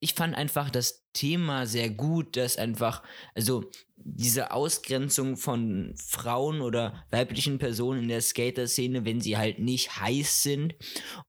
ich 0.00 0.14
fand 0.14 0.34
einfach 0.34 0.70
das 0.70 1.04
Thema 1.12 1.66
sehr 1.66 1.90
gut, 1.90 2.36
dass 2.36 2.56
einfach, 2.56 3.02
also 3.34 3.68
diese 3.96 4.52
Ausgrenzung 4.52 5.36
von 5.36 5.94
Frauen 5.96 6.60
oder 6.60 7.04
weiblichen 7.10 7.58
Personen 7.58 8.04
in 8.04 8.08
der 8.08 8.20
Skater-Szene, 8.20 9.04
wenn 9.04 9.20
sie 9.20 9.36
halt 9.36 9.58
nicht 9.58 10.00
heiß 10.00 10.44
sind. 10.44 10.76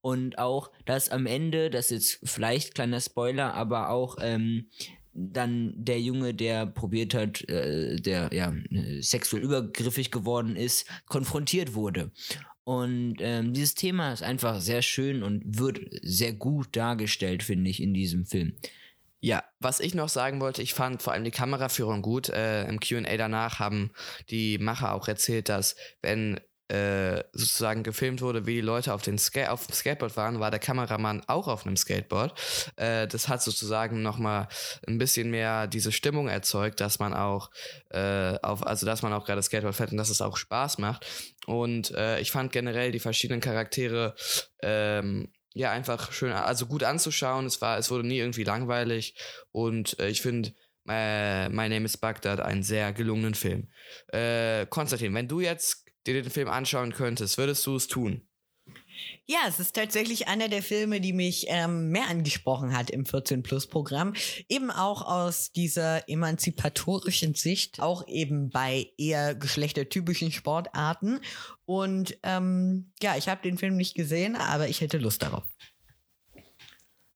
Und 0.01 0.37
auch, 0.37 0.71
dass 0.85 1.09
am 1.09 1.25
Ende, 1.25 1.71
das 1.71 1.89
ist 1.89 2.19
jetzt 2.21 2.31
vielleicht 2.31 2.75
kleiner 2.75 3.01
Spoiler, 3.01 3.55
aber 3.55 3.89
auch 3.89 4.17
ähm, 4.21 4.69
dann 5.13 5.73
der 5.75 5.99
Junge, 5.99 6.33
der 6.33 6.65
probiert 6.65 7.13
hat, 7.13 7.47
äh, 7.49 7.97
der 7.97 8.29
ja 8.31 8.53
sexuell 8.99 9.43
übergriffig 9.43 10.11
geworden 10.11 10.55
ist, 10.55 10.87
konfrontiert 11.07 11.73
wurde. 11.73 12.11
Und 12.63 13.15
ähm, 13.19 13.53
dieses 13.53 13.73
Thema 13.73 14.13
ist 14.13 14.21
einfach 14.21 14.61
sehr 14.61 14.83
schön 14.83 15.23
und 15.23 15.41
wird 15.59 15.79
sehr 16.03 16.33
gut 16.33 16.75
dargestellt, 16.75 17.41
finde 17.41 17.69
ich, 17.69 17.81
in 17.81 17.93
diesem 17.93 18.25
Film. 18.25 18.53
Ja, 19.21 19.43
was 19.59 19.79
ich 19.79 19.95
noch 19.95 20.07
sagen 20.07 20.39
wollte, 20.39 20.61
ich 20.61 20.73
fand 20.73 21.01
vor 21.01 21.11
allem 21.11 21.23
die 21.25 21.31
Kameraführung 21.31 22.01
gut. 22.01 22.29
Äh, 22.29 22.69
Im 22.69 22.79
QA 22.79 23.17
danach 23.17 23.59
haben 23.59 23.91
die 24.29 24.59
Macher 24.59 24.93
auch 24.93 25.07
erzählt, 25.07 25.49
dass 25.49 25.75
wenn 26.01 26.39
äh, 26.69 27.23
sozusagen 27.33 27.81
gefilmt 27.81 28.21
wurde, 28.21 28.45
wie 28.45 28.55
die 28.55 28.61
Leute 28.61 28.93
auf, 28.93 29.01
den 29.01 29.17
Ska 29.17 29.49
auf 29.49 29.65
dem 29.65 29.73
Skateboard 29.73 30.15
waren, 30.17 30.39
war 30.39 30.51
der 30.51 30.59
Kameramann 30.59 31.23
auch 31.25 31.47
auf 31.47 31.65
einem 31.65 31.75
Skateboard. 31.75 32.39
Äh, 32.75 33.07
das 33.07 33.27
hat 33.27 33.41
sozusagen 33.41 34.03
nochmal 34.03 34.47
ein 34.87 34.99
bisschen 34.99 35.31
mehr 35.31 35.65
diese 35.65 35.91
Stimmung 35.91 36.27
erzeugt, 36.27 36.79
dass 36.79 36.99
man 36.99 37.15
auch 37.15 37.49
äh, 37.89 38.37
auf, 38.43 38.65
also 38.65 38.85
dass 38.85 39.01
man 39.01 39.13
auch 39.13 39.25
gerade 39.25 39.41
Skateboard 39.41 39.75
fährt 39.75 39.91
und 39.91 39.97
dass 39.97 40.11
es 40.11 40.21
auch 40.21 40.37
Spaß 40.37 40.77
macht. 40.77 41.07
Und 41.47 41.91
äh, 41.95 42.19
ich 42.19 42.31
fand 42.31 42.51
generell 42.51 42.91
die 42.91 42.99
verschiedenen 42.99 43.41
Charaktere 43.41 44.13
ähm, 44.61 45.33
ja 45.55 45.71
einfach 45.71 46.11
schön, 46.11 46.31
also 46.31 46.67
gut 46.67 46.83
anzuschauen. 46.83 47.47
Es 47.47 47.61
war, 47.61 47.79
es 47.79 47.89
wurde 47.89 48.07
nie 48.07 48.19
irgendwie 48.19 48.43
langweilig 48.43 49.15
und 49.51 49.97
äh, 49.99 50.09
ich 50.09 50.21
finde 50.21 50.53
My 50.85 51.69
Name 51.69 51.85
is 51.85 51.97
Baghdad 51.97 52.39
einen 52.39 52.63
sehr 52.63 52.93
gelungenen 52.93 53.35
Film. 53.35 53.67
Konstantin, 54.71 55.13
wenn 55.13 55.27
du 55.27 55.39
jetzt 55.39 55.85
dir 56.05 56.21
den 56.21 56.31
Film 56.31 56.47
anschauen 56.47 56.93
könntest, 56.93 57.37
würdest 57.37 57.65
du 57.65 57.75
es 57.75 57.87
tun? 57.87 58.29
Ja, 59.25 59.39
es 59.47 59.59
ist 59.59 59.75
tatsächlich 59.75 60.27
einer 60.27 60.49
der 60.49 60.63
Filme, 60.63 60.99
die 60.99 61.13
mich 61.13 61.45
ähm, 61.49 61.89
mehr 61.89 62.09
angesprochen 62.09 62.75
hat 62.75 62.89
im 62.89 63.05
14 63.05 63.43
Plus 63.43 63.67
Programm. 63.67 64.13
Eben 64.47 64.71
auch 64.71 65.03
aus 65.03 65.51
dieser 65.51 66.09
emanzipatorischen 66.09 67.35
Sicht, 67.35 67.79
auch 67.79 68.07
eben 68.07 68.49
bei 68.49 68.87
eher 68.97 69.35
geschlechtertypischen 69.35 70.31
Sportarten. 70.31 71.19
Und 71.65 72.17
ähm, 72.23 72.91
ja, 73.01 73.17
ich 73.17 73.29
habe 73.29 73.41
den 73.43 73.57
Film 73.57 73.77
nicht 73.77 73.95
gesehen, 73.95 74.35
aber 74.35 74.67
ich 74.67 74.81
hätte 74.81 74.97
Lust 74.97 75.21
darauf. 75.21 75.43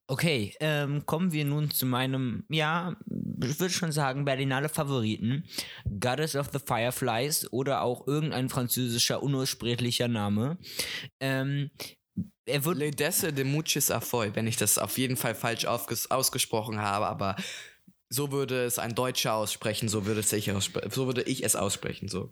Okay, 0.07 0.53
ähm, 0.59 1.05
kommen 1.05 1.31
wir 1.31 1.45
nun 1.45 1.71
zu 1.71 1.85
meinem, 1.85 2.43
ja, 2.49 2.97
ich 3.41 3.59
würde 3.59 3.73
schon 3.73 3.93
sagen, 3.93 4.25
Berlinale 4.25 4.67
Favoriten. 4.67 5.45
Goddess 5.99 6.35
of 6.35 6.49
the 6.51 6.59
Fireflies 6.59 7.51
oder 7.53 7.81
auch 7.81 8.05
irgendein 8.05 8.49
französischer 8.49 9.23
unaussprechlicher 9.23 10.09
Name. 10.09 10.57
Ähm, 11.21 11.71
er 12.45 12.65
wird. 12.65 12.77
Le 12.77 12.91
Desse 12.91 13.31
de 13.31 13.45
Muchis 13.45 13.91
Afoy, 13.91 14.35
wenn 14.35 14.47
ich 14.47 14.57
das 14.57 14.77
auf 14.77 14.97
jeden 14.97 15.15
Fall 15.15 15.35
falsch 15.35 15.65
ausgesprochen 15.65 16.81
habe, 16.81 17.07
aber 17.07 17.37
so 18.13 18.31
würde 18.31 18.63
es 18.63 18.77
ein 18.77 18.93
Deutscher 18.93 19.33
aussprechen, 19.33 19.89
so 19.89 20.05
würde, 20.05 20.19
es 20.19 20.31
ich 20.33 20.51
so 20.91 21.07
würde 21.07 21.23
ich 21.23 21.43
es 21.43 21.55
aussprechen, 21.55 22.07
so. 22.07 22.31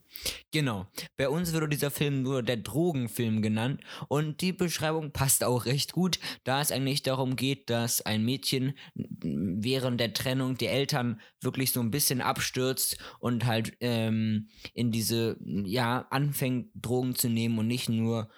Genau. 0.52 0.86
Bei 1.18 1.28
uns 1.28 1.54
würde 1.54 1.68
dieser 1.68 1.90
Film 1.90 2.22
nur 2.22 2.44
der 2.44 2.58
Drogenfilm 2.58 3.42
genannt 3.42 3.82
und 4.08 4.42
die 4.42 4.54
Beschreibung 4.54 5.12
passt 5.12 5.44
auch 5.44 5.66
recht 5.66 5.94
gut, 5.94 6.20
da 6.44 6.62
es 6.62 6.72
eigentlich 6.72 7.02
darum 7.02 7.36
geht, 7.36 7.72
dass 7.72 8.02
ein 8.02 8.24
Mädchen 8.24 8.78
während 8.94 10.00
der 10.00 10.14
Trennung 10.14 10.56
die 10.56 10.68
Eltern 10.68 11.20
wirklich 11.42 11.72
so 11.72 11.80
ein 11.80 11.90
bisschen 11.90 12.22
abstürzt 12.22 12.98
und 13.20 13.48
halt 13.48 13.74
ähm, 13.80 14.50
in 14.76 14.92
diese, 14.92 15.38
ja, 15.44 16.06
anfängt 16.12 16.70
Drogen 16.76 17.16
zu 17.16 17.28
nehmen 17.28 17.58
und 17.58 17.68
nicht 17.68 17.90
nur 17.90 18.30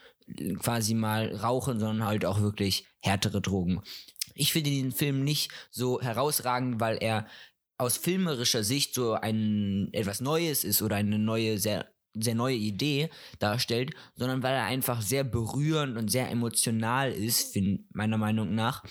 quasi 0.60 0.94
mal 0.94 1.36
rauchen, 1.36 1.80
sondern 1.80 2.08
halt 2.08 2.24
auch 2.24 2.40
wirklich 2.40 2.88
härtere 3.02 3.42
Drogen. 3.42 3.82
Ich 4.36 4.54
finde 4.54 4.70
den 4.70 4.92
Film 4.92 5.24
nicht 5.24 5.52
so 5.72 6.02
herausragend, 6.02 6.80
weil 6.80 6.98
er 7.02 7.28
aus 7.78 7.98
filmerischer 7.98 8.64
Sicht 8.64 8.94
so 8.94 9.14
ein 9.14 9.90
etwas 9.94 10.22
Neues 10.22 10.64
ist 10.64 10.82
oder 10.82 10.96
eine 10.96 11.20
neue, 11.20 11.58
sehr, 11.58 11.88
sehr 12.14 12.36
neue 12.36 12.56
Idee 12.56 13.10
darstellt, 13.40 13.94
sondern 14.16 14.44
weil 14.44 14.54
er 14.54 14.66
einfach 14.66 15.02
sehr 15.02 15.24
berührend 15.24 15.98
und 15.98 16.10
sehr 16.10 16.30
emotional 16.30 17.12
ist, 17.12 17.58
meiner 17.94 18.18
Meinung 18.18 18.54
nach. 18.56 18.84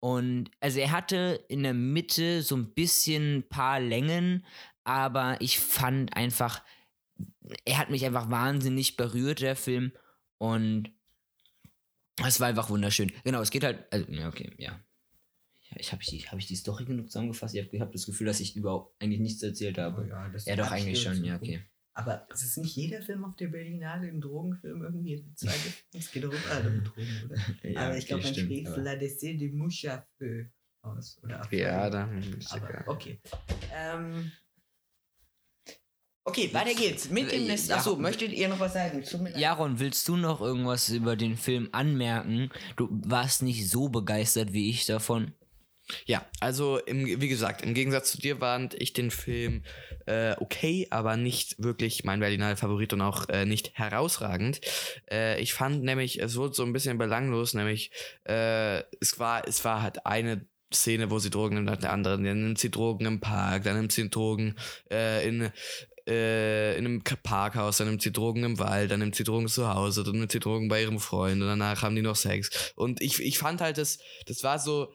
Und 0.00 0.50
also 0.60 0.78
er 0.78 0.92
hatte 0.92 1.44
in 1.48 1.62
der 1.62 1.74
Mitte 1.74 2.42
so 2.42 2.56
ein 2.56 2.74
bisschen 2.74 3.38
ein 3.38 3.48
paar 3.48 3.80
Längen, 3.80 4.44
aber 4.84 5.36
ich 5.40 5.58
fand 5.58 6.16
einfach, 6.16 6.62
er 7.64 7.78
hat 7.78 7.90
mich 7.90 8.04
einfach 8.04 8.30
wahnsinnig 8.30 8.96
berührt, 8.96 9.40
der 9.40 9.56
Film. 9.56 9.92
Und 10.38 10.90
es 12.24 12.40
war 12.40 12.48
einfach 12.48 12.70
wunderschön. 12.70 13.12
Genau, 13.24 13.40
es 13.40 13.50
geht 13.50 13.64
halt. 13.64 13.84
Also, 13.92 14.10
ja, 14.10 14.28
okay, 14.28 14.52
ja. 14.58 14.80
ja 15.70 15.76
ich 15.78 15.92
habe 15.92 16.02
ich, 16.02 16.30
hab 16.30 16.38
ich 16.38 16.46
die 16.46 16.56
Story 16.56 16.84
genug 16.84 17.10
zusammengefasst? 17.10 17.54
Ich 17.54 17.66
habe 17.66 17.80
hab 17.80 17.92
das 17.92 18.06
Gefühl, 18.06 18.26
dass 18.26 18.40
ich 18.40 18.56
überhaupt 18.56 18.94
eigentlich 19.02 19.20
nichts 19.20 19.42
erzählt 19.42 19.78
habe. 19.78 20.02
Oh 20.02 20.08
ja, 20.08 20.30
ja 20.44 20.56
doch, 20.56 20.70
eigentlich 20.70 21.02
schon, 21.02 21.22
ja, 21.24 21.36
okay. 21.36 21.62
Aber 21.94 22.26
es 22.30 22.42
ist 22.42 22.58
nicht 22.58 22.76
jeder 22.76 23.00
Film 23.00 23.24
auf 23.24 23.36
der 23.36 23.48
Berlinale 23.48 24.08
ein 24.08 24.20
Drogenfilm 24.20 24.82
irgendwie. 24.82 25.24
Es 25.94 26.12
geht 26.12 26.24
doch 26.24 26.32
überall 26.32 26.66
um 26.66 26.84
Drogen, 26.84 27.22
oder? 27.24 27.70
ja, 27.70 27.86
aber 27.86 27.96
ich 27.96 28.06
glaube, 28.06 28.22
man 28.22 28.34
spricht 28.34 28.66
La 28.76 28.92
Dessé 28.92 29.38
de 29.38 29.50
Moucha 29.50 30.06
aus. 30.82 31.18
Oder 31.22 31.48
ja, 31.50 31.88
dann. 31.88 32.38
Aber, 32.50 32.84
okay. 32.88 33.18
Ähm, 33.72 34.30
Okay, 36.28 36.50
weiter 36.52 36.74
geht's. 36.74 37.08
Mit 37.08 37.30
dem 37.30 37.46
nächsten. 37.46 37.72
Achso, 37.72 37.94
möchtet 37.94 38.32
ihr 38.32 38.48
noch 38.48 38.58
was 38.58 38.72
sagen? 38.72 39.04
Jaron, 39.36 39.78
willst 39.78 40.08
du 40.08 40.16
noch 40.16 40.40
irgendwas 40.40 40.88
über 40.88 41.14
den 41.14 41.36
Film 41.36 41.68
anmerken? 41.70 42.50
Du 42.74 42.88
warst 42.90 43.42
nicht 43.42 43.70
so 43.70 43.88
begeistert 43.88 44.52
wie 44.52 44.68
ich 44.68 44.86
davon. 44.86 45.32
Ja, 46.04 46.26
also 46.40 46.78
im, 46.78 47.06
wie 47.06 47.28
gesagt, 47.28 47.62
im 47.62 47.74
Gegensatz 47.74 48.10
zu 48.10 48.18
dir 48.18 48.38
fand 48.38 48.74
ich 48.74 48.92
den 48.92 49.12
Film 49.12 49.62
äh, 50.06 50.34
okay, 50.40 50.88
aber 50.90 51.16
nicht 51.16 51.62
wirklich 51.62 52.02
mein 52.02 52.18
Berlinale 52.18 52.56
Favorit 52.56 52.92
und 52.92 53.02
auch 53.02 53.28
äh, 53.28 53.44
nicht 53.46 53.78
herausragend. 53.78 54.60
Äh, 55.08 55.40
ich 55.40 55.54
fand 55.54 55.84
nämlich, 55.84 56.20
es 56.20 56.34
wurde 56.34 56.54
so 56.54 56.64
ein 56.64 56.72
bisschen 56.72 56.98
belanglos, 56.98 57.54
nämlich 57.54 57.92
äh, 58.24 58.80
es 59.00 59.20
war, 59.20 59.46
es 59.46 59.64
war 59.64 59.80
halt 59.80 60.04
eine 60.04 60.44
Szene, 60.74 61.08
wo 61.12 61.20
sie 61.20 61.30
Drogen 61.30 61.54
nimmt 61.54 61.68
nach 61.68 61.76
der 61.76 61.92
anderen. 61.92 62.24
Dann 62.24 62.42
nimmt 62.42 62.58
sie 62.58 62.72
Drogen 62.72 63.06
im 63.06 63.20
Park, 63.20 63.62
dann 63.62 63.76
nimmt 63.76 63.92
sie 63.92 64.10
Drogen 64.10 64.56
äh, 64.90 65.24
in 65.26 65.52
äh, 66.06 66.76
in 66.78 66.84
einem 66.86 67.02
Parkhaus, 67.02 67.78
dann 67.78 67.88
nimmt 67.88 68.02
sie 68.02 68.12
Drogen 68.12 68.44
im 68.44 68.58
Wald, 68.58 68.90
dann 68.90 69.00
nimmt 69.00 69.16
sie 69.16 69.24
Drogen 69.24 69.48
zu 69.48 69.72
Hause, 69.72 70.04
dann 70.04 70.18
nimmt 70.18 70.32
sie 70.32 70.40
Drogen 70.40 70.68
bei 70.68 70.82
ihrem 70.82 71.00
Freund 71.00 71.40
und 71.40 71.48
danach 71.48 71.82
haben 71.82 71.96
die 71.96 72.02
noch 72.02 72.16
Sex. 72.16 72.72
Und 72.76 73.00
ich, 73.00 73.20
ich 73.20 73.38
fand 73.38 73.60
halt, 73.60 73.78
das, 73.78 73.98
das 74.26 74.42
war 74.42 74.58
so, 74.58 74.92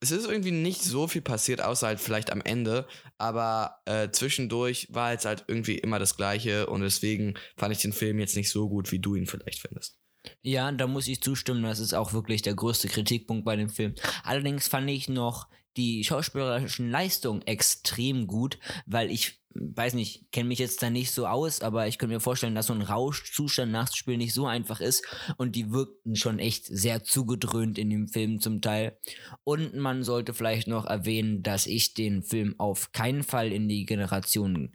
es 0.00 0.10
ist 0.10 0.26
irgendwie 0.26 0.50
nicht 0.50 0.82
so 0.82 1.06
viel 1.08 1.22
passiert, 1.22 1.62
außer 1.62 1.86
halt 1.86 2.00
vielleicht 2.00 2.30
am 2.30 2.40
Ende, 2.42 2.86
aber 3.16 3.78
äh, 3.86 4.10
zwischendurch 4.10 4.88
war 4.90 5.12
jetzt 5.12 5.24
halt 5.24 5.44
irgendwie 5.48 5.78
immer 5.78 5.98
das 5.98 6.16
Gleiche 6.16 6.66
und 6.66 6.82
deswegen 6.82 7.34
fand 7.56 7.72
ich 7.74 7.80
den 7.80 7.92
Film 7.92 8.18
jetzt 8.18 8.36
nicht 8.36 8.50
so 8.50 8.68
gut, 8.68 8.92
wie 8.92 8.98
du 8.98 9.14
ihn 9.14 9.26
vielleicht 9.26 9.60
findest. 9.60 9.98
Ja, 10.42 10.72
da 10.72 10.86
muss 10.86 11.06
ich 11.06 11.22
zustimmen, 11.22 11.62
das 11.62 11.80
ist 11.80 11.94
auch 11.94 12.12
wirklich 12.12 12.42
der 12.42 12.54
größte 12.54 12.88
Kritikpunkt 12.88 13.44
bei 13.44 13.56
dem 13.56 13.68
Film. 13.68 13.94
Allerdings 14.22 14.68
fand 14.68 14.88
ich 14.90 15.08
noch 15.08 15.48
die 15.76 16.04
schauspielerischen 16.04 16.90
Leistungen 16.90 17.42
extrem 17.42 18.26
gut, 18.26 18.58
weil 18.86 19.10
ich 19.10 19.43
weiß 19.54 19.94
nicht, 19.94 20.30
kenne 20.32 20.48
mich 20.48 20.58
jetzt 20.58 20.82
da 20.82 20.90
nicht 20.90 21.12
so 21.12 21.26
aus, 21.26 21.60
aber 21.60 21.86
ich 21.86 21.98
könnte 21.98 22.14
mir 22.14 22.20
vorstellen, 22.20 22.54
dass 22.54 22.66
so 22.66 22.72
ein 22.72 22.82
Rauschzustand 22.82 23.70
nachzuspielen 23.70 24.18
nicht 24.18 24.34
so 24.34 24.46
einfach 24.46 24.80
ist 24.80 25.04
und 25.36 25.54
die 25.54 25.70
wirkten 25.70 26.16
schon 26.16 26.38
echt 26.38 26.66
sehr 26.66 27.04
zugedröhnt 27.04 27.78
in 27.78 27.90
dem 27.90 28.08
Film 28.08 28.40
zum 28.40 28.60
Teil. 28.60 28.98
Und 29.44 29.74
man 29.74 30.02
sollte 30.02 30.34
vielleicht 30.34 30.66
noch 30.66 30.86
erwähnen, 30.86 31.42
dass 31.42 31.66
ich 31.66 31.94
den 31.94 32.22
Film 32.22 32.54
auf 32.58 32.92
keinen 32.92 33.22
Fall 33.22 33.52
in 33.52 33.68
die 33.68 33.86
Generation 33.86 34.72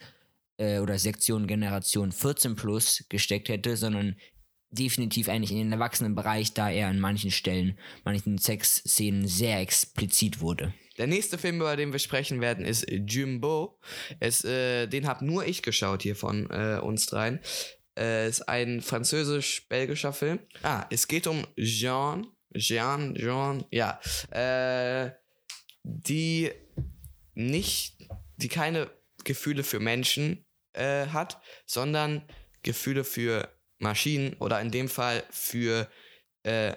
äh, 0.58 0.80
oder 0.80 0.98
Sektion 0.98 1.48
Generation 1.48 2.12
14 2.12 2.56
plus 2.56 3.06
gesteckt 3.10 3.50
hätte, 3.50 3.76
sondern 3.76 4.16
definitiv 4.72 5.30
eigentlich 5.30 5.52
in 5.52 5.58
den 5.58 5.72
Erwachsenenbereich, 5.72 6.54
da 6.54 6.70
er 6.70 6.88
an 6.88 7.00
manchen 7.00 7.32
Stellen, 7.32 7.78
manchen 8.04 8.38
Sexszenen 8.38 9.28
sehr 9.28 9.60
explizit 9.60 10.42
wurde. 10.42 10.74
Der 11.00 11.08
nächste 11.08 11.38
Film, 11.38 11.56
über 11.56 11.78
den 11.78 11.94
wir 11.94 12.00
sprechen 12.00 12.42
werden, 12.42 12.66
ist 12.66 12.86
Jumbo. 12.90 13.80
Es, 14.20 14.44
äh, 14.44 14.86
den 14.86 15.08
habe 15.08 15.26
nur 15.26 15.46
ich 15.46 15.64
geschaut 15.64 16.04
hier 16.04 16.16
von 16.16 16.50
äh, 16.52 16.80
uns 16.82 17.06
dreien. 17.06 17.40
Äh, 17.98 18.28
ist 18.28 18.50
ein 18.50 18.82
französisch-belgischer 18.82 20.12
Film. 20.12 20.40
Ah, 20.62 20.86
es 20.90 21.08
geht 21.08 21.26
um 21.26 21.48
Jean, 21.58 22.28
Jean, 22.54 23.16
Jean, 23.16 23.64
ja, 23.72 24.00
äh, 24.32 25.12
die 25.84 26.52
nicht, 27.34 27.98
die 28.36 28.50
keine 28.50 28.92
Gefühle 29.24 29.64
für 29.64 29.80
Menschen 29.80 30.46
äh, 30.74 31.08
hat, 31.08 31.42
sondern 31.66 32.24
Gefühle 32.62 33.06
für 33.06 33.48
Maschinen 33.78 34.34
oder 34.34 34.60
in 34.60 34.72
dem 34.72 34.90
Fall 34.90 35.24
für 35.30 35.90
äh, 36.44 36.74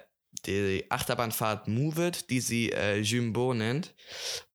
die 0.47 0.87
Achterbahnfahrt 0.91 1.69
Move 1.69 2.09
It, 2.09 2.31
die 2.31 2.41
sie 2.41 2.73
äh, 2.73 2.99
Jumbo 3.01 3.55
nennt. 3.55 3.95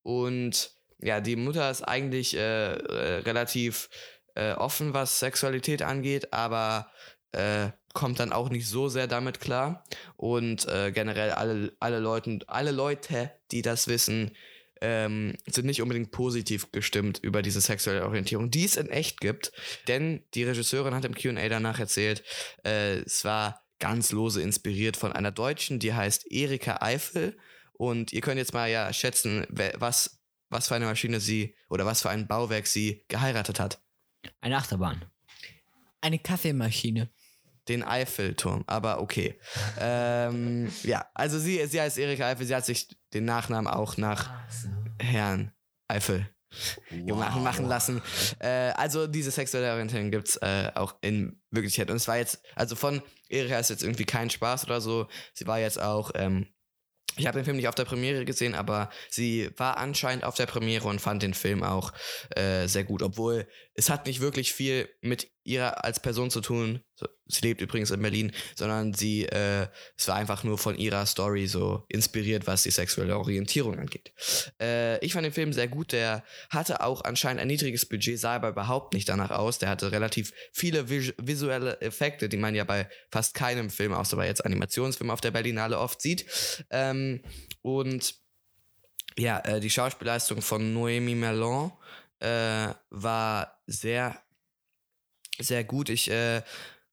Und 0.02 0.72
ja, 1.00 1.20
die 1.20 1.36
Mutter 1.36 1.70
ist 1.70 1.82
eigentlich 1.82 2.36
äh, 2.36 2.40
relativ 2.40 3.88
äh, 4.34 4.52
offen, 4.52 4.94
was 4.94 5.18
Sexualität 5.18 5.82
angeht, 5.82 6.32
aber 6.32 6.90
äh, 7.32 7.68
kommt 7.94 8.20
dann 8.20 8.32
auch 8.32 8.50
nicht 8.50 8.68
so 8.68 8.88
sehr 8.88 9.06
damit 9.06 9.40
klar. 9.40 9.84
Und 10.16 10.66
äh, 10.68 10.92
generell 10.92 11.32
alle, 11.32 11.72
alle, 11.80 11.98
Leuten, 11.98 12.40
alle 12.46 12.70
Leute, 12.70 13.32
die 13.50 13.62
das 13.62 13.88
wissen, 13.88 14.32
ähm, 14.80 15.34
sind 15.46 15.66
nicht 15.66 15.82
unbedingt 15.82 16.12
positiv 16.12 16.70
gestimmt 16.70 17.18
über 17.18 17.42
diese 17.42 17.60
sexuelle 17.60 18.04
Orientierung, 18.04 18.50
die 18.50 18.64
es 18.64 18.76
in 18.76 18.88
echt 18.88 19.20
gibt. 19.20 19.52
Denn 19.88 20.22
die 20.34 20.44
Regisseurin 20.44 20.94
hat 20.94 21.04
im 21.04 21.14
QA 21.14 21.48
danach 21.48 21.80
erzählt, 21.80 22.22
äh, 22.64 22.98
es 22.98 23.24
war 23.24 23.67
ganz 23.78 24.12
lose 24.12 24.42
inspiriert 24.42 24.96
von 24.96 25.12
einer 25.12 25.30
Deutschen, 25.30 25.78
die 25.78 25.94
heißt 25.94 26.30
Erika 26.30 26.78
Eifel. 26.80 27.36
Und 27.72 28.12
ihr 28.12 28.20
könnt 28.20 28.38
jetzt 28.38 28.54
mal 28.54 28.68
ja 28.68 28.92
schätzen, 28.92 29.46
was, 29.48 30.20
was 30.50 30.68
für 30.68 30.74
eine 30.74 30.86
Maschine 30.86 31.20
sie 31.20 31.54
oder 31.68 31.86
was 31.86 32.02
für 32.02 32.10
ein 32.10 32.26
Bauwerk 32.26 32.66
sie 32.66 33.04
geheiratet 33.08 33.60
hat. 33.60 33.80
Eine 34.40 34.56
Achterbahn. 34.56 35.04
Eine 36.00 36.18
Kaffeemaschine. 36.18 37.10
Den 37.68 37.82
Eiffelturm, 37.82 38.64
aber 38.66 39.00
okay. 39.00 39.38
ähm, 39.78 40.72
ja, 40.84 41.06
also 41.14 41.38
sie, 41.38 41.64
sie 41.66 41.80
heißt 41.80 41.98
Erika 41.98 42.26
Eifel, 42.26 42.46
sie 42.46 42.54
hat 42.54 42.64
sich 42.64 42.88
den 43.12 43.26
Nachnamen 43.26 43.70
auch 43.70 43.96
nach 43.96 44.30
Herrn 44.98 45.52
Eifel 45.86 46.28
wow. 46.90 47.18
machen, 47.18 47.42
machen 47.42 47.66
lassen. 47.66 48.02
Äh, 48.38 48.70
also 48.76 49.06
diese 49.06 49.30
sexuelle 49.30 49.72
Orientierung 49.72 50.10
gibt 50.10 50.28
es 50.28 50.36
äh, 50.36 50.70
auch 50.74 50.96
in 51.00 51.40
Wirklichkeit. 51.50 51.90
Und 51.90 51.96
es 51.96 52.08
war 52.08 52.16
jetzt, 52.16 52.40
also 52.54 52.76
von 52.76 53.02
Erika 53.28 53.58
ist 53.58 53.70
jetzt 53.70 53.82
irgendwie 53.82 54.04
kein 54.04 54.30
Spaß 54.30 54.64
oder 54.64 54.80
so. 54.80 55.06
Sie 55.34 55.46
war 55.46 55.58
jetzt 55.58 55.80
auch 55.80 56.10
ähm, 56.14 56.48
ich 57.18 57.26
habe 57.26 57.38
den 57.38 57.44
Film 57.44 57.56
nicht 57.56 57.68
auf 57.68 57.74
der 57.74 57.84
Premiere 57.84 58.24
gesehen, 58.24 58.54
aber 58.54 58.90
sie 59.10 59.50
war 59.56 59.76
anscheinend 59.76 60.24
auf 60.24 60.36
der 60.36 60.46
Premiere 60.46 60.86
und 60.86 61.00
fand 61.00 61.22
den 61.22 61.34
Film 61.34 61.62
auch 61.62 61.92
äh, 62.30 62.66
sehr 62.68 62.84
gut, 62.84 63.02
obwohl 63.02 63.48
es 63.78 63.90
hat 63.90 64.06
nicht 64.06 64.18
wirklich 64.18 64.52
viel 64.52 64.88
mit 65.02 65.30
ihr 65.44 65.84
als 65.84 66.00
Person 66.00 66.32
zu 66.32 66.40
tun. 66.40 66.80
Sie 67.26 67.42
lebt 67.42 67.60
übrigens 67.60 67.92
in 67.92 68.02
Berlin, 68.02 68.32
sondern 68.56 68.92
sie, 68.92 69.24
äh, 69.24 69.68
es 69.96 70.08
war 70.08 70.16
einfach 70.16 70.42
nur 70.42 70.58
von 70.58 70.76
ihrer 70.76 71.06
Story 71.06 71.46
so 71.46 71.84
inspiriert, 71.88 72.48
was 72.48 72.64
die 72.64 72.72
sexuelle 72.72 73.16
Orientierung 73.16 73.78
angeht. 73.78 74.12
Äh, 74.60 74.98
ich 75.04 75.12
fand 75.12 75.26
den 75.26 75.32
Film 75.32 75.52
sehr 75.52 75.68
gut. 75.68 75.92
Der 75.92 76.24
hatte 76.50 76.80
auch 76.80 77.04
anscheinend 77.04 77.40
ein 77.40 77.46
niedriges 77.46 77.86
Budget, 77.86 78.18
sah 78.18 78.34
aber 78.34 78.48
überhaupt 78.48 78.94
nicht 78.94 79.08
danach 79.08 79.30
aus. 79.30 79.60
Der 79.60 79.68
hatte 79.68 79.92
relativ 79.92 80.32
viele 80.52 80.90
vis 80.90 81.14
visuelle 81.16 81.80
Effekte, 81.80 82.28
die 82.28 82.36
man 82.36 82.56
ja 82.56 82.64
bei 82.64 82.88
fast 83.12 83.34
keinem 83.34 83.70
Film, 83.70 83.92
außer 83.92 84.16
bei 84.16 84.26
jetzt 84.26 84.44
Animationsfilmen 84.44 85.12
auf 85.12 85.20
der 85.20 85.30
Berlinale 85.30 85.78
oft 85.78 86.02
sieht. 86.02 86.26
Ähm, 86.70 87.22
und 87.62 88.16
ja, 89.16 89.38
äh, 89.38 89.60
die 89.60 89.70
Schauspielleistung 89.70 90.42
von 90.42 90.74
Noémie 90.74 91.14
Merlon 91.14 91.70
äh, 92.18 92.74
war 92.90 93.57
sehr 93.68 94.20
sehr 95.40 95.62
gut. 95.62 95.88
Ich 95.88 96.10
äh, 96.10 96.42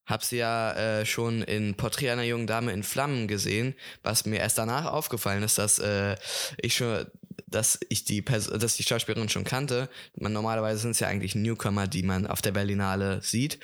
habe 0.06 0.24
sie 0.24 0.38
ja 0.38 0.74
äh, 0.74 1.06
schon 1.06 1.42
in 1.42 1.76
Porträt 1.76 2.12
einer 2.12 2.24
jungen 2.24 2.48
Dame 2.48 2.72
in 2.72 2.84
Flammen 2.84 3.28
gesehen, 3.28 3.74
was 4.04 4.26
mir 4.26 4.38
erst 4.38 4.58
danach 4.58 4.86
aufgefallen 4.86 5.42
ist, 5.42 5.58
dass 5.58 5.80
äh, 5.80 6.16
ich 6.62 6.76
schon, 6.76 7.06
dass 7.48 7.80
ich 7.90 8.06
die 8.06 8.22
Pers 8.22 8.48
dass 8.48 8.76
die 8.76 8.84
Schauspielerin 8.84 9.30
schon 9.30 9.46
kannte. 9.46 9.90
Man 10.16 10.34
normalerweise 10.34 10.80
sind 10.82 10.92
es 10.92 11.00
ja 11.00 11.08
eigentlich 11.08 11.34
Newcomer, 11.34 11.88
die 11.88 12.04
man 12.04 12.28
auf 12.28 12.42
der 12.42 12.52
Berlinale 12.52 13.22
sieht. 13.24 13.60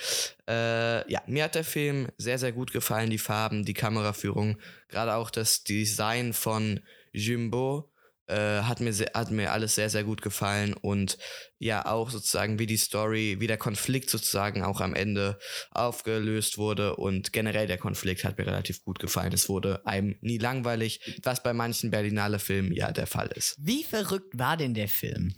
Äh, 0.47 1.09
ja, 1.11 1.21
mir 1.27 1.43
hat 1.43 1.55
der 1.55 1.63
Film 1.63 2.07
sehr 2.17 2.39
sehr 2.39 2.53
gut 2.53 2.71
gefallen, 2.71 3.11
die 3.11 3.19
Farben, 3.19 3.63
die 3.63 3.75
Kameraführung, 3.75 4.57
gerade 4.87 5.15
auch 5.15 5.29
das 5.29 5.63
Design 5.63 6.33
von 6.33 6.79
Jumbo 7.13 7.90
äh, 8.27 8.61
hat, 8.61 8.79
mir 8.79 8.93
sehr, 8.93 9.11
hat 9.13 9.31
mir 9.31 9.51
alles 9.51 9.75
sehr, 9.75 9.89
sehr 9.89 10.03
gut 10.03 10.21
gefallen 10.21 10.73
und 10.73 11.17
ja, 11.57 11.85
auch 11.85 12.09
sozusagen 12.09 12.59
wie 12.59 12.65
die 12.65 12.77
Story, 12.77 13.37
wie 13.39 13.47
der 13.47 13.57
Konflikt 13.57 14.09
sozusagen 14.09 14.63
auch 14.63 14.81
am 14.81 14.95
Ende 14.95 15.37
aufgelöst 15.71 16.57
wurde 16.57 16.95
und 16.95 17.33
generell 17.33 17.67
der 17.67 17.77
Konflikt 17.77 18.23
hat 18.23 18.37
mir 18.37 18.47
relativ 18.47 18.83
gut 18.83 18.99
gefallen. 18.99 19.33
Es 19.33 19.49
wurde 19.49 19.85
einem 19.85 20.15
nie 20.21 20.37
langweilig, 20.37 21.19
was 21.23 21.43
bei 21.43 21.53
manchen 21.53 21.91
Berlinale 21.91 22.39
Filmen 22.39 22.73
ja 22.73 22.91
der 22.91 23.07
Fall 23.07 23.27
ist. 23.35 23.55
Wie 23.59 23.83
verrückt 23.83 24.37
war 24.37 24.57
denn 24.57 24.73
der 24.73 24.87
Film? 24.87 25.35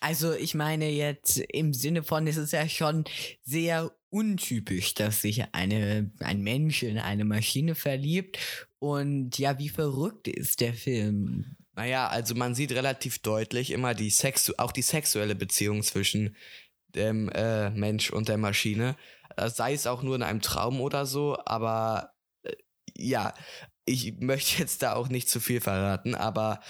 Also 0.00 0.34
ich 0.34 0.54
meine 0.54 0.90
jetzt 0.90 1.38
im 1.38 1.72
Sinne 1.72 2.02
von, 2.02 2.26
es 2.26 2.36
ist 2.36 2.52
ja 2.52 2.68
schon 2.68 3.04
sehr 3.42 3.90
untypisch, 4.10 4.92
dass 4.92 5.22
sich 5.22 5.42
eine, 5.52 6.12
ein 6.20 6.42
Mensch 6.42 6.82
in 6.82 6.98
eine 6.98 7.24
Maschine 7.24 7.74
verliebt. 7.74 8.38
Und 8.78 9.38
ja, 9.38 9.58
wie 9.58 9.70
verrückt 9.70 10.28
ist 10.28 10.60
der 10.60 10.74
Film? 10.74 11.56
Naja, 11.76 12.06
also 12.06 12.34
man 12.34 12.54
sieht 12.54 12.72
relativ 12.72 13.18
deutlich 13.18 13.70
immer 13.70 13.94
die 13.94 14.10
Sexu 14.10 14.52
auch 14.58 14.72
die 14.72 14.82
sexuelle 14.82 15.34
Beziehung 15.34 15.82
zwischen 15.82 16.36
dem 16.94 17.28
äh, 17.30 17.70
Mensch 17.70 18.10
und 18.10 18.28
der 18.28 18.38
Maschine. 18.38 18.96
Äh, 19.36 19.50
sei 19.50 19.72
es 19.72 19.86
auch 19.86 20.02
nur 20.02 20.14
in 20.14 20.22
einem 20.22 20.40
Traum 20.40 20.80
oder 20.80 21.06
so, 21.06 21.36
aber 21.44 22.12
äh, 22.44 22.52
ja, 22.96 23.34
ich 23.84 24.20
möchte 24.20 24.58
jetzt 24.58 24.82
da 24.82 24.94
auch 24.94 25.08
nicht 25.08 25.28
zu 25.28 25.40
viel 25.40 25.60
verraten, 25.60 26.14
aber 26.14 26.60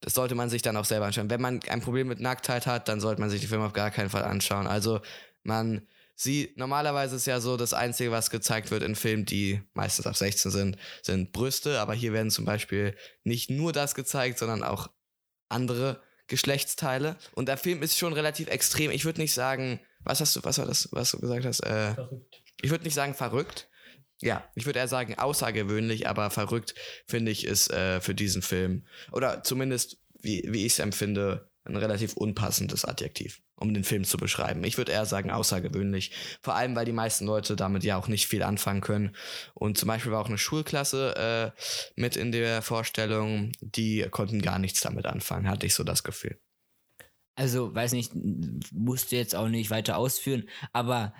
das 0.00 0.14
sollte 0.14 0.34
man 0.34 0.50
sich 0.50 0.62
dann 0.62 0.76
auch 0.76 0.86
selber 0.86 1.06
anschauen. 1.06 1.30
Wenn 1.30 1.42
man 1.42 1.60
ein 1.68 1.80
Problem 1.80 2.08
mit 2.08 2.20
Nacktheit 2.20 2.66
hat, 2.66 2.88
dann 2.88 3.00
sollte 3.00 3.20
man 3.20 3.30
sich 3.30 3.40
die 3.40 3.46
Filme 3.46 3.66
auf 3.66 3.72
gar 3.72 3.90
keinen 3.90 4.10
Fall 4.10 4.24
anschauen. 4.24 4.66
Also 4.66 5.00
man 5.42 5.86
sie, 6.14 6.52
normalerweise 6.56 7.16
ist 7.16 7.26
ja 7.26 7.40
so, 7.40 7.56
das 7.56 7.74
Einzige, 7.74 8.10
was 8.10 8.30
gezeigt 8.30 8.70
wird 8.70 8.82
in 8.82 8.94
Filmen, 8.94 9.24
die 9.24 9.60
meistens 9.74 10.06
ab 10.06 10.16
16 10.16 10.50
sind, 10.50 10.76
sind 11.02 11.32
Brüste, 11.32 11.80
aber 11.80 11.94
hier 11.94 12.12
werden 12.12 12.30
zum 12.30 12.44
Beispiel 12.44 12.96
nicht 13.22 13.50
nur 13.50 13.72
das 13.72 13.94
gezeigt, 13.94 14.38
sondern 14.38 14.62
auch 14.62 14.88
andere 15.48 16.02
Geschlechtsteile. 16.26 17.16
Und 17.32 17.48
der 17.48 17.58
Film 17.58 17.82
ist 17.82 17.98
schon 17.98 18.12
relativ 18.12 18.48
extrem. 18.48 18.90
Ich 18.90 19.04
würde 19.04 19.20
nicht 19.20 19.34
sagen, 19.34 19.80
was 20.00 20.20
hast 20.20 20.36
du, 20.36 20.40
was 20.42 20.58
war 20.58 20.66
das, 20.66 20.88
was 20.92 21.10
du 21.10 21.20
gesagt 21.20 21.44
hast? 21.44 21.60
Äh, 21.60 21.94
verrückt. 21.94 22.42
Ich 22.62 22.70
würde 22.70 22.84
nicht 22.84 22.94
sagen 22.94 23.14
verrückt. 23.14 23.68
Ja, 24.20 24.48
ich 24.54 24.64
würde 24.64 24.78
eher 24.78 24.88
sagen 24.88 25.18
außergewöhnlich, 25.18 26.08
aber 26.08 26.30
verrückt 26.30 26.74
finde 27.06 27.30
ich 27.30 27.44
ist 27.44 27.70
äh, 27.70 28.00
für 28.00 28.14
diesen 28.14 28.42
Film 28.42 28.86
oder 29.12 29.42
zumindest 29.42 29.98
wie, 30.20 30.44
wie 30.48 30.64
ich 30.64 30.74
es 30.74 30.78
empfinde 30.78 31.50
ein 31.64 31.76
relativ 31.76 32.14
unpassendes 32.14 32.84
Adjektiv 32.84 33.40
um 33.56 33.74
den 33.74 33.84
Film 33.84 34.04
zu 34.04 34.16
beschreiben. 34.16 34.64
Ich 34.64 34.78
würde 34.78 34.92
eher 34.92 35.06
sagen 35.06 35.30
außergewöhnlich. 35.30 36.10
Vor 36.42 36.54
allem, 36.54 36.74
weil 36.74 36.84
die 36.84 36.92
meisten 36.92 37.24
Leute 37.24 37.56
damit 37.56 37.84
ja 37.84 37.96
auch 37.96 38.08
nicht 38.08 38.26
viel 38.26 38.42
anfangen 38.42 38.80
können. 38.80 39.14
Und 39.54 39.78
zum 39.78 39.88
Beispiel 39.88 40.12
war 40.12 40.20
auch 40.20 40.28
eine 40.28 40.38
Schulklasse 40.38 41.52
äh, 41.56 41.60
mit 42.00 42.16
in 42.16 42.32
der 42.32 42.62
Vorstellung, 42.62 43.52
die 43.60 44.06
konnten 44.10 44.42
gar 44.42 44.58
nichts 44.58 44.80
damit 44.80 45.06
anfangen, 45.06 45.48
hatte 45.48 45.66
ich 45.66 45.74
so 45.74 45.84
das 45.84 46.02
Gefühl. 46.02 46.38
Also, 47.36 47.74
weiß 47.74 47.92
nicht, 47.92 48.12
musst 48.72 49.10
du 49.10 49.16
jetzt 49.16 49.34
auch 49.34 49.48
nicht 49.48 49.70
weiter 49.70 49.96
ausführen, 49.96 50.48
aber 50.72 51.12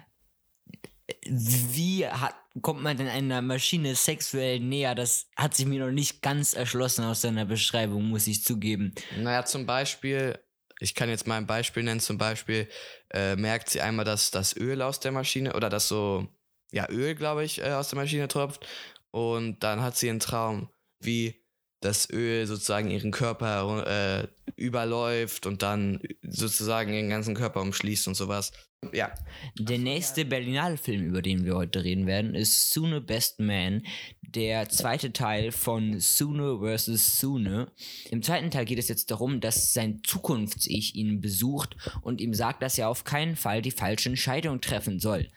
wie 1.26 2.06
hat, 2.06 2.34
kommt 2.62 2.82
man 2.82 2.96
denn 2.96 3.08
einer 3.08 3.42
Maschine 3.42 3.94
sexuell 3.94 4.60
näher? 4.60 4.94
Das 4.94 5.26
hat 5.36 5.54
sich 5.54 5.66
mir 5.66 5.84
noch 5.84 5.92
nicht 5.92 6.22
ganz 6.22 6.54
erschlossen 6.54 7.04
aus 7.04 7.20
deiner 7.20 7.44
Beschreibung, 7.44 8.08
muss 8.08 8.26
ich 8.26 8.42
zugeben. 8.42 8.94
Naja, 9.18 9.44
zum 9.44 9.66
Beispiel 9.66 10.38
ich 10.80 10.94
kann 10.94 11.08
jetzt 11.08 11.26
mal 11.26 11.36
ein 11.36 11.46
Beispiel 11.46 11.82
nennen, 11.82 12.00
zum 12.00 12.18
Beispiel 12.18 12.68
äh, 13.10 13.36
merkt 13.36 13.70
sie 13.70 13.80
einmal, 13.80 14.04
dass 14.04 14.30
das 14.30 14.56
Öl 14.56 14.82
aus 14.82 15.00
der 15.00 15.12
Maschine 15.12 15.54
oder 15.54 15.70
dass 15.70 15.88
so, 15.88 16.26
ja, 16.72 16.88
Öl, 16.90 17.14
glaube 17.14 17.44
ich, 17.44 17.60
äh, 17.60 17.72
aus 17.72 17.88
der 17.88 17.98
Maschine 17.98 18.28
tropft. 18.28 18.66
Und 19.10 19.62
dann 19.62 19.80
hat 19.80 19.96
sie 19.96 20.10
einen 20.10 20.20
Traum, 20.20 20.68
wie 20.98 21.43
das 21.84 22.08
Öl 22.10 22.46
sozusagen 22.46 22.90
ihren 22.90 23.10
Körper 23.10 23.86
äh, 23.86 24.28
überläuft 24.56 25.46
und 25.46 25.62
dann 25.62 26.00
sozusagen 26.22 26.94
ihren 26.94 27.10
ganzen 27.10 27.34
Körper 27.34 27.60
umschließt 27.60 28.08
und 28.08 28.14
sowas. 28.14 28.52
Ja. 28.92 29.12
Der 29.58 29.78
nächste 29.78 30.24
Berlinale-Film, 30.24 31.04
über 31.06 31.22
den 31.22 31.44
wir 31.44 31.56
heute 31.56 31.84
reden 31.84 32.06
werden, 32.06 32.34
ist 32.34 32.70
Sune 32.70 33.00
Best 33.00 33.40
Man, 33.40 33.82
der 34.22 34.68
zweite 34.68 35.12
Teil 35.12 35.52
von 35.52 36.00
Sune 36.00 36.58
vs. 36.58 37.18
Sune. 37.18 37.70
Im 38.10 38.22
zweiten 38.22 38.50
Teil 38.50 38.64
geht 38.64 38.78
es 38.78 38.88
jetzt 38.88 39.10
darum, 39.10 39.40
dass 39.40 39.72
sein 39.72 40.02
Zukunfts-Ich 40.04 40.96
ihn 40.96 41.20
besucht 41.20 41.76
und 42.02 42.20
ihm 42.20 42.34
sagt, 42.34 42.62
dass 42.62 42.78
er 42.78 42.88
auf 42.88 43.04
keinen 43.04 43.36
Fall 43.36 43.62
die 43.62 43.70
falsche 43.70 44.08
Entscheidung 44.08 44.60
treffen 44.60 44.98
soll. 44.98 45.28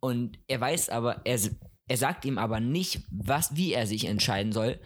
Und 0.00 0.38
er 0.48 0.60
weiß 0.60 0.88
aber, 0.88 1.20
er, 1.24 1.38
er 1.86 1.96
sagt 1.96 2.24
ihm 2.24 2.38
aber 2.38 2.60
nicht, 2.60 3.02
was, 3.10 3.56
wie 3.56 3.72
er 3.72 3.86
sich 3.86 4.06
entscheiden 4.06 4.52
soll, 4.52 4.80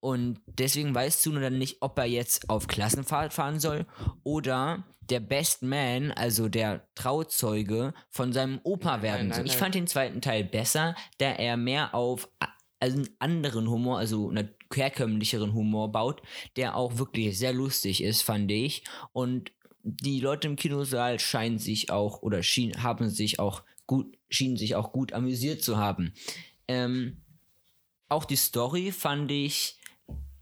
und 0.00 0.40
deswegen 0.46 0.94
weiß 0.94 1.20
Zuno 1.20 1.40
dann 1.40 1.58
nicht, 1.58 1.78
ob 1.80 1.98
er 1.98 2.06
jetzt 2.06 2.48
auf 2.48 2.66
Klassenfahrt 2.66 3.32
fahren 3.32 3.60
soll 3.60 3.86
oder 4.24 4.84
der 5.10 5.20
Best 5.20 5.62
Man, 5.62 6.12
also 6.12 6.48
der 6.48 6.88
Trauzeuge, 6.94 7.92
von 8.10 8.32
seinem 8.32 8.60
Opa 8.62 9.02
werden 9.02 9.28
nein, 9.28 9.36
soll. 9.36 9.46
Ich 9.46 9.56
fand 9.56 9.74
den 9.74 9.86
zweiten 9.86 10.20
Teil 10.20 10.44
besser, 10.44 10.94
da 11.18 11.32
er 11.32 11.56
mehr 11.56 11.94
auf 11.94 12.28
einen 12.78 13.08
anderen 13.18 13.68
Humor, 13.68 13.98
also 13.98 14.30
einen 14.30 14.50
herkömmlicheren 14.72 15.52
Humor 15.52 15.92
baut, 15.92 16.22
der 16.56 16.76
auch 16.76 16.96
wirklich 16.96 17.36
sehr 17.38 17.52
lustig 17.52 18.02
ist, 18.02 18.22
fand 18.22 18.50
ich. 18.50 18.84
Und 19.12 19.52
die 19.82 20.20
Leute 20.20 20.48
im 20.48 20.56
Kinosaal 20.56 21.18
scheinen 21.18 21.58
sich 21.58 21.90
auch 21.90 22.22
oder 22.22 22.42
schien, 22.42 22.82
haben 22.82 23.10
sich 23.10 23.38
auch 23.38 23.62
gut, 23.86 24.16
schienen 24.28 24.56
sich 24.56 24.76
auch 24.76 24.92
gut 24.92 25.12
amüsiert 25.12 25.62
zu 25.62 25.76
haben. 25.76 26.14
Ähm, 26.68 27.22
auch 28.08 28.24
die 28.24 28.36
Story 28.36 28.92
fand 28.92 29.30
ich 29.30 29.79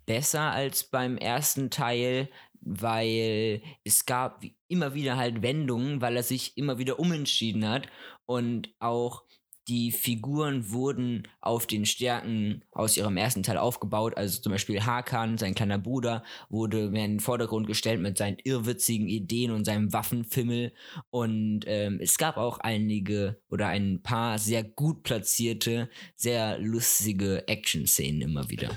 besser 0.08 0.50
als 0.50 0.84
beim 0.84 1.18
ersten 1.18 1.70
Teil, 1.70 2.28
weil 2.60 3.62
es 3.84 4.06
gab 4.06 4.42
immer 4.66 4.94
wieder 4.94 5.16
halt 5.16 5.42
Wendungen, 5.42 6.00
weil 6.00 6.16
er 6.16 6.22
sich 6.22 6.56
immer 6.56 6.78
wieder 6.78 6.98
umentschieden 6.98 7.68
hat 7.68 7.86
und 8.26 8.70
auch 8.80 9.22
die 9.68 9.92
Figuren 9.92 10.70
wurden 10.70 11.28
auf 11.42 11.66
den 11.66 11.84
Stärken 11.84 12.64
aus 12.72 12.96
ihrem 12.96 13.18
ersten 13.18 13.42
Teil 13.42 13.58
aufgebaut. 13.58 14.16
Also 14.16 14.40
zum 14.40 14.50
Beispiel 14.50 14.80
Hakan, 14.80 15.36
sein 15.36 15.54
kleiner 15.54 15.78
Bruder, 15.78 16.24
wurde 16.48 16.88
mehr 16.88 17.04
in 17.04 17.12
den 17.12 17.20
Vordergrund 17.20 17.66
gestellt 17.66 18.00
mit 18.00 18.16
seinen 18.16 18.38
irrwitzigen 18.42 19.08
Ideen 19.08 19.50
und 19.50 19.66
seinem 19.66 19.92
Waffenfimmel. 19.92 20.72
Und 21.10 21.64
ähm, 21.66 21.98
es 22.00 22.16
gab 22.16 22.38
auch 22.38 22.60
einige 22.60 23.42
oder 23.50 23.66
ein 23.66 24.02
paar 24.02 24.38
sehr 24.38 24.64
gut 24.64 25.02
platzierte, 25.02 25.90
sehr 26.16 26.58
lustige 26.58 27.46
Action-Szenen 27.46 28.22
immer 28.22 28.48
wieder. 28.48 28.70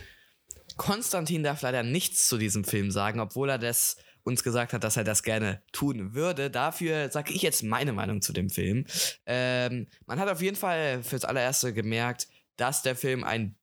Konstantin 0.81 1.43
darf 1.43 1.61
leider 1.61 1.83
nichts 1.83 2.27
zu 2.27 2.39
diesem 2.39 2.63
Film 2.63 2.89
sagen, 2.89 3.19
obwohl 3.19 3.51
er 3.51 3.59
das 3.59 3.97
uns 4.23 4.41
gesagt 4.41 4.73
hat, 4.73 4.83
dass 4.83 4.97
er 4.97 5.03
das 5.03 5.21
gerne 5.21 5.61
tun 5.71 6.15
würde. 6.15 6.49
Dafür 6.49 7.11
sage 7.11 7.33
ich 7.33 7.43
jetzt 7.43 7.61
meine 7.61 7.93
Meinung 7.93 8.23
zu 8.23 8.33
dem 8.33 8.49
Film. 8.49 8.87
Ähm, 9.27 9.85
man 10.07 10.19
hat 10.19 10.27
auf 10.27 10.41
jeden 10.41 10.57
Fall 10.57 11.03
fürs 11.03 11.23
allererste 11.23 11.71
gemerkt, 11.71 12.29
dass 12.57 12.81
der 12.81 12.95
Film 12.95 13.23
ein 13.23 13.55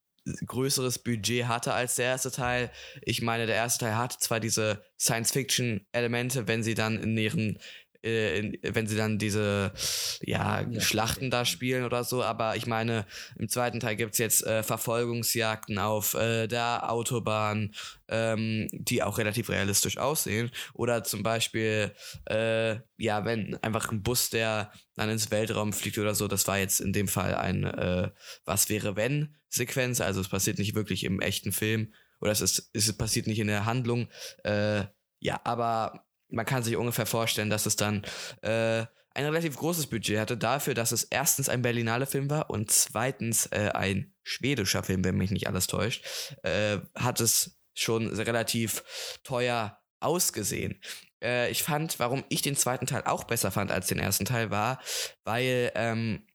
größeres 0.45 0.99
Budget 0.99 1.49
hatte 1.49 1.73
als 1.73 1.95
der 1.95 2.05
erste 2.05 2.31
Teil. 2.31 2.71
Ich 3.01 3.21
meine, 3.21 3.47
der 3.47 3.55
erste 3.55 3.83
Teil 3.83 3.97
hatte 3.97 4.17
zwar 4.19 4.39
diese 4.39 4.81
Science-Fiction-Elemente, 4.97 6.47
wenn 6.47 6.63
sie 6.63 6.73
dann 6.73 7.03
in 7.03 7.17
ihren 7.17 7.59
in, 8.01 8.57
wenn 8.61 8.87
sie 8.87 8.95
dann 8.95 9.17
diese 9.17 9.73
ja, 10.21 10.61
ja, 10.61 10.81
Schlachten 10.81 11.29
da 11.29 11.45
spielen 11.45 11.83
oder 11.83 12.03
so, 12.03 12.23
aber 12.23 12.55
ich 12.55 12.65
meine, 12.65 13.05
im 13.37 13.49
zweiten 13.49 13.79
Teil 13.79 13.95
gibt 13.95 14.13
es 14.13 14.17
jetzt 14.19 14.45
äh, 14.45 14.63
Verfolgungsjagden 14.63 15.79
auf 15.79 16.13
äh, 16.13 16.47
der 16.47 16.91
Autobahn, 16.91 17.73
ähm, 18.07 18.67
die 18.71 19.03
auch 19.03 19.17
relativ 19.17 19.49
realistisch 19.49 19.97
aussehen. 19.97 20.51
Oder 20.73 21.03
zum 21.03 21.23
Beispiel, 21.23 21.93
äh, 22.25 22.77
ja, 22.97 23.25
wenn 23.25 23.55
einfach 23.61 23.91
ein 23.91 24.01
Bus, 24.01 24.29
der 24.29 24.71
dann 24.95 25.09
ins 25.09 25.31
Weltraum 25.31 25.73
fliegt 25.73 25.97
oder 25.97 26.15
so, 26.15 26.27
das 26.27 26.47
war 26.47 26.57
jetzt 26.57 26.79
in 26.79 26.93
dem 26.93 27.07
Fall 27.07 27.35
ein 27.35 27.63
äh, 27.63 28.11
Was 28.45 28.69
wäre 28.69 28.95
wenn 28.95 29.35
Sequenz, 29.49 30.01
also 30.01 30.21
es 30.21 30.29
passiert 30.29 30.59
nicht 30.59 30.75
wirklich 30.75 31.03
im 31.03 31.21
echten 31.21 31.51
Film 31.51 31.93
oder 32.21 32.31
es 32.31 32.41
ist, 32.41 32.69
es 32.73 32.91
passiert 32.97 33.27
nicht 33.27 33.39
in 33.39 33.47
der 33.47 33.65
Handlung. 33.65 34.07
Äh, 34.43 34.85
ja, 35.19 35.41
aber 35.43 36.05
man 36.29 36.45
kann 36.45 36.63
sich 36.63 36.75
ungefähr 36.75 37.05
vorstellen, 37.05 37.49
dass 37.49 37.65
es 37.65 37.75
dann 37.75 38.03
äh, 38.41 38.85
ein 39.13 39.25
relativ 39.25 39.57
großes 39.57 39.87
Budget 39.87 40.19
hatte, 40.19 40.37
dafür, 40.37 40.73
dass 40.73 40.91
es 40.91 41.03
erstens 41.03 41.49
ein 41.49 41.61
Berlinale 41.61 42.05
Film 42.05 42.29
war 42.29 42.49
und 42.49 42.71
zweitens 42.71 43.47
äh, 43.47 43.71
ein 43.73 44.13
schwedischer 44.23 44.83
Film, 44.83 45.03
wenn 45.03 45.17
mich 45.17 45.31
nicht 45.31 45.47
alles 45.47 45.67
täuscht, 45.67 46.05
äh, 46.43 46.77
hat 46.95 47.19
es 47.19 47.59
schon 47.73 48.07
relativ 48.07 48.83
teuer 49.23 49.79
ausgesehen. 49.99 50.79
Äh, 51.21 51.49
ich 51.51 51.63
fand, 51.63 51.99
warum 51.99 52.23
ich 52.29 52.41
den 52.41 52.55
zweiten 52.55 52.85
Teil 52.85 53.03
auch 53.05 53.23
besser 53.23 53.51
fand 53.51 53.71
als 53.71 53.87
den 53.87 53.99
ersten 53.99 54.25
Teil, 54.25 54.51
war, 54.51 54.79
weil 55.23 55.71
ähm, 55.75 56.25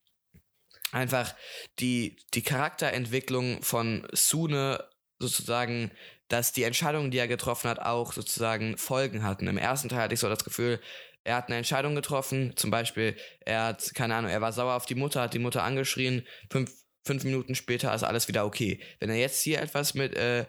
einfach 0.92 1.34
die, 1.78 2.16
die 2.34 2.42
Charakterentwicklung 2.42 3.62
von 3.62 4.06
Sune 4.12 4.84
sozusagen 5.18 5.90
dass 6.28 6.52
die 6.52 6.62
Entscheidungen, 6.64 7.10
die 7.10 7.18
er 7.18 7.28
getroffen 7.28 7.68
hat, 7.70 7.80
auch 7.80 8.12
sozusagen 8.12 8.76
Folgen 8.78 9.22
hatten. 9.22 9.46
Im 9.46 9.58
ersten 9.58 9.88
Teil 9.88 10.02
hatte 10.02 10.14
ich 10.14 10.20
so 10.20 10.28
das 10.28 10.44
Gefühl, 10.44 10.80
er 11.24 11.36
hat 11.36 11.46
eine 11.48 11.56
Entscheidung 11.56 11.94
getroffen, 11.94 12.52
zum 12.56 12.70
Beispiel, 12.70 13.16
er 13.40 13.64
hat, 13.64 13.94
keine 13.94 14.14
Ahnung, 14.14 14.30
er 14.30 14.42
war 14.42 14.52
sauer 14.52 14.74
auf 14.74 14.86
die 14.86 14.94
Mutter, 14.94 15.22
hat 15.22 15.34
die 15.34 15.38
Mutter 15.38 15.62
angeschrien, 15.62 16.26
fünf, 16.50 16.70
fünf 17.06 17.24
Minuten 17.24 17.54
später 17.54 17.94
ist 17.94 18.02
alles 18.02 18.28
wieder 18.28 18.46
okay. 18.46 18.80
Wenn 18.98 19.10
er 19.10 19.16
jetzt 19.16 19.42
hier 19.42 19.60
etwas 19.60 19.94
mit 19.94 20.16
äh, 20.16 20.46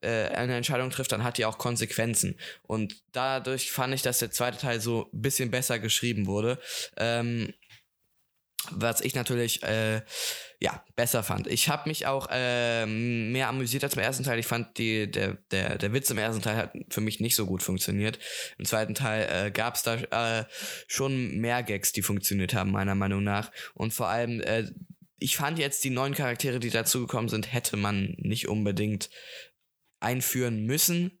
äh, 0.00 0.28
eine 0.28 0.56
Entscheidung 0.56 0.90
trifft, 0.90 1.12
dann 1.12 1.24
hat 1.24 1.38
die 1.38 1.44
auch 1.44 1.58
Konsequenzen. 1.58 2.38
Und 2.62 3.02
dadurch 3.12 3.70
fand 3.70 3.94
ich, 3.94 4.02
dass 4.02 4.18
der 4.18 4.30
zweite 4.30 4.58
Teil 4.58 4.80
so 4.80 5.10
ein 5.12 5.22
bisschen 5.22 5.50
besser 5.50 5.78
geschrieben 5.78 6.26
wurde. 6.26 6.58
Ähm, 6.96 7.52
was 8.70 9.00
ich 9.00 9.14
natürlich 9.14 9.62
äh, 9.62 10.02
ja 10.60 10.84
besser 10.96 11.22
fand. 11.22 11.46
Ich 11.46 11.68
habe 11.68 11.88
mich 11.88 12.06
auch 12.06 12.28
äh, 12.30 12.84
mehr 12.84 13.48
amüsiert 13.48 13.84
als 13.84 13.94
im 13.94 14.00
ersten 14.00 14.24
Teil. 14.24 14.38
Ich 14.38 14.46
fand 14.46 14.76
die 14.78 15.10
der 15.10 15.38
der 15.50 15.78
der 15.78 15.92
Witz 15.92 16.10
im 16.10 16.18
ersten 16.18 16.42
Teil 16.42 16.56
hat 16.56 16.72
für 16.88 17.00
mich 17.00 17.20
nicht 17.20 17.36
so 17.36 17.46
gut 17.46 17.62
funktioniert. 17.62 18.18
Im 18.58 18.64
zweiten 18.64 18.94
Teil 18.94 19.46
äh, 19.46 19.50
gab 19.50 19.76
es 19.76 19.82
da 19.82 19.94
äh, 20.40 20.44
schon 20.88 21.36
mehr 21.38 21.62
Gags, 21.62 21.92
die 21.92 22.02
funktioniert 22.02 22.54
haben 22.54 22.72
meiner 22.72 22.96
Meinung 22.96 23.22
nach. 23.22 23.52
Und 23.74 23.94
vor 23.94 24.08
allem 24.08 24.40
äh, 24.40 24.64
ich 25.18 25.36
fand 25.36 25.58
jetzt 25.58 25.82
die 25.84 25.90
neuen 25.90 26.14
Charaktere, 26.14 26.60
die 26.60 26.70
dazugekommen 26.70 27.28
sind, 27.28 27.52
hätte 27.52 27.76
man 27.76 28.14
nicht 28.18 28.48
unbedingt 28.48 29.10
einführen 30.00 30.64
müssen. 30.64 31.18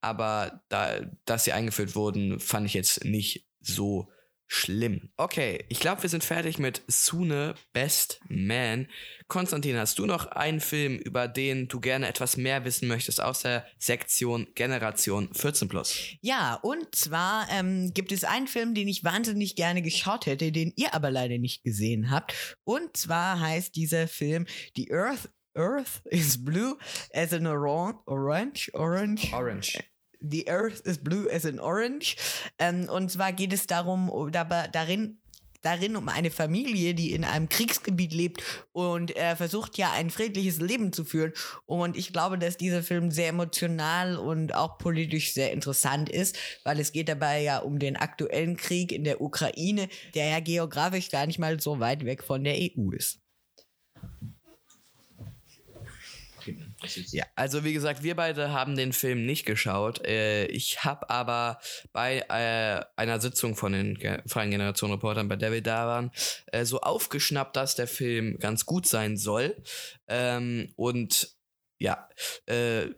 Aber 0.00 0.62
da, 0.68 1.00
dass 1.24 1.44
sie 1.44 1.52
eingeführt 1.52 1.96
wurden, 1.96 2.38
fand 2.40 2.66
ich 2.66 2.74
jetzt 2.74 3.04
nicht 3.04 3.46
so 3.60 4.10
schlimm. 4.48 5.10
Okay, 5.16 5.64
ich 5.68 5.78
glaube, 5.78 6.02
wir 6.02 6.10
sind 6.10 6.24
fertig 6.24 6.58
mit 6.58 6.82
Sune 6.88 7.54
Best 7.72 8.20
Man. 8.28 8.88
Konstantin, 9.28 9.76
hast 9.76 9.98
du 9.98 10.06
noch 10.06 10.26
einen 10.26 10.60
Film, 10.60 10.96
über 10.96 11.28
den 11.28 11.68
du 11.68 11.80
gerne 11.80 12.08
etwas 12.08 12.36
mehr 12.36 12.64
wissen 12.64 12.88
möchtest 12.88 13.20
aus 13.20 13.42
der 13.42 13.66
Sektion 13.78 14.48
Generation 14.54 15.32
14 15.32 15.68
Plus? 15.68 15.98
Ja, 16.22 16.54
und 16.54 16.94
zwar 16.94 17.46
ähm, 17.50 17.92
gibt 17.92 18.10
es 18.10 18.24
einen 18.24 18.48
Film, 18.48 18.74
den 18.74 18.88
ich 18.88 19.04
wahnsinnig 19.04 19.54
gerne 19.54 19.82
geschaut 19.82 20.26
hätte, 20.26 20.50
den 20.50 20.72
ihr 20.76 20.94
aber 20.94 21.10
leider 21.10 21.38
nicht 21.38 21.62
gesehen 21.62 22.10
habt. 22.10 22.56
Und 22.64 22.96
zwar 22.96 23.38
heißt 23.40 23.76
dieser 23.76 24.08
Film 24.08 24.46
The 24.74 24.90
Earth 24.90 25.28
Earth 25.54 26.02
is 26.06 26.42
blue 26.42 26.78
as 27.12 27.32
an 27.32 27.46
orange, 27.46 27.98
orange, 28.06 28.70
orange. 28.72 29.32
Orange. 29.32 29.78
The 30.20 30.48
Earth 30.48 30.80
is 30.80 30.98
Blue 30.98 31.30
as 31.30 31.46
an 31.46 31.60
Orange. 31.60 32.16
Ähm, 32.58 32.88
und 32.88 33.10
zwar 33.10 33.32
geht 33.32 33.52
es 33.52 33.66
darum, 33.66 34.30
dabei, 34.32 34.68
darin, 34.68 35.18
darin 35.62 35.96
um 35.96 36.08
eine 36.08 36.30
Familie, 36.30 36.94
die 36.94 37.12
in 37.12 37.24
einem 37.24 37.48
Kriegsgebiet 37.48 38.12
lebt 38.12 38.42
und 38.72 39.16
er 39.16 39.36
versucht 39.36 39.76
ja 39.78 39.92
ein 39.92 40.10
friedliches 40.10 40.60
Leben 40.60 40.92
zu 40.92 41.04
führen. 41.04 41.32
Und 41.66 41.96
ich 41.96 42.12
glaube, 42.12 42.38
dass 42.38 42.56
dieser 42.56 42.82
Film 42.82 43.10
sehr 43.10 43.28
emotional 43.28 44.16
und 44.16 44.54
auch 44.54 44.78
politisch 44.78 45.34
sehr 45.34 45.52
interessant 45.52 46.08
ist, 46.08 46.36
weil 46.64 46.80
es 46.80 46.92
geht 46.92 47.08
dabei 47.08 47.42
ja 47.42 47.58
um 47.58 47.78
den 47.78 47.96
aktuellen 47.96 48.56
Krieg 48.56 48.92
in 48.92 49.04
der 49.04 49.20
Ukraine, 49.20 49.88
der 50.14 50.28
ja 50.28 50.40
geografisch 50.40 51.10
gar 51.10 51.26
nicht 51.26 51.38
mal 51.38 51.60
so 51.60 51.80
weit 51.80 52.04
weg 52.04 52.22
von 52.22 52.44
der 52.44 52.54
EU 52.54 52.90
ist. 52.92 53.20
Ja, 57.12 57.24
also 57.34 57.64
wie 57.64 57.72
gesagt, 57.72 58.02
wir 58.02 58.14
beide 58.14 58.52
haben 58.52 58.76
den 58.76 58.92
Film 58.92 59.26
nicht 59.26 59.44
geschaut. 59.44 60.04
Äh, 60.06 60.46
ich 60.46 60.84
habe 60.84 61.10
aber 61.10 61.58
bei 61.92 62.20
äh, 62.28 62.84
einer 62.96 63.20
Sitzung 63.20 63.56
von 63.56 63.72
den 63.72 63.98
Freien 64.26 64.50
Generation 64.50 64.90
Reportern, 64.90 65.28
bei 65.28 65.36
der 65.36 65.52
wir 65.52 65.62
da 65.62 65.86
waren, 65.86 66.10
äh, 66.46 66.64
so 66.64 66.80
aufgeschnappt, 66.80 67.56
dass 67.56 67.74
der 67.74 67.88
Film 67.88 68.38
ganz 68.38 68.66
gut 68.66 68.86
sein 68.86 69.16
soll. 69.16 69.56
Ähm, 70.06 70.72
und 70.76 71.36
ja, 71.80 72.08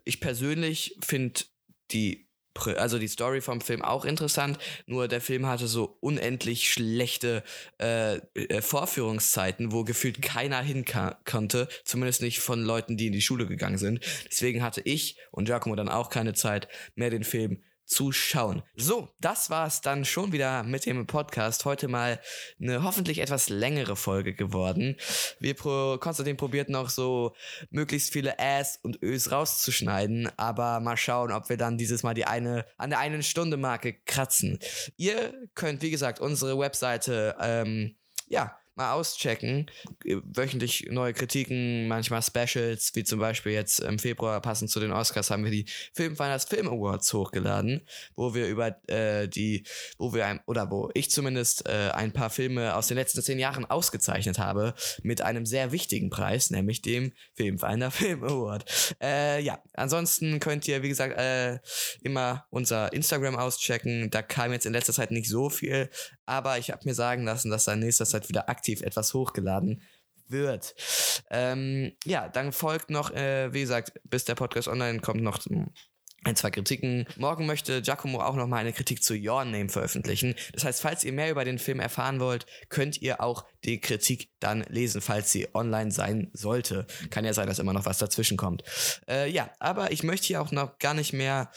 ich 0.04 0.20
persönlich 0.20 0.96
finde 1.02 1.42
die 1.90 2.29
also 2.76 2.98
die 2.98 3.08
Story 3.08 3.40
vom 3.40 3.60
Film 3.60 3.82
auch 3.82 4.04
interessant, 4.04 4.58
nur 4.86 5.08
der 5.08 5.20
Film 5.20 5.46
hatte 5.46 5.66
so 5.66 5.96
unendlich 6.00 6.70
schlechte 6.70 7.42
äh, 7.80 8.16
äh 8.34 8.60
Vorführungszeiten, 8.60 9.72
wo 9.72 9.84
gefühlt 9.84 10.20
keiner 10.22 10.60
hin 10.60 10.84
konnte, 11.24 11.68
zumindest 11.84 12.22
nicht 12.22 12.40
von 12.40 12.62
Leuten, 12.62 12.96
die 12.96 13.06
in 13.06 13.12
die 13.12 13.22
Schule 13.22 13.46
gegangen 13.46 13.78
sind. 13.78 14.00
Deswegen 14.30 14.62
hatte 14.62 14.82
ich 14.84 15.16
und 15.30 15.44
Giacomo 15.46 15.76
dann 15.76 15.88
auch 15.88 16.10
keine 16.10 16.34
Zeit 16.34 16.68
mehr 16.94 17.10
den 17.10 17.24
Film 17.24 17.62
zu 17.90 18.12
schauen. 18.12 18.62
So, 18.76 19.08
das 19.20 19.50
war's 19.50 19.80
dann 19.80 20.04
schon 20.04 20.30
wieder 20.30 20.62
mit 20.62 20.86
dem 20.86 21.08
Podcast. 21.08 21.64
Heute 21.64 21.88
mal 21.88 22.20
eine 22.60 22.84
hoffentlich 22.84 23.18
etwas 23.18 23.48
längere 23.48 23.96
Folge 23.96 24.32
geworden. 24.32 24.96
Wir 25.40 25.54
pro 25.54 25.98
Konstantin 25.98 26.36
probiert 26.36 26.68
noch 26.68 26.88
so 26.88 27.34
möglichst 27.70 28.12
viele 28.12 28.38
Äs 28.38 28.78
und 28.82 29.02
Ös 29.02 29.32
rauszuschneiden, 29.32 30.30
aber 30.36 30.78
mal 30.78 30.96
schauen, 30.96 31.32
ob 31.32 31.48
wir 31.48 31.56
dann 31.56 31.78
dieses 31.78 32.04
Mal 32.04 32.14
die 32.14 32.26
eine 32.26 32.64
an 32.76 32.90
der 32.90 33.00
einen 33.00 33.24
Stunde 33.24 33.56
Marke 33.56 33.92
kratzen. 33.92 34.60
Ihr 34.96 35.34
könnt 35.54 35.82
wie 35.82 35.90
gesagt 35.90 36.20
unsere 36.20 36.58
Webseite 36.58 37.34
ähm, 37.40 37.96
ja 38.28 38.56
mal 38.80 38.92
auschecken. 38.94 39.70
Wöchentlich 40.04 40.88
neue 40.90 41.12
Kritiken, 41.12 41.86
manchmal 41.86 42.22
Specials, 42.22 42.92
wie 42.94 43.04
zum 43.04 43.20
Beispiel 43.20 43.52
jetzt 43.52 43.80
im 43.80 43.98
Februar 43.98 44.40
passend 44.40 44.70
zu 44.70 44.80
den 44.80 44.90
Oscars 44.90 45.30
haben 45.30 45.44
wir 45.44 45.50
die 45.50 45.66
Filmfinals 45.92 46.44
Film 46.46 46.66
Awards 46.66 47.12
hochgeladen, 47.12 47.86
wo 48.16 48.34
wir 48.34 48.48
über 48.48 48.76
äh, 48.88 49.28
die, 49.28 49.66
wo 49.98 50.14
wir 50.14 50.26
ein, 50.26 50.40
oder 50.46 50.70
wo 50.70 50.90
ich 50.94 51.10
zumindest 51.10 51.68
äh, 51.68 51.90
ein 51.92 52.12
paar 52.12 52.30
Filme 52.30 52.74
aus 52.74 52.88
den 52.88 52.96
letzten 52.96 53.22
zehn 53.22 53.38
Jahren 53.38 53.66
ausgezeichnet 53.66 54.38
habe 54.38 54.74
mit 55.02 55.20
einem 55.20 55.44
sehr 55.44 55.72
wichtigen 55.72 56.08
Preis, 56.08 56.50
nämlich 56.50 56.80
dem 56.80 57.12
Filmfinder 57.34 57.90
Film 57.90 58.24
Award. 58.24 58.64
Äh, 59.02 59.42
ja, 59.42 59.62
ansonsten 59.74 60.40
könnt 60.40 60.66
ihr, 60.66 60.82
wie 60.82 60.88
gesagt, 60.88 61.18
äh, 61.18 61.58
immer 62.02 62.46
unser 62.48 62.92
Instagram 62.94 63.36
auschecken. 63.36 64.10
Da 64.10 64.22
kam 64.22 64.52
jetzt 64.52 64.64
in 64.64 64.72
letzter 64.72 64.94
Zeit 64.94 65.10
nicht 65.10 65.28
so 65.28 65.50
viel, 65.50 65.90
aber 66.30 66.58
ich 66.58 66.70
habe 66.70 66.82
mir 66.84 66.94
sagen 66.94 67.24
lassen, 67.24 67.50
dass 67.50 67.64
da 67.64 67.72
in 67.72 67.80
nächster 67.80 68.06
Zeit 68.06 68.28
wieder 68.28 68.48
aktiv 68.48 68.82
etwas 68.82 69.12
hochgeladen 69.14 69.82
wird. 70.28 70.76
Ähm, 71.28 71.92
ja, 72.04 72.28
dann 72.28 72.52
folgt 72.52 72.88
noch, 72.88 73.10
äh, 73.10 73.52
wie 73.52 73.62
gesagt, 73.62 73.92
bis 74.04 74.24
der 74.24 74.36
Podcast 74.36 74.68
online 74.68 75.00
kommt, 75.00 75.22
noch 75.22 75.40
ein, 76.22 76.36
zwei 76.36 76.50
Kritiken. 76.50 77.06
Morgen 77.16 77.46
möchte 77.46 77.82
Giacomo 77.82 78.20
auch 78.20 78.36
noch 78.36 78.46
mal 78.46 78.58
eine 78.58 78.72
Kritik 78.72 79.02
zu 79.02 79.14
Your 79.14 79.44
Name 79.44 79.70
veröffentlichen. 79.70 80.36
Das 80.52 80.64
heißt, 80.64 80.82
falls 80.82 81.02
ihr 81.02 81.12
mehr 81.12 81.30
über 81.30 81.44
den 81.44 81.58
Film 81.58 81.80
erfahren 81.80 82.20
wollt, 82.20 82.46
könnt 82.68 83.00
ihr 83.02 83.20
auch 83.20 83.44
die 83.64 83.80
Kritik 83.80 84.30
dann 84.38 84.62
lesen, 84.68 85.00
falls 85.00 85.32
sie 85.32 85.48
online 85.52 85.90
sein 85.90 86.30
sollte. 86.32 86.86
Kann 87.10 87.24
ja 87.24 87.32
sein, 87.32 87.48
dass 87.48 87.58
immer 87.58 87.72
noch 87.72 87.86
was 87.86 87.98
dazwischen 87.98 88.36
kommt. 88.36 88.62
Äh, 89.08 89.30
ja, 89.30 89.50
aber 89.58 89.90
ich 89.90 90.04
möchte 90.04 90.28
hier 90.28 90.42
auch 90.42 90.52
noch 90.52 90.78
gar 90.78 90.94
nicht 90.94 91.12
mehr 91.12 91.50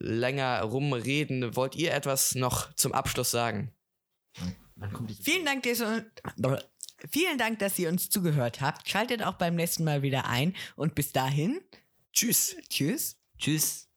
länger 0.00 0.60
rumreden. 0.62 1.56
Wollt 1.56 1.76
ihr 1.76 1.94
etwas 1.94 2.34
noch 2.34 2.74
zum 2.74 2.92
Abschluss 2.92 3.30
sagen? 3.30 3.72
Vielen 5.22 5.44
Dank, 5.44 5.62
dass 5.64 5.80
ihr, 5.80 6.06
vielen 7.10 7.38
Dank, 7.38 7.58
dass 7.58 7.78
ihr 7.78 7.88
uns 7.88 8.10
zugehört 8.10 8.60
habt. 8.60 8.88
Schaltet 8.88 9.22
auch 9.22 9.34
beim 9.34 9.56
nächsten 9.56 9.84
Mal 9.84 10.02
wieder 10.02 10.26
ein 10.26 10.54
und 10.76 10.94
bis 10.94 11.12
dahin. 11.12 11.60
Tschüss. 12.12 12.56
Tschüss. 12.68 13.16
Tschüss. 13.38 13.87